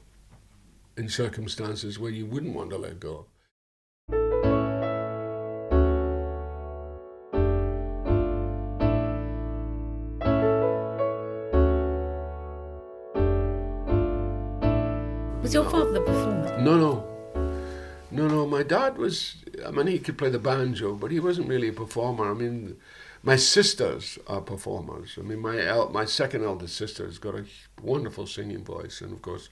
in 0.97 1.07
circumstances 1.07 1.97
where 1.97 2.11
you 2.11 2.25
wouldn't 2.25 2.53
want 2.53 2.69
to 2.71 2.77
let 2.77 2.99
go. 2.99 3.27
Was 15.41 15.55
your 15.55 15.67
father 15.67 15.91
the 15.91 16.01
performer? 16.01 16.59
No, 16.59 16.77
no. 16.77 17.07
No, 18.11 18.27
no. 18.27 18.45
My 18.45 18.61
dad 18.61 18.97
was, 18.97 19.37
I 19.65 19.71
mean, 19.71 19.87
he 19.87 19.97
could 19.97 20.17
play 20.17 20.29
the 20.29 20.37
banjo, 20.37 20.93
but 20.93 21.09
he 21.09 21.19
wasn't 21.19 21.47
really 21.47 21.69
a 21.69 21.73
performer. 21.73 22.29
I 22.29 22.35
mean, 22.35 22.77
my 23.23 23.37
sisters 23.37 24.19
are 24.27 24.41
performers. 24.41 25.17
I 25.17 25.23
mean, 25.23 25.39
my 25.39 25.59
el- 25.65 25.89
my 25.89 26.05
second 26.05 26.43
eldest 26.43 26.77
sister 26.77 27.05
has 27.05 27.17
got 27.17 27.33
a 27.33 27.45
wonderful 27.81 28.27
singing 28.27 28.63
voice, 28.63 29.01
and 29.01 29.11
of 29.13 29.23
course, 29.23 29.49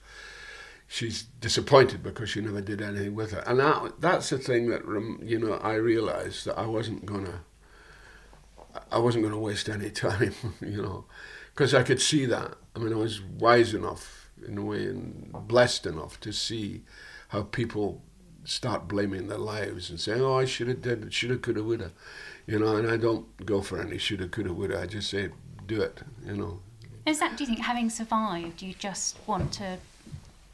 she's 0.87 1.23
disappointed 1.41 2.03
because 2.03 2.29
she 2.29 2.41
never 2.41 2.61
did 2.61 2.81
anything 2.83 3.15
with 3.15 3.31
her. 3.31 3.43
And 3.47 3.59
that, 3.59 3.99
that's 3.99 4.29
the 4.29 4.37
thing 4.37 4.69
that, 4.69 4.83
you 5.23 5.39
know, 5.39 5.53
I 5.53 5.73
realized 5.73 6.45
that 6.45 6.59
I 6.59 6.67
wasn't 6.67 7.05
going 7.07 7.25
to, 7.25 7.39
I 8.91 8.99
wasn't 8.99 9.23
going 9.23 9.33
to 9.33 9.39
waste 9.39 9.69
any 9.69 9.89
time, 9.89 10.35
you 10.61 10.83
know, 10.83 11.05
because 11.55 11.73
I 11.73 11.81
could 11.81 11.99
see 12.01 12.27
that. 12.27 12.53
I 12.75 12.79
mean, 12.79 12.93
I 12.93 12.97
was 12.97 13.21
wise 13.21 13.73
enough 13.73 14.28
in 14.47 14.57
a 14.57 14.63
way 14.63 14.85
and 14.85 15.31
blessed 15.47 15.85
enough 15.85 16.19
to 16.21 16.31
see 16.31 16.83
how 17.29 17.43
people 17.43 18.01
start 18.43 18.87
blaming 18.87 19.27
their 19.27 19.37
lives 19.37 19.89
and 19.89 19.99
saying, 19.99 20.21
"Oh, 20.21 20.37
I 20.39 20.45
should 20.45 20.67
have 20.67 20.81
did, 20.81 21.03
it, 21.03 21.13
should 21.13 21.29
have, 21.29 21.41
could 21.41 21.55
have, 21.57 21.65
would 21.65 21.81
have," 21.81 21.93
you 22.47 22.59
know. 22.59 22.75
And 22.75 22.89
I 22.89 22.97
don't 22.97 23.45
go 23.45 23.61
for 23.61 23.79
any 23.79 23.97
should 23.97 24.19
have, 24.19 24.31
could 24.31 24.45
have, 24.45 24.55
would 24.55 24.71
have. 24.71 24.83
I 24.83 24.85
just 24.85 25.09
say, 25.09 25.29
"Do 25.67 25.81
it," 25.81 26.01
you 26.25 26.35
know. 26.35 26.59
Is 27.05 27.19
that, 27.19 27.37
do 27.37 27.43
you 27.43 27.47
think, 27.47 27.59
having 27.59 27.89
survived, 27.89 28.61
you 28.61 28.73
just 28.73 29.17
want 29.25 29.51
to 29.53 29.77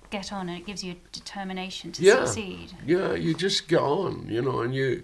get 0.10 0.32
on 0.32 0.48
and 0.48 0.58
it 0.58 0.66
gives 0.66 0.84
you 0.84 0.94
a 0.94 0.96
determination 1.12 1.92
to 1.94 2.02
yeah, 2.02 2.24
succeed? 2.24 2.72
yeah. 2.86 3.14
You 3.14 3.34
just 3.34 3.68
get 3.68 3.82
on, 3.82 4.28
you 4.30 4.42
know, 4.42 4.62
and 4.62 4.74
you, 4.74 5.04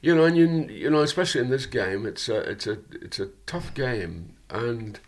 you 0.00 0.14
know, 0.14 0.24
and 0.24 0.36
you, 0.36 0.46
you 0.68 0.90
know, 0.90 1.00
especially 1.02 1.42
in 1.42 1.50
this 1.50 1.66
game, 1.66 2.06
it's 2.06 2.28
a, 2.28 2.38
it's 2.38 2.66
a, 2.66 2.78
it's 3.00 3.20
a 3.20 3.28
tough 3.46 3.74
game, 3.74 4.34
and 4.50 4.98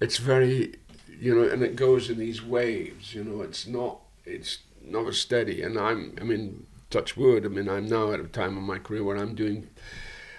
it's 0.00 0.18
very, 0.18 0.74
you 1.18 1.34
know, 1.34 1.48
and 1.48 1.62
it 1.62 1.76
goes 1.76 2.10
in 2.10 2.18
these 2.18 2.42
waves. 2.42 3.14
You 3.14 3.24
know, 3.24 3.42
it's 3.42 3.66
not, 3.66 4.00
it's 4.24 4.58
not 4.82 5.06
as 5.06 5.18
steady. 5.18 5.62
And 5.62 5.78
I'm, 5.78 6.16
I 6.20 6.24
mean, 6.24 6.66
touch 6.90 7.16
wood. 7.16 7.44
I 7.44 7.48
mean, 7.48 7.68
I'm 7.68 7.86
now 7.86 8.12
at 8.12 8.20
a 8.20 8.24
time 8.24 8.56
in 8.56 8.62
my 8.62 8.78
career 8.78 9.04
where 9.04 9.16
I'm 9.16 9.34
doing. 9.34 9.68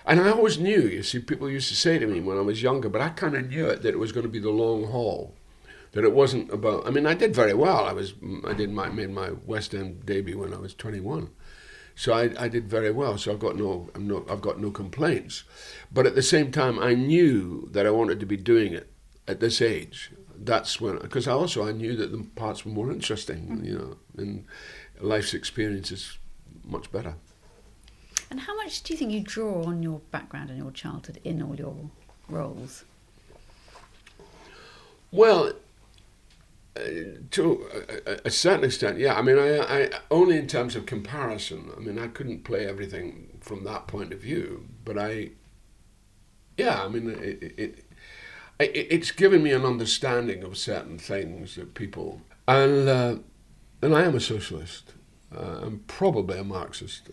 And 0.06 0.20
I 0.20 0.32
always 0.32 0.58
knew, 0.58 0.82
you 0.82 1.04
see, 1.04 1.20
people 1.20 1.50
used 1.50 1.70
to 1.70 1.76
say 1.76 2.00
to 2.00 2.08
me 2.08 2.20
when 2.20 2.38
I 2.38 2.42
was 2.42 2.64
younger, 2.64 2.90
but 2.90 3.02
I 3.02 3.10
kind 3.10 3.36
of 3.36 3.50
knew 3.50 3.68
it 3.68 3.82
that 3.84 3.94
it 3.94 4.00
was 4.00 4.12
going 4.12 4.26
to 4.26 4.32
be 4.32 4.40
the 4.40 4.50
long 4.50 4.86
haul. 4.86 5.34
That 5.92 6.04
it 6.04 6.14
wasn't 6.14 6.52
about. 6.54 6.86
I 6.88 6.92
mean, 6.92 7.08
I 7.08 7.16
did 7.16 7.36
very 7.36 7.54
well. 7.54 7.86
I 7.86 7.94
was, 7.94 8.14
I 8.46 8.54
did 8.54 8.72
my 8.72 8.90
made 8.90 9.10
my 9.10 9.32
West 9.46 9.74
End 9.74 10.06
debut 10.06 10.38
when 10.38 10.54
I 10.54 10.58
was 10.58 10.76
21, 10.76 11.32
so 11.96 12.14
I, 12.14 12.30
I 12.40 12.48
did 12.48 12.70
very 12.70 12.92
well. 12.92 13.18
So 13.18 13.32
I've 13.32 13.40
got 13.40 13.56
no, 13.56 13.90
I'm 13.96 14.08
no, 14.08 14.24
I've 14.30 14.42
got 14.42 14.60
no 14.60 14.70
complaints. 14.70 15.46
But 15.92 16.06
at 16.06 16.14
the 16.14 16.22
same 16.22 16.52
time, 16.52 16.78
I 16.78 16.94
knew 16.94 17.68
that 17.72 17.88
I 17.88 17.90
wanted 17.90 18.20
to 18.20 18.28
be 18.28 18.38
doing 18.38 18.74
it 18.74 18.88
at 19.28 19.40
this 19.40 19.64
age. 19.64 20.12
That's 20.42 20.80
when, 20.80 20.98
because 21.00 21.28
I 21.28 21.34
also 21.34 21.68
I 21.68 21.72
knew 21.72 21.96
that 21.98 22.12
the 22.12 22.24
parts 22.36 22.66
were 22.66 22.72
more 22.72 22.92
interesting, 22.92 23.62
you 23.64 23.78
know, 23.78 23.98
and 24.18 24.46
life's 25.02 25.34
experience 25.34 25.92
is 25.92 26.18
much 26.64 26.92
better. 26.92 27.16
And 28.32 28.40
how 28.40 28.56
much 28.56 28.84
do 28.84 28.94
you 28.94 28.98
think 28.98 29.12
you 29.12 29.22
draw 29.22 29.64
on 29.64 29.84
your 29.84 30.00
background 30.12 30.50
and 30.50 30.58
your 30.58 30.72
childhood 30.72 31.20
in 31.24 31.42
all 31.42 31.56
your 31.56 31.76
roles? 32.30 32.86
Well, 35.12 35.54
uh, 36.78 36.82
to 37.32 37.68
a, 38.06 38.20
a 38.26 38.30
certain 38.30 38.64
extent, 38.64 39.00
yeah. 39.00 39.16
I 39.16 39.22
mean, 39.24 39.40
I, 39.40 39.60
I 39.60 39.90
only 40.12 40.38
in 40.38 40.48
terms 40.48 40.76
of 40.76 40.86
comparison. 40.86 41.72
I 41.76 41.80
mean, 41.80 41.98
I 41.98 42.08
couldn't 42.08 42.44
play 42.44 42.68
everything 42.68 43.40
from 43.42 43.64
that 43.64 43.88
point 43.88 44.14
of 44.14 44.22
view, 44.22 44.68
but 44.86 44.98
I, 44.98 45.32
yeah. 46.58 46.84
I 46.84 46.88
mean, 46.88 47.10
it, 47.10 47.54
it, 47.58 47.86
it 48.60 48.88
it's 48.90 49.12
given 49.12 49.44
me 49.44 49.52
an 49.52 49.66
understanding 49.66 50.44
of 50.44 50.58
certain 50.58 50.98
things 50.98 51.56
that 51.56 51.74
people 51.74 52.22
and 52.48 52.90
uh, 52.90 53.16
and 53.82 53.96
I 53.96 54.04
am 54.04 54.16
a 54.16 54.20
socialist. 54.20 54.94
Uh, 55.36 55.60
I'm 55.62 55.84
probably 55.88 56.40
a 56.40 56.44
Marxist. 56.44 57.10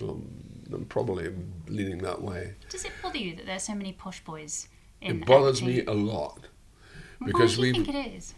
I'm 0.00 0.84
probably 0.88 1.32
leaning 1.66 1.98
that 1.98 2.20
way. 2.20 2.54
Does 2.68 2.84
it 2.84 2.92
bother 3.02 3.16
you 3.16 3.34
that 3.36 3.46
there's 3.46 3.62
so 3.62 3.74
many 3.74 3.92
posh 3.92 4.22
boys 4.22 4.68
in 5.00 5.22
It 5.22 5.26
bothers 5.26 5.62
acting? 5.62 5.76
me 5.76 5.84
a 5.86 5.94
lot 5.94 6.48
because 7.24 7.56
do 7.56 7.62
you 7.62 7.72
we've 7.72 7.86
think 7.86 7.96
it 7.96 8.14
is? 8.16 8.34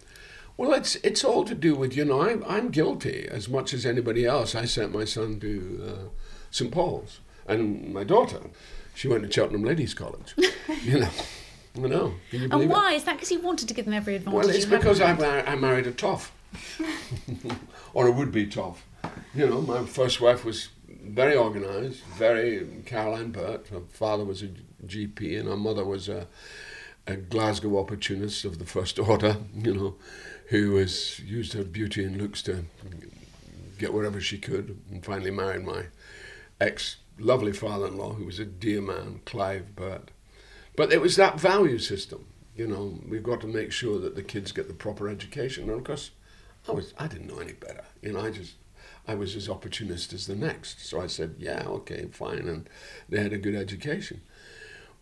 Well, 0.57 0.73
it's 0.73 0.95
it's 0.97 1.25
all 1.25 1.45
to 1.45 1.55
do 1.55 1.75
with 1.75 1.97
you 1.97 2.05
know 2.05 2.23
I'm 2.23 2.45
I'm 2.47 2.69
guilty 2.69 3.27
as 3.29 3.49
much 3.49 3.75
as 3.75 3.85
anybody 3.85 4.25
else. 4.25 4.55
I 4.55 4.67
sent 4.67 4.93
my 4.93 5.05
son 5.05 5.41
to 5.41 5.85
uh, 5.89 6.09
St 6.51 6.71
Paul's, 6.71 7.21
and 7.47 7.93
my 7.93 8.05
daughter, 8.05 8.41
she 8.95 9.09
went 9.09 9.25
to 9.25 9.33
Cheltenham 9.33 9.65
Ladies 9.65 9.95
College. 9.95 10.35
you 10.85 11.01
know, 11.01 11.09
I 11.77 11.81
know. 11.81 12.15
Can 12.31 12.43
you 12.43 12.49
believe 12.49 12.63
And 12.63 12.71
why? 12.71 12.93
Is 12.95 13.05
that 13.05 13.15
because 13.15 13.29
he 13.29 13.37
wanted 13.37 13.69
to 13.69 13.75
give 13.75 13.85
them 13.85 13.95
every 13.95 14.17
advantage? 14.17 14.47
Well, 14.47 14.51
it's 14.51 14.65
because 14.65 15.01
I, 15.01 15.13
over 15.13 15.23
them? 15.23 15.31
mar- 15.31 15.47
I 15.47 15.55
married 15.57 15.87
a 15.87 15.93
toff, 15.93 16.33
or 17.95 18.07
a 18.09 18.11
would-be 18.11 18.47
toff. 18.47 18.85
You 19.35 19.47
know, 19.47 19.61
my 19.61 19.85
first 19.87 20.21
wife 20.21 20.45
was 20.45 20.71
very 20.89 21.37
organised, 21.37 22.03
very 22.17 22.67
Caroline 22.87 23.31
Burt. 23.31 23.69
Her 23.69 23.81
father 23.91 24.25
was 24.25 24.43
a 24.43 24.49
GP, 24.87 25.39
and 25.39 25.49
her 25.49 25.57
mother 25.57 25.85
was 25.85 26.09
a, 26.09 26.27
a 27.07 27.17
Glasgow 27.17 27.79
opportunist 27.79 28.45
of 28.45 28.59
the 28.59 28.67
first 28.67 28.99
order. 28.99 29.37
You 29.55 29.75
know, 29.75 29.95
who 30.49 30.73
was 30.73 31.21
used 31.21 31.53
her 31.53 31.63
beauty 31.65 32.05
and 32.05 32.21
looks 32.21 32.43
to 32.43 32.65
get 33.79 33.93
wherever 33.93 34.21
she 34.21 34.39
could, 34.39 34.77
and 34.91 35.05
finally 35.05 35.31
married 35.31 35.65
my 35.65 35.85
ex 36.61 36.97
lovely 37.19 37.53
father-in-law, 37.53 38.15
who 38.15 38.25
was 38.25 38.39
a 38.39 38.45
dear 38.45 38.81
man, 38.81 39.21
Clive 39.25 39.77
Burt. 39.77 40.11
But 40.81 40.95
it 40.95 41.03
was 41.03 41.17
that 41.17 41.39
value 41.39 41.79
system. 41.79 42.25
You 42.57 42.67
know, 42.67 42.99
we've 43.07 43.23
got 43.23 43.43
to 43.43 43.47
make 43.47 43.71
sure 43.71 43.99
that 43.99 44.15
the 44.15 44.23
kids 44.23 44.51
get 44.51 44.67
the 44.67 44.73
proper 44.73 45.11
education. 45.11 45.65
And 45.65 45.73
of 45.73 45.85
course, 45.85 46.11
I 46.67 46.73
was 46.73 46.95
I 46.97 47.07
didn't 47.07 47.27
know 47.27 47.39
any 47.39 47.53
better. 47.53 47.85
You 48.01 48.15
know, 48.15 48.21
I 48.21 48.31
just 48.31 48.55
I 49.07 49.15
was 49.15 49.37
as 49.37 49.47
opportunist 49.47 50.15
as 50.15 50.27
the 50.27 50.35
next. 50.35 50.83
So 50.87 50.99
I 50.99 51.07
said, 51.07 51.35
yeah, 51.39 51.65
okay, 51.67 52.09
fine, 52.13 52.49
and 52.49 52.67
they 53.11 53.23
had 53.23 53.35
a 53.35 53.37
good 53.37 53.55
education. 53.55 54.23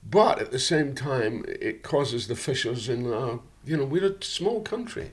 But 0.03 0.41
at 0.41 0.51
the 0.51 0.59
same 0.59 0.97
time, 0.97 1.45
it 1.47 1.85
causes 1.85 2.27
the 2.27 2.35
fissures 2.35 2.89
in 2.89 3.13
our. 3.13 3.39
You 3.65 3.77
know, 3.77 3.85
we're 3.85 4.07
a 4.07 4.21
small 4.21 4.63
country. 4.63 5.13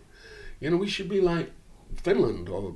You 0.59 0.71
know, 0.71 0.77
we 0.77 0.89
should 0.89 1.09
be 1.09 1.21
like 1.21 1.51
Finland 1.95 2.49
or 2.49 2.73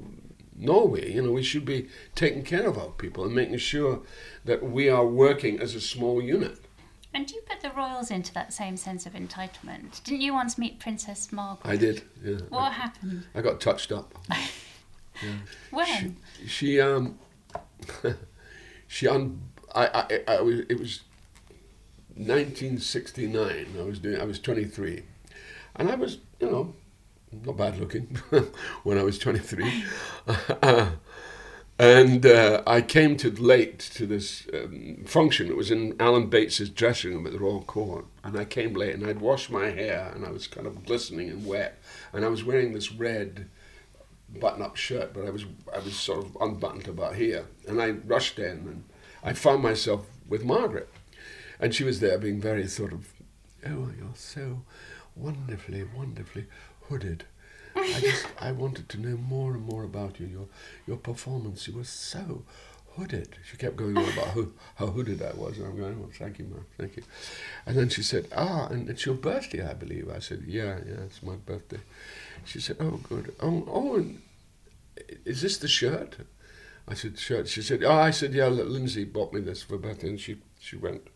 Norway. 0.56 1.12
You 1.12 1.24
know, 1.24 1.32
we 1.32 1.42
should 1.42 1.66
be 1.66 1.90
taking 2.14 2.44
care 2.44 2.68
of 2.68 2.78
our 2.78 2.92
people 2.92 3.26
and 3.26 3.34
making 3.34 3.58
sure 3.58 4.04
that 4.46 4.62
we 4.62 4.90
are 4.90 5.08
working 5.08 5.60
as 5.60 5.74
a 5.74 5.82
small 5.82 6.22
unit. 6.22 6.60
And 7.14 7.26
do 7.26 7.34
you 7.36 7.42
put 7.42 7.62
the 7.62 7.72
royals 7.72 8.12
into 8.12 8.34
that 8.34 8.54
same 8.54 8.78
sense 8.78 9.06
of 9.06 9.14
entitlement? 9.14 10.04
Didn't 10.04 10.22
you 10.22 10.34
once 10.34 10.58
meet 10.58 10.80
Princess 10.80 11.32
Margaret? 11.32 11.70
I 11.70 11.76
did. 11.76 12.04
Yeah. 12.24 12.38
What 12.50 12.74
happened? 12.74 13.26
I 13.34 13.42
got 13.42 13.60
touched 13.60 13.92
up. 13.92 14.14
When? 15.72 16.18
She, 16.40 16.48
she 16.48 16.82
um, 16.82 17.20
she 18.88 19.08
un, 19.08 19.42
I, 19.76 19.86
I, 20.28 20.36
I 20.36 20.42
was, 20.42 20.62
it 20.70 20.80
was 20.80 21.02
1969. 22.16 23.68
I 23.78 23.84
was 23.84 24.00
doing, 24.00 24.20
I 24.20 24.24
was 24.24 24.40
23, 24.40 25.04
and 25.76 25.90
I 25.90 25.96
was, 25.96 26.20
you 26.40 26.50
know, 26.50 26.74
not 27.46 27.58
bad 27.58 27.80
looking 27.80 28.06
when 28.84 28.98
I 28.98 29.04
was 29.04 29.20
23. 29.20 29.84
And 31.80 32.26
uh, 32.26 32.62
I 32.68 32.82
came 32.82 33.16
to 33.18 33.32
late 33.32 33.80
to 33.94 34.06
this 34.06 34.46
um, 34.54 35.06
function. 35.06 35.48
It 35.48 35.56
was 35.56 35.72
in 35.72 35.96
Alan 35.98 36.28
Bates's 36.28 36.70
dressing 36.70 37.14
room 37.14 37.26
at 37.26 37.32
the 37.32 37.40
Royal 37.40 37.64
Court, 37.64 38.06
and 38.22 38.38
I 38.38 38.44
came 38.44 38.74
late, 38.74 38.94
and 38.94 39.08
I'd 39.08 39.22
washed 39.22 39.50
my 39.50 39.70
hair, 39.70 40.12
and 40.14 40.26
I 40.26 40.30
was 40.30 40.46
kind 40.46 40.68
of 40.68 40.86
glistening 40.86 41.30
and 41.30 41.46
wet, 41.46 41.80
and 42.12 42.26
I 42.26 42.28
was 42.28 42.44
wearing 42.44 42.74
this 42.74 42.92
red 42.92 43.48
button-up 44.42 44.76
shirt, 44.76 45.14
but 45.14 45.26
I 45.26 45.30
was 45.30 45.46
I 45.74 45.80
was 45.80 45.96
sort 45.96 46.26
of 46.26 46.38
unbuttoned 46.42 46.90
about 46.90 47.16
here, 47.16 47.46
and 47.66 47.82
I 47.82 47.92
rushed 47.92 48.40
in, 48.40 48.58
and 48.68 48.84
I 49.24 49.32
found 49.32 49.64
myself 49.64 50.06
with 50.28 50.44
Margaret, 50.44 50.90
and 51.62 51.74
she 51.74 51.86
was 51.86 52.02
there, 52.02 52.18
being 52.18 52.42
very 52.42 52.68
sort 52.68 52.92
of, 52.92 53.14
oh, 53.66 53.90
you're 53.98 54.16
so 54.16 54.64
wonderfully, 55.16 55.86
wonderfully 55.96 56.46
hooded. 56.90 57.24
I 57.80 58.00
just 58.02 58.26
I 58.40 58.52
wanted 58.52 58.90
to 58.90 59.00
know 59.00 59.18
more 59.18 59.54
and 59.54 59.64
more 59.64 59.84
about 59.84 60.20
you. 60.20 60.28
Your 60.28 60.48
your 60.88 60.98
performance, 60.98 61.68
you 61.68 61.76
were 61.76 61.84
so 61.84 62.44
hooded. 62.96 63.38
She 63.50 63.56
kept 63.58 63.76
going 63.76 63.98
on 63.98 64.12
about 64.12 64.28
how, 64.28 64.48
how 64.76 64.88
hooded 64.88 65.22
I 65.22 65.32
was, 65.34 65.58
and 65.58 65.68
I'm 65.68 65.78
going, 65.78 66.04
oh, 66.04 66.10
thank 66.18 66.40
you, 66.40 66.46
ma'am, 66.46 66.66
thank 66.78 66.98
you. 66.98 67.04
And 67.66 67.78
then 67.78 67.88
she 67.88 68.04
said, 68.04 68.28
ah, 68.36 68.68
and 68.68 68.90
it's 68.90 69.06
your 69.06 69.16
birthday, 69.16 69.66
I 69.66 69.74
believe. 69.74 70.10
I 70.10 70.20
said, 70.20 70.44
yeah, 70.46 70.80
yeah, 70.86 71.06
it's 71.06 71.24
my 71.24 71.36
birthday. 71.36 71.80
She 72.46 72.60
said, 72.60 72.78
"Oh, 72.80 73.00
good. 73.04 73.36
Oh, 73.42 73.64
oh, 73.68 73.96
and 73.96 74.22
is 75.26 75.42
this 75.42 75.58
the 75.58 75.68
shirt?" 75.68 76.18
I 76.88 76.94
said, 76.94 77.20
"Shirt." 77.20 77.48
She 77.48 77.62
said, 77.62 77.84
"Oh," 77.84 77.92
I 77.92 78.12
said, 78.12 78.34
"Yeah, 78.34 78.48
Lindsay 78.48 79.06
bought 79.06 79.34
me 79.34 79.42
this 79.42 79.64
for 79.64 79.78
birthday," 79.78 80.10
and 80.10 80.20
she 80.20 80.38
she 80.60 80.76
went, 80.76 81.08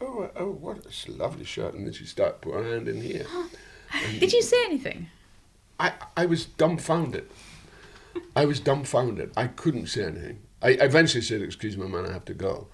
"Oh, 0.00 0.30
oh, 0.36 0.50
what 0.50 0.84
a 0.84 1.12
lovely 1.12 1.44
shirt," 1.44 1.74
and 1.74 1.86
then 1.86 1.92
she 1.92 2.04
started 2.04 2.40
putting 2.40 2.64
her 2.64 2.70
hand 2.70 2.88
in 2.88 3.00
here. 3.00 3.26
Did 4.20 4.32
you 4.32 4.42
say 4.42 4.64
anything? 4.64 5.08
I, 5.82 5.92
I 6.16 6.26
was 6.26 6.46
dumbfounded. 6.46 7.28
I 8.36 8.44
was 8.44 8.60
dumbfounded. 8.60 9.32
I 9.36 9.48
couldn't 9.48 9.88
say 9.88 10.04
anything. 10.04 10.38
I 10.62 10.70
eventually 10.70 11.22
said, 11.22 11.42
"Excuse 11.42 11.76
me, 11.76 11.88
man, 11.88 12.06
I 12.06 12.12
have 12.12 12.24
to 12.26 12.34
go." 12.34 12.68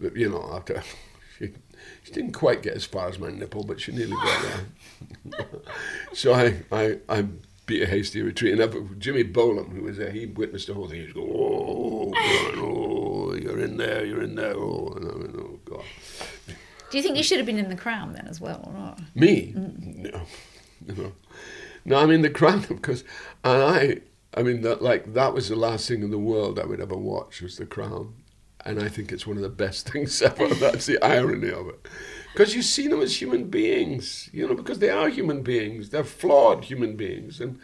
But 0.00 0.16
you 0.16 0.28
know, 0.28 0.50
after 0.52 0.82
she, 1.38 1.52
she 2.02 2.12
didn't 2.12 2.32
quite 2.32 2.62
get 2.62 2.74
as 2.74 2.84
far 2.84 3.08
as 3.08 3.18
my 3.18 3.30
nipple, 3.30 3.62
but 3.62 3.80
she 3.80 3.92
nearly 3.92 4.16
got 4.16 4.42
there. 4.42 5.46
so 6.12 6.34
I, 6.34 6.62
I, 6.72 6.98
I 7.08 7.26
beat 7.66 7.82
a 7.82 7.86
hasty 7.86 8.22
retreat, 8.22 8.54
and 8.54 8.62
up, 8.62 8.74
Jimmy 8.98 9.22
Bolam, 9.22 9.70
who 9.70 9.82
was 9.82 9.98
there, 9.98 10.10
he 10.10 10.26
witnessed 10.26 10.66
the 10.66 10.74
whole 10.74 10.88
thing. 10.88 11.00
He 11.00 11.04
was 11.04 11.12
going, 11.12 11.32
"Oh, 11.32 12.10
God, 12.10 12.54
oh, 12.58 13.34
you're 13.34 13.60
in 13.60 13.76
there, 13.76 14.04
you're 14.04 14.22
in 14.22 14.34
there." 14.34 14.54
Oh, 14.56 14.94
and 14.96 15.08
I 15.08 15.14
went, 15.16 15.36
"Oh 15.36 15.60
God." 15.64 15.84
Do 16.90 16.96
you 16.96 17.02
think 17.02 17.16
you 17.16 17.22
should 17.22 17.36
have 17.36 17.46
been 17.46 17.58
in 17.58 17.68
the 17.68 17.76
crown 17.76 18.14
then 18.14 18.26
as 18.26 18.40
well, 18.40 18.64
or 18.66 18.72
not? 18.72 18.98
Me? 19.14 19.52
Mm. 19.54 20.12
No, 20.12 20.22
no, 20.96 21.12
no. 21.88 21.98
I 21.98 22.06
mean 22.06 22.22
the 22.22 22.30
crown, 22.30 22.60
because, 22.68 23.04
and 23.44 23.62
I, 23.62 23.98
I 24.34 24.42
mean 24.42 24.62
that 24.62 24.82
like 24.82 25.14
that 25.14 25.34
was 25.34 25.48
the 25.48 25.56
last 25.56 25.88
thing 25.88 26.02
in 26.02 26.10
the 26.10 26.18
world 26.18 26.58
I 26.58 26.66
would 26.66 26.80
ever 26.80 26.96
watch 26.96 27.42
was 27.42 27.56
the 27.56 27.66
crown, 27.66 28.14
and 28.64 28.80
I 28.80 28.88
think 28.88 29.12
it's 29.12 29.26
one 29.26 29.36
of 29.36 29.42
the 29.42 29.48
best 29.48 29.88
things 29.92 30.20
ever. 30.22 30.48
That's 30.48 30.86
the 30.86 31.02
irony 31.02 31.50
of 31.50 31.68
it, 31.68 31.88
because 32.32 32.54
you 32.54 32.62
see 32.62 32.88
them 32.88 33.00
as 33.00 33.20
human 33.20 33.44
beings, 33.44 34.28
you 34.32 34.46
know, 34.46 34.54
because 34.54 34.78
they 34.78 34.90
are 34.90 35.08
human 35.08 35.42
beings. 35.42 35.90
They're 35.90 36.04
flawed 36.04 36.64
human 36.64 36.96
beings, 36.96 37.40
and 37.40 37.58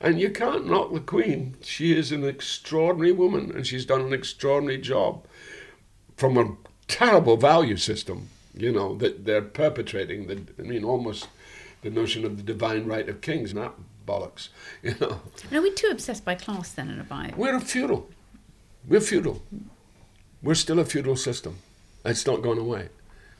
and 0.00 0.20
you 0.20 0.30
can't 0.30 0.66
knock 0.66 0.92
the 0.92 1.00
queen. 1.00 1.56
She 1.62 1.96
is 1.96 2.12
an 2.12 2.24
extraordinary 2.24 3.12
woman, 3.12 3.50
and 3.54 3.66
she's 3.66 3.86
done 3.86 4.00
an 4.00 4.12
extraordinary 4.12 4.78
job 4.78 5.26
from 6.16 6.36
a 6.36 6.56
terrible 6.88 7.36
value 7.36 7.76
system, 7.76 8.28
you 8.54 8.72
know, 8.72 8.96
that 8.96 9.24
they're 9.24 9.42
perpetrating. 9.42 10.26
The, 10.26 10.42
I 10.58 10.62
mean, 10.62 10.84
almost 10.84 11.28
the 11.82 11.90
notion 11.90 12.24
of 12.24 12.36
the 12.36 12.42
divine 12.42 12.86
right 12.86 13.08
of 13.08 13.20
kings, 13.20 13.54
not 13.54 13.74
bollocks, 14.06 14.48
you 14.82 14.94
know. 15.00 15.20
And 15.50 15.58
are 15.58 15.62
we 15.62 15.72
too 15.72 15.88
obsessed 15.90 16.24
by 16.24 16.34
class 16.34 16.72
then 16.72 16.90
in 16.90 17.00
a 17.00 17.04
Bible? 17.04 17.34
We're 17.36 17.60
feudal. 17.60 18.08
We're 18.86 19.00
feudal. 19.00 19.42
We're 20.42 20.54
still 20.54 20.78
a 20.78 20.84
feudal 20.84 21.16
system. 21.16 21.58
It's 22.04 22.26
not 22.26 22.42
gone 22.42 22.58
away. 22.58 22.88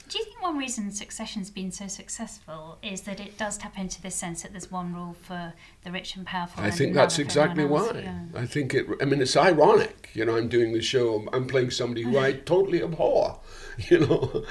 Do 0.08 0.18
you 0.18 0.24
think 0.24 0.40
one 0.40 0.56
reason 0.56 0.90
Succession's 0.90 1.50
been 1.50 1.70
so 1.70 1.86
successful 1.86 2.78
is 2.82 3.02
that 3.02 3.20
it 3.20 3.36
does 3.36 3.58
tap 3.58 3.78
into 3.78 4.00
this 4.00 4.14
sense 4.14 4.40
that 4.42 4.52
there's 4.52 4.70
one 4.70 4.94
rule 4.94 5.14
for 5.20 5.52
the 5.84 5.92
rich 5.92 6.16
and 6.16 6.24
powerful? 6.24 6.62
I 6.62 6.68
and 6.68 6.74
think 6.74 6.94
that's 6.94 7.18
exactly 7.18 7.66
why. 7.66 7.90
Yeah. 7.94 8.20
I 8.34 8.46
think 8.46 8.72
it. 8.72 8.86
I 9.02 9.04
mean, 9.04 9.20
it's 9.20 9.36
ironic. 9.36 10.08
You 10.14 10.24
know, 10.24 10.36
I'm 10.36 10.48
doing 10.48 10.72
the 10.72 10.80
show. 10.80 11.28
I'm 11.32 11.46
playing 11.46 11.72
somebody 11.72 12.02
who 12.02 12.18
I 12.18 12.32
totally 12.46 12.82
abhor. 12.82 13.40
You 13.90 14.00
know, 14.00 14.44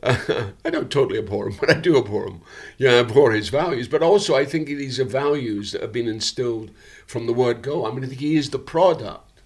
I 0.04 0.70
don't 0.70 0.92
totally 0.92 1.18
abhor 1.18 1.48
him, 1.48 1.56
but 1.58 1.70
I 1.70 1.80
do 1.80 1.98
abhor 1.98 2.28
him. 2.28 2.40
Yeah, 2.78 2.92
I 2.92 2.98
abhor 3.00 3.32
his 3.32 3.48
values, 3.48 3.88
but 3.88 4.00
also 4.00 4.36
I 4.36 4.44
think 4.44 4.68
these 4.68 5.00
are 5.00 5.04
values 5.04 5.72
that 5.72 5.82
have 5.82 5.90
been 5.90 6.06
instilled 6.06 6.70
from 7.04 7.26
the 7.26 7.32
word 7.32 7.62
go. 7.62 7.84
I 7.84 7.90
mean, 7.90 8.04
I 8.04 8.06
think 8.06 8.20
he 8.20 8.36
is 8.36 8.50
the 8.50 8.60
product 8.60 9.42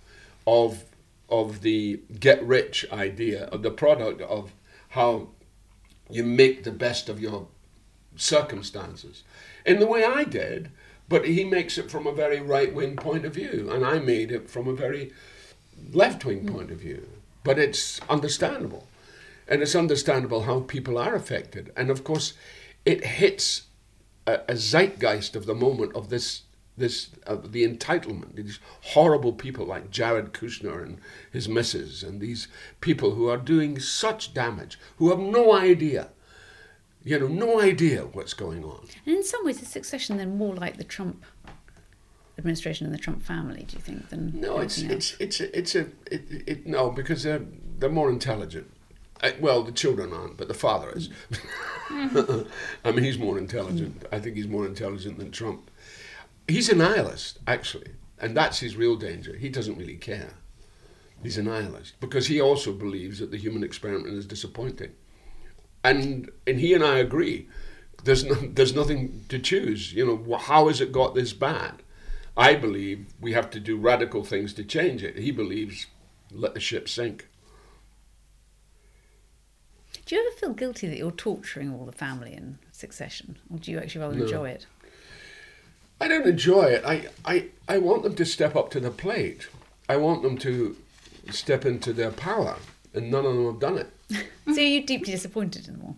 of 0.47 0.85
of 1.31 1.63
the 1.63 2.03
get 2.21 2.45
rich 2.45 2.85
idea, 2.93 3.47
of 3.47 3.63
the 3.63 3.71
product 3.71 4.21
of 4.21 4.53
how 4.91 5.29
you 6.11 6.25
make 6.25 6.65
the 6.65 6.73
best 6.73 7.09
of 7.09 7.21
your 7.21 7.49
circumstances 8.17 9.25
in 9.65 9.81
the 9.81 9.87
way 9.87 10.05
I 10.05 10.25
did, 10.25 10.71
but 11.09 11.27
he 11.27 11.45
makes 11.45 11.79
it 11.79 11.91
from 11.91 12.07
a 12.07 12.13
very 12.13 12.41
right 12.41 12.75
wing 12.75 12.97
point 12.97 13.25
of 13.25 13.35
view, 13.35 13.69
and 13.71 13.85
I 13.85 13.99
made 13.99 14.31
it 14.31 14.49
from 14.49 14.69
a 14.69 14.75
very 14.75 15.13
left 15.93 16.25
wing 16.25 16.47
point 16.47 16.71
of 16.71 16.79
view. 16.79 17.09
But 17.43 17.59
it's 17.59 18.01
understandable, 18.09 18.87
and 19.47 19.63
it's 19.63 19.75
understandable 19.75 20.43
how 20.43 20.61
people 20.61 20.97
are 20.99 21.15
affected, 21.15 21.73
and 21.77 21.91
of 21.91 22.05
course, 22.05 22.35
it 22.85 23.05
hits 23.05 23.63
a, 24.27 24.41
a 24.49 24.57
zeitgeist 24.57 25.37
of 25.37 25.47
the 25.47 25.55
moment 25.55 25.95
of 25.95 26.09
this. 26.09 26.43
This 26.77 27.11
uh, 27.27 27.37
the 27.37 27.67
entitlement. 27.67 28.35
These 28.35 28.59
horrible 28.81 29.33
people 29.33 29.65
like 29.65 29.91
Jared 29.91 30.33
Kushner 30.33 30.83
and 30.83 30.99
his 31.31 31.49
missus, 31.49 32.03
and 32.03 32.21
these 32.21 32.49
people 32.81 33.13
who 33.13 33.29
are 33.29 33.37
doing 33.37 33.79
such 33.79 34.35
damage, 34.35 34.79
who 34.97 35.11
have 35.11 35.21
no 35.21 35.55
idea 35.55 36.09
you 37.07 37.21
know, 37.21 37.27
no 37.27 37.61
idea 37.61 38.01
what's 38.01 38.33
going 38.33 38.65
on. 38.65 38.81
And 39.05 39.17
in 39.17 39.23
some 39.23 39.45
ways, 39.45 39.61
the 39.61 39.67
succession 39.67 40.17
then 40.17 40.39
more 40.39 40.55
like 40.55 40.79
the 40.79 40.85
Trump 40.85 41.23
administration 42.39 42.87
and 42.87 42.95
the 42.95 42.99
Trump 42.99 43.23
family? 43.23 43.65
Do 43.69 43.77
you 43.77 43.83
think 43.83 44.09
than 44.11 44.41
No, 44.41 44.59
it's 44.59 44.79
it's 44.79 45.17
it's 45.21 45.41
it's 45.41 45.75
a 45.75 45.87
it, 46.11 46.25
it 46.47 46.67
no 46.67 46.91
because 46.91 47.23
they're 47.23 47.43
they're 47.79 47.91
more 47.91 48.11
intelligent. 48.11 48.71
Uh, 49.23 49.31
well, 49.41 49.63
the 49.63 49.73
children 49.73 50.13
aren't, 50.13 50.37
but 50.37 50.49
the 50.49 50.55
father 50.55 50.91
is. 50.95 51.09
I 51.91 52.91
mean, 52.91 53.05
he's 53.05 53.19
more 53.19 53.39
intelligent. 53.39 54.05
I 54.11 54.19
think 54.19 54.37
he's 54.37 54.49
more 54.49 54.67
intelligent 54.67 55.19
than 55.19 55.31
Trump. 55.31 55.71
He's 56.47 56.69
a 56.69 56.75
nihilist, 56.75 57.39
actually, 57.47 57.93
and 58.19 58.37
that's 58.37 58.61
his 58.61 58.77
real 58.77 58.97
danger. 58.97 59.37
He 59.37 59.49
doesn't 59.49 59.79
really 59.79 59.97
care. 59.97 60.35
He's 61.23 61.39
a 61.39 61.43
nihilist 61.43 61.99
because 62.01 62.27
he 62.27 62.41
also 62.41 62.73
believes 62.73 63.19
that 63.19 63.31
the 63.31 63.39
human 63.39 63.65
experiment 63.65 64.15
is 64.15 64.27
disappointing, 64.27 64.93
and 65.83 66.31
and 66.47 66.61
he 66.61 66.75
and 66.75 66.85
I 66.85 66.99
agree. 66.99 67.49
There's 68.05 68.25
no, 68.25 68.35
there's 68.35 68.75
nothing 68.75 69.25
to 69.31 69.39
choose. 69.39 69.95
You 69.95 70.05
know, 70.07 70.37
how 70.37 70.69
has 70.69 70.81
it 70.81 70.93
got 70.93 71.15
this 71.15 71.33
bad? 71.33 71.83
I 72.37 72.55
believe 72.55 73.07
we 73.21 73.33
have 73.33 73.49
to 73.51 73.61
do 73.61 73.77
radical 73.77 74.25
things 74.25 74.53
to 74.55 74.65
change 74.65 75.03
it. 75.03 75.17
He 75.17 75.31
believes 75.31 75.87
let 76.31 76.55
the 76.55 76.61
ship 76.61 76.89
sink. 76.89 77.29
Do 80.05 80.15
you 80.15 80.21
ever 80.21 80.37
feel 80.37 80.53
guilty 80.53 80.89
that 80.89 80.99
you're 80.99 81.11
torturing 81.13 81.73
all 81.73 81.87
the 81.87 81.93
family 81.93 82.35
in 82.35 82.59
succession, 82.73 83.39
or 83.51 83.59
do 83.59 83.71
you 83.71 83.79
actually 83.79 84.03
rather 84.03 84.19
enjoy 84.19 84.51
it? 84.51 84.67
I 86.01 86.09
don't 86.09 86.27
enjoy 86.27 86.65
it. 86.65 86.85
I, 86.85 87.09
I, 87.25 87.47
I 87.69 87.79
want 87.79 88.03
them 88.03 88.15
to 88.17 88.25
step 88.25 88.57
up 88.57 88.71
to 88.71 88.81
the 88.81 88.91
plate. 88.91 89.49
I 89.89 89.97
want 89.97 90.23
them 90.23 90.37
to 90.39 90.77
step 91.31 91.65
into 91.65 91.93
their 91.93 92.11
power, 92.11 92.57
and 92.93 93.11
none 93.11 93.25
of 93.25 93.35
them 93.35 93.47
have 93.47 93.61
done 93.61 93.79
it. 93.79 93.91
so 94.55 94.61
you're 94.61 94.83
deeply 94.83 95.13
disappointed 95.13 95.69
in 95.69 95.75
them 95.75 95.83
all. 95.85 95.97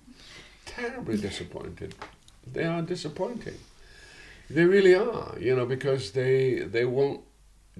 Terribly 0.65 1.17
disappointed. 1.17 1.95
They 2.53 2.65
are 2.65 2.83
disappointing. 2.83 3.57
They 4.49 4.65
really 4.65 4.95
are, 4.95 5.35
you 5.41 5.57
know, 5.57 5.67
because 5.67 6.13
they 6.13 6.61
they 6.61 6.85
won't 6.85 7.23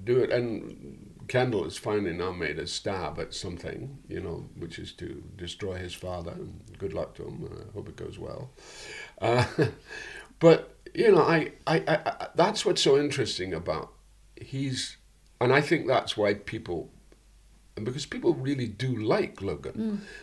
do 0.03 0.19
it. 0.19 0.31
And 0.31 1.15
Kendall 1.29 1.65
has 1.65 1.77
finally 1.77 2.13
now 2.13 2.33
made 2.33 2.59
a 2.59 2.67
stab 2.67 3.19
at 3.19 3.35
something, 3.35 3.99
you 4.09 4.21
know, 4.21 4.49
which 4.59 4.79
is 4.79 4.93
to 4.95 5.23
destroy 5.37 5.75
his 5.75 5.95
father. 5.95 6.33
And 6.33 6.61
good 6.79 6.93
luck 6.93 7.15
to 7.17 7.25
him. 7.25 7.49
I 7.51 7.73
hope 7.73 7.89
it 7.89 7.97
goes 7.97 8.19
well. 8.19 8.51
Uh, 9.21 9.45
but 10.41 10.76
you 10.97 11.13
know, 11.13 11.23
I, 11.23 11.53
I, 11.67 11.77
I, 11.87 11.95
I 12.07 12.29
that's 12.35 12.65
what's 12.65 12.83
so 12.83 12.99
interesting 12.99 13.53
about 13.53 13.93
he's, 14.41 14.97
and 15.41 15.53
I 15.53 15.61
think 15.61 15.87
that's 15.87 16.17
why 16.17 16.35
people 16.35 16.91
and 17.77 17.85
because 17.85 18.07
people 18.07 18.33
really 18.33 18.67
do 18.67 18.97
like 18.97 19.43
Logan. 19.43 19.73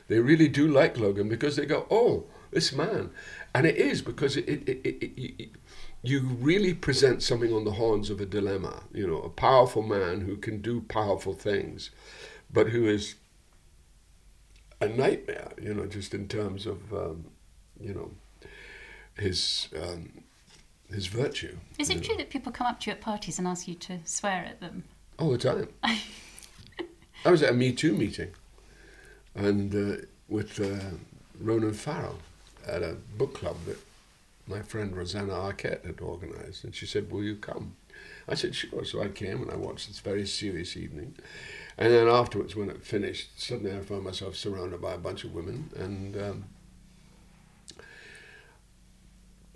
They 0.07 0.19
really 0.19 0.47
do 0.47 0.67
like 0.67 0.97
Logan 0.97 1.29
because 1.29 1.55
they 1.55 1.67
go, 1.67 1.85
"Oh, 1.91 2.25
this 2.51 2.73
man," 2.73 3.11
and 3.53 3.67
it 3.67 3.77
is 3.77 4.01
because 4.01 4.35
it, 4.35 4.49
it, 4.49 4.67
it, 4.67 4.81
it, 4.83 5.03
it, 5.03 5.33
it 5.37 5.49
you 6.01 6.21
really 6.21 6.73
present 6.73 7.21
something 7.21 7.53
on 7.53 7.63
the 7.63 7.73
horns 7.73 8.09
of 8.09 8.19
a 8.19 8.25
dilemma. 8.25 8.83
You 8.91 9.05
know, 9.05 9.21
a 9.21 9.29
powerful 9.29 9.83
man 9.83 10.21
who 10.21 10.37
can 10.37 10.61
do 10.61 10.81
powerful 10.81 11.33
things, 11.33 11.91
but 12.51 12.69
who 12.69 12.87
is 12.87 13.15
a 14.81 14.87
nightmare. 14.87 15.51
You 15.61 15.75
know, 15.75 15.85
just 15.85 16.15
in 16.15 16.27
terms 16.27 16.65
of 16.65 16.91
um, 16.91 17.25
you 17.79 17.93
know 17.93 18.11
his 19.15 19.67
um, 19.79 20.22
his 20.93 21.07
virtue. 21.07 21.57
Is 21.79 21.89
it 21.89 22.03
true 22.03 22.15
that 22.17 22.29
people 22.29 22.51
come 22.51 22.67
up 22.67 22.79
to 22.81 22.89
you 22.89 22.95
at 22.95 23.01
parties 23.01 23.39
and 23.39 23.47
ask 23.47 23.67
you 23.67 23.75
to 23.75 23.99
swear 24.05 24.45
at 24.45 24.59
them? 24.59 24.83
All 25.19 25.31
the 25.31 25.37
time. 25.37 25.67
I 27.25 27.31
was 27.31 27.41
at 27.41 27.51
a 27.51 27.53
Me 27.53 27.71
Too 27.71 27.95
meeting, 27.95 28.31
and 29.35 29.73
uh, 29.73 30.01
with 30.27 30.59
uh, 30.59 30.95
Ronan 31.39 31.73
Farrow 31.73 32.17
at 32.67 32.83
a 32.83 32.97
book 33.17 33.35
club 33.35 33.57
that 33.65 33.77
my 34.45 34.61
friend 34.61 34.95
Rosanna 34.95 35.33
Arquette 35.33 35.85
had 35.85 36.01
organised, 36.01 36.63
and 36.63 36.75
she 36.75 36.85
said, 36.85 37.11
"Will 37.11 37.23
you 37.23 37.35
come?" 37.37 37.75
I 38.27 38.35
said, 38.35 38.55
"Sure." 38.55 38.83
So 38.83 39.01
I 39.01 39.07
came 39.07 39.41
and 39.41 39.51
I 39.51 39.55
watched 39.55 39.87
this 39.87 39.99
very 39.99 40.27
serious 40.27 40.75
evening, 40.75 41.15
and 41.77 41.93
then 41.93 42.07
afterwards, 42.07 42.55
when 42.55 42.69
it 42.69 42.83
finished, 42.83 43.39
suddenly 43.39 43.71
I 43.71 43.79
found 43.79 44.03
myself 44.03 44.35
surrounded 44.35 44.81
by 44.81 44.93
a 44.93 44.97
bunch 44.97 45.23
of 45.23 45.33
women, 45.33 45.69
and 45.77 46.17
um, 46.17 46.45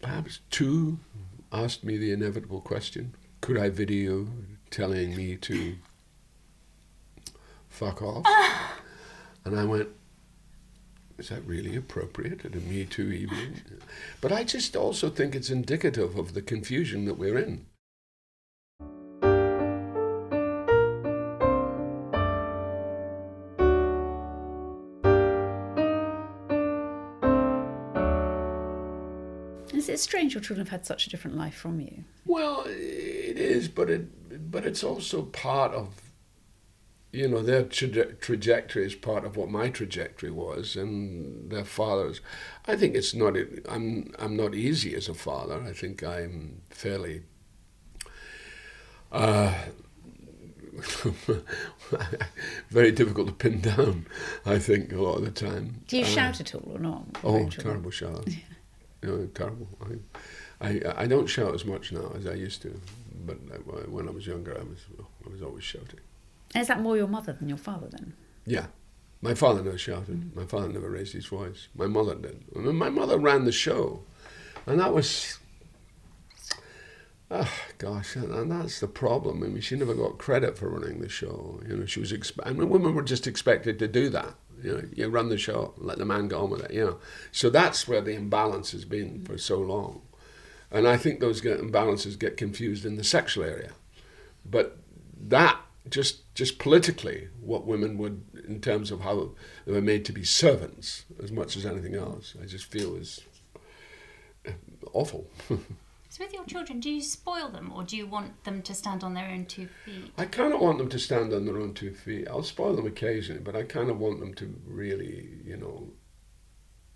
perhaps 0.07 0.39
two 0.49 0.99
asked 1.51 1.83
me 1.83 1.97
the 1.97 2.11
inevitable 2.11 2.61
question: 2.61 3.13
Could 3.41 3.57
I 3.57 3.69
video 3.69 4.27
telling 4.71 5.15
me 5.17 5.35
to 5.35 5.75
fuck 7.67 8.01
off? 8.01 8.23
Ah. 8.25 8.79
and 9.43 9.59
I 9.59 9.65
went, 9.65 9.89
is 11.17 11.27
that 11.29 11.45
really 11.45 11.75
appropriate 11.75 12.45
at 12.45 12.55
a 12.55 12.59
Me 12.59 12.85
Too 12.85 13.11
evening? 13.11 13.61
But 14.21 14.31
I 14.31 14.45
just 14.45 14.75
also 14.77 15.09
think 15.09 15.35
it's 15.35 15.49
indicative 15.49 16.17
of 16.17 16.33
the 16.33 16.41
confusion 16.41 17.03
that 17.05 17.17
we're 17.17 17.37
in. 17.37 17.65
It 29.97 30.03
strange 30.03 30.33
your 30.33 30.41
children 30.41 30.65
have 30.65 30.71
had 30.71 30.85
such 30.85 31.07
a 31.07 31.09
different 31.09 31.37
life 31.37 31.55
from 31.55 31.79
you? 31.79 32.03
Well, 32.25 32.63
it 32.67 33.37
is, 33.37 33.67
but 33.67 33.89
it 33.89 34.51
but 34.51 34.65
it's 34.65 34.83
also 34.83 35.23
part 35.23 35.73
of 35.73 35.87
you 37.11 37.27
know 37.27 37.41
their 37.41 37.63
traje- 37.63 38.19
trajectory 38.19 38.85
is 38.85 38.95
part 38.95 39.25
of 39.25 39.35
what 39.37 39.49
my 39.49 39.69
trajectory 39.69 40.31
was, 40.31 40.75
and 40.75 41.49
their 41.51 41.65
fathers. 41.65 42.21
I 42.67 42.75
think 42.75 42.95
it's 42.95 43.13
not. 43.15 43.35
I'm 43.69 44.13
I'm 44.19 44.35
not 44.35 44.53
easy 44.53 44.93
as 44.95 45.09
a 45.09 45.13
father. 45.13 45.61
I 45.61 45.73
think 45.73 46.03
I'm 46.03 46.61
fairly. 46.69 47.23
Uh, 49.11 49.53
very 52.69 52.91
difficult 52.91 53.27
to 53.27 53.33
pin 53.33 53.61
down. 53.61 54.05
I 54.45 54.59
think 54.59 54.91
a 54.91 55.01
lot 55.01 55.15
of 55.17 55.25
the 55.25 55.31
time. 55.31 55.81
Do 55.87 55.97
you 55.97 56.03
Uh, 56.03 56.07
shout 56.07 56.39
at 56.41 56.53
all 56.53 56.69
or 56.75 56.79
not? 56.79 57.05
Oh, 57.23 57.49
terrible 57.49 57.89
shout! 57.91 58.27
You 59.03 59.09
know, 59.09 59.25
terrible. 59.27 59.67
I, 59.81 60.67
I 60.67 61.03
I 61.03 61.07
don't 61.07 61.27
shout 61.27 61.53
as 61.53 61.65
much 61.65 61.91
now 61.91 62.11
as 62.17 62.25
I 62.25 62.33
used 62.33 62.61
to, 62.63 62.79
but 63.25 63.37
when 63.89 64.07
I 64.07 64.11
was 64.11 64.25
younger, 64.25 64.57
I 64.57 64.63
was 64.63 64.85
I 65.25 65.29
was 65.29 65.41
always 65.41 65.63
shouting. 65.63 65.99
And 66.55 66.61
is 66.61 66.67
that 66.67 66.81
more 66.81 66.97
your 66.97 67.07
mother 67.07 67.33
than 67.33 67.49
your 67.49 67.57
father 67.57 67.87
then? 67.91 68.13
Yeah. 68.45 68.67
My 69.21 69.33
father 69.33 69.63
never 69.63 69.77
shouted. 69.77 70.21
Mm. 70.21 70.35
My 70.35 70.45
father 70.45 70.69
never 70.69 70.89
raised 70.89 71.13
his 71.13 71.25
voice. 71.25 71.67
My 71.75 71.87
mother 71.87 72.15
did. 72.15 72.43
I 72.55 72.59
mean, 72.59 72.75
my 72.75 72.89
mother 72.89 73.17
ran 73.17 73.45
the 73.45 73.51
show. 73.51 74.03
And 74.65 74.79
that 74.79 74.93
was. 74.93 75.39
Oh, 77.29 77.51
gosh, 77.77 78.15
and 78.15 78.51
that's 78.51 78.79
the 78.79 78.87
problem. 78.87 79.43
I 79.43 79.47
mean, 79.47 79.61
she 79.61 79.75
never 79.75 79.93
got 79.93 80.17
credit 80.17 80.57
for 80.57 80.69
running 80.69 81.01
the 81.01 81.09
show. 81.09 81.59
You 81.67 81.77
know, 81.77 81.85
she 81.85 81.99
was. 81.99 82.13
Expe- 82.13 82.45
I 82.45 82.53
mean, 82.53 82.69
women 82.69 82.95
were 82.95 83.01
just 83.01 83.27
expected 83.27 83.79
to 83.79 83.87
do 83.87 84.09
that. 84.09 84.35
You 84.63 84.73
know, 84.73 84.83
you 84.95 85.07
run 85.09 85.29
the 85.29 85.37
show, 85.37 85.73
let 85.77 85.97
the 85.97 86.05
man 86.05 86.27
go 86.27 86.43
on 86.43 86.49
with 86.49 86.63
it. 86.63 86.73
You 86.73 86.85
know, 86.85 86.97
so 87.31 87.49
that's 87.49 87.87
where 87.87 88.01
the 88.01 88.13
imbalance 88.13 88.71
has 88.71 88.85
been 88.85 89.23
for 89.23 89.37
so 89.37 89.59
long, 89.59 90.01
and 90.71 90.87
I 90.87 90.97
think 90.97 91.19
those 91.19 91.41
imbalances 91.41 92.17
get 92.17 92.37
confused 92.37 92.85
in 92.85 92.95
the 92.95 93.03
sexual 93.03 93.43
area, 93.43 93.71
but 94.45 94.77
that 95.19 95.59
just 95.89 96.33
just 96.35 96.59
politically, 96.59 97.29
what 97.41 97.65
women 97.65 97.97
would, 97.97 98.23
in 98.47 98.61
terms 98.61 98.91
of 98.91 99.01
how 99.01 99.31
they 99.65 99.71
were 99.71 99.81
made 99.81 100.05
to 100.05 100.13
be 100.13 100.23
servants, 100.23 101.05
as 101.21 101.31
much 101.31 101.57
as 101.57 101.65
anything 101.65 101.95
else, 101.95 102.35
I 102.41 102.45
just 102.45 102.65
feel 102.65 102.95
is 102.95 103.21
uh, 104.47 104.51
awful. 104.93 105.27
So, 106.17 106.23
with 106.23 106.33
your 106.33 106.45
children, 106.45 106.79
do 106.79 106.89
you 106.89 107.03
spoil 107.03 107.49
them 107.49 107.71
or 107.75 107.83
do 107.83 107.95
you 107.95 108.07
want 108.07 108.43
them 108.43 108.63
to 108.63 108.73
stand 108.73 109.03
on 109.03 109.13
their 109.13 109.29
own 109.29 109.45
two 109.45 109.67
feet? 109.85 110.11
I 110.17 110.25
kind 110.25 110.51
of 110.51 110.59
want 110.59 110.79
them 110.79 110.89
to 110.89 110.97
stand 110.97 111.31
on 111.31 111.45
their 111.45 111.57
own 111.57 111.75
two 111.75 111.93
feet. 111.93 112.27
I'll 112.27 112.41
spoil 112.41 112.75
them 112.75 112.87
occasionally, 112.87 113.39
but 113.41 113.55
I 113.55 113.61
kind 113.61 113.91
of 113.91 113.99
want 113.99 114.19
them 114.19 114.33
to 114.35 114.55
really, 114.65 115.29
you 115.45 115.57
know, 115.57 115.89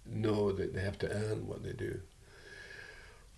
know 0.08 0.52
that 0.52 0.74
they 0.74 0.82
have 0.82 0.98
to 1.00 1.12
earn 1.12 1.46
what 1.46 1.62
they 1.62 1.74
do. 1.74 2.02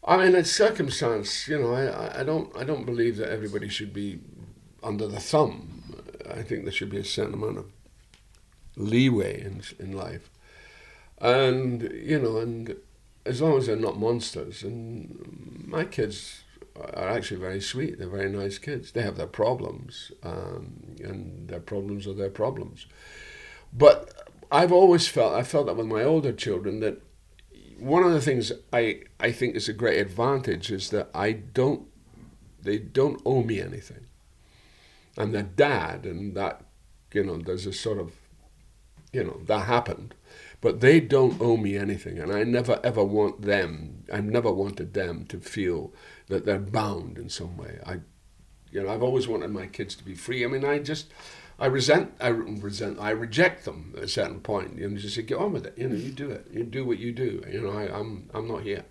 I 0.06 0.16
mean, 0.16 0.36
it's 0.36 0.52
circumstance. 0.52 1.50
You 1.50 1.60
know, 1.60 1.74
I, 1.74 2.22
I- 2.22 2.24
don't 2.24 2.56
I 2.56 2.64
don't 2.64 2.86
believe 2.86 3.18
that 3.18 3.30
everybody 3.30 3.68
should 3.68 3.92
be 3.92 4.22
under 4.82 5.06
the 5.08 5.20
thumb. 5.20 5.84
I 6.30 6.44
think 6.44 6.64
there 6.64 6.72
should 6.72 6.92
be 6.92 6.98
a 6.98 7.04
certain 7.04 7.34
amount 7.34 7.58
of 7.58 7.66
leeway 8.78 9.42
in 9.42 9.62
in 9.80 9.92
life, 9.92 10.30
and 11.20 11.82
you 11.94 12.20
know, 12.20 12.38
and 12.38 12.78
as 13.26 13.42
long 13.42 13.58
as 13.58 13.68
they're 13.68 13.76
not 13.76 13.98
monsters. 13.98 14.64
And 14.64 15.66
my 15.68 15.86
kids 15.86 16.44
are 16.76 17.08
actually 17.08 17.40
very 17.40 17.62
sweet. 17.62 18.00
They're 18.00 18.10
very 18.10 18.30
nice 18.30 18.58
kids. 18.58 18.92
They 18.92 19.02
have 19.02 19.18
their 19.18 19.28
problems, 19.28 20.12
um, 20.24 20.96
and 21.04 21.48
their 21.48 21.60
problems 21.60 22.08
are 22.08 22.14
their 22.14 22.30
problems. 22.30 22.88
But 23.72 24.30
I've 24.52 24.72
always 24.72 25.08
felt 25.08 25.34
I 25.34 25.44
felt 25.44 25.68
that 25.68 25.76
with 25.76 25.88
my 25.88 26.04
older 26.04 26.32
children 26.32 26.80
that 26.82 27.02
one 27.80 28.04
of 28.04 28.12
the 28.12 28.22
things 28.22 28.52
I 28.72 29.02
I 29.20 29.32
think 29.32 29.56
is 29.56 29.68
a 29.68 29.74
great 29.74 30.00
advantage 30.00 30.72
is 30.72 30.90
that 30.92 31.10
I 31.14 31.32
don't 31.32 31.88
they 32.62 32.78
don't 32.78 33.22
owe 33.26 33.44
me 33.44 33.60
anything. 33.60 34.06
I'm 35.18 35.32
their 35.32 35.44
dad, 35.44 36.06
and 36.06 36.36
that 36.36 36.64
you 37.14 37.24
know 37.24 37.38
there's 37.38 37.66
a 37.66 37.74
sort 37.74 38.00
of 38.00 38.14
you 39.12 39.24
know 39.24 39.42
that 39.46 39.66
happened, 39.66 40.16
but 40.64 40.80
they 40.80 41.02
don't 41.02 41.42
owe 41.42 41.58
me 41.58 41.78
anything, 41.78 42.18
and 42.18 42.32
I 42.32 42.46
never 42.46 42.80
ever 42.86 43.04
want 43.04 43.42
them. 43.42 44.06
I've 44.12 44.24
never 44.24 44.50
wanted 44.50 44.94
them 44.94 45.26
to 45.26 45.42
feel 45.42 45.94
that 46.28 46.46
they're 46.46 46.58
bound 46.58 47.18
in 47.18 47.28
some 47.28 47.58
way. 47.58 47.80
I 47.86 48.00
you 48.72 48.82
know 48.82 48.90
I've 48.90 49.04
always 49.04 49.28
wanted 49.28 49.52
my 49.52 49.68
kids 49.68 49.94
to 49.96 50.06
be 50.06 50.16
free. 50.16 50.44
I 50.44 50.48
mean 50.48 50.66
I 50.66 50.80
just. 50.80 51.12
I 51.60 51.68
resent, 51.68 52.14
I 52.20 52.30
resent, 52.30 53.00
I 53.00 53.12
reject 53.12 53.64
them 53.64 53.94
at 53.96 54.04
a 54.04 54.08
certain 54.08 54.40
point. 54.40 54.76
You 54.76 54.90
know, 54.90 54.98
just 54.98 55.16
say, 55.16 55.22
get 55.22 55.38
on 55.38 55.54
with 55.54 55.68
it. 55.68 55.78
You 55.78 55.88
know, 55.88 55.96
you 55.96 56.12
do 56.12 56.32
it. 56.32 56.48
You 56.52 56.64
do 56.64 56.84
what 56.84 56.98
you 56.98 57.12
do. 57.12 57.44
You 57.50 57.62
know, 57.62 57.70
I, 57.70 57.84
I'm, 57.96 58.28
I'm 58.34 58.48
not 58.48 58.64
here. 58.64 58.84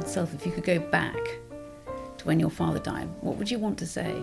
Old 0.00 0.08
self 0.08 0.32
if 0.32 0.46
you 0.46 0.52
could 0.52 0.64
go 0.64 0.78
back 0.78 1.22
to 2.16 2.24
when 2.24 2.40
your 2.40 2.50
father 2.50 2.78
died? 2.78 3.08
What 3.20 3.36
would 3.36 3.50
you 3.50 3.58
want 3.58 3.78
to 3.78 3.86
say? 3.86 4.16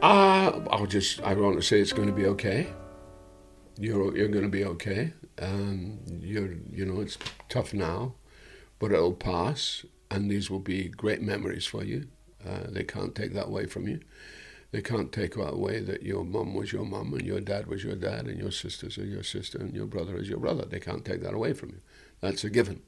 Uh, 0.00 0.60
I'll 0.70 0.86
just, 0.86 1.20
I 1.22 1.34
want 1.34 1.56
to 1.56 1.62
say 1.62 1.80
it's 1.80 1.92
going 1.92 2.08
to 2.08 2.14
be 2.14 2.26
okay. 2.26 2.68
You're, 3.78 4.16
you're 4.16 4.28
going 4.28 4.44
to 4.44 4.50
be 4.50 4.64
okay. 4.64 5.12
Um, 5.40 5.98
you're, 6.20 6.52
you 6.70 6.84
know, 6.84 7.00
it's 7.00 7.18
tough 7.48 7.74
now, 7.74 8.14
but 8.78 8.92
it'll 8.92 9.12
pass, 9.12 9.84
and 10.10 10.30
these 10.30 10.50
will 10.50 10.60
be 10.60 10.88
great 10.88 11.20
memories 11.20 11.66
for 11.66 11.82
you. 11.82 12.06
Uh, 12.46 12.66
they 12.68 12.84
can't 12.84 13.14
take 13.14 13.32
that 13.34 13.46
away 13.46 13.66
from 13.66 13.88
you. 13.88 14.00
They 14.70 14.82
can't 14.82 15.12
take 15.12 15.36
away 15.36 15.80
that 15.80 16.02
your 16.02 16.24
mum 16.24 16.54
was 16.54 16.72
your 16.72 16.84
mum, 16.84 17.12
and 17.12 17.26
your 17.26 17.40
dad 17.40 17.66
was 17.66 17.82
your 17.82 17.96
dad, 17.96 18.26
and 18.26 18.38
your 18.38 18.52
sisters 18.52 18.98
are 18.98 19.04
your 19.04 19.22
sister, 19.22 19.58
and 19.58 19.74
your 19.74 19.86
brother 19.86 20.16
is 20.16 20.28
your 20.28 20.38
brother. 20.38 20.64
They 20.64 20.80
can't 20.80 21.04
take 21.04 21.22
that 21.22 21.34
away 21.34 21.54
from 21.54 21.70
you. 21.70 21.80
That's 22.20 22.44
a 22.44 22.50
given. 22.50 22.82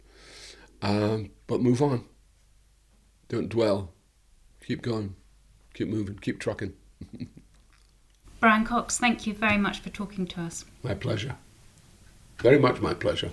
Um, 0.85 1.31
but 1.47 1.63
move 1.63 1.81
on. 1.81 2.05
Don't 3.29 3.49
dwell. 3.49 3.91
Keep 4.67 4.83
going. 4.83 5.17
Keep 5.73 5.89
moving. 5.89 6.19
Keep 6.19 6.39
trucking. 6.41 6.75
Brian 8.41 8.67
Cox, 8.67 8.99
thank 8.99 9.27
you 9.27 9.33
very 9.33 9.57
much 9.57 9.81
for 9.81 9.89
talking 9.89 10.27
to 10.27 10.43
us. 10.43 10.67
My 10.83 10.93
pleasure. 10.93 11.37
Very 12.39 12.59
much 12.59 12.83
my 12.83 12.93
pleasure. 12.93 13.31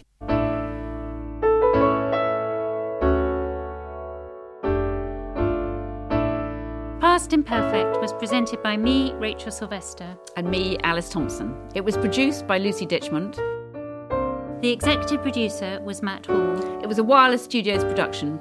Past 7.02 7.34
Imperfect 7.34 8.00
was 8.00 8.14
presented 8.14 8.64
by 8.64 8.78
me, 8.78 9.12
Rachel 9.16 9.52
Sylvester. 9.52 10.18
And 10.38 10.50
me, 10.50 10.78
Alice 10.86 11.10
Thompson. 11.10 11.54
It 11.76 11.84
was 11.84 11.98
produced 11.98 12.48
by 12.48 12.58
Lucy 12.58 12.88
Ditchmont. 12.88 13.61
The 14.62 14.70
executive 14.70 15.24
producer 15.24 15.82
was 15.84 16.04
Matt 16.04 16.28
Hall. 16.28 16.84
It 16.84 16.88
was 16.88 17.00
a 17.00 17.04
Wireless 17.04 17.44
Studios 17.44 17.84
production. 17.84 18.40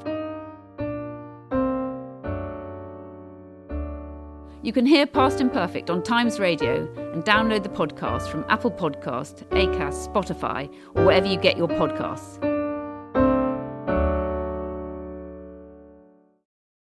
You 4.63 4.75
can 4.75 4.85
hear 4.85 5.07
Past 5.07 5.41
Imperfect 5.41 5.89
on 5.89 6.03
Times 6.03 6.39
Radio 6.39 6.87
and 7.15 7.25
download 7.25 7.63
the 7.63 7.71
podcast 7.71 8.29
from 8.29 8.45
Apple 8.51 8.71
Podcast, 8.71 9.47
Acast, 9.49 10.13
Spotify, 10.13 10.71
or 10.95 11.07
wherever 11.07 11.27
you 11.27 11.39
get 11.39 11.57
your 11.57 11.69
podcasts. 11.69 12.50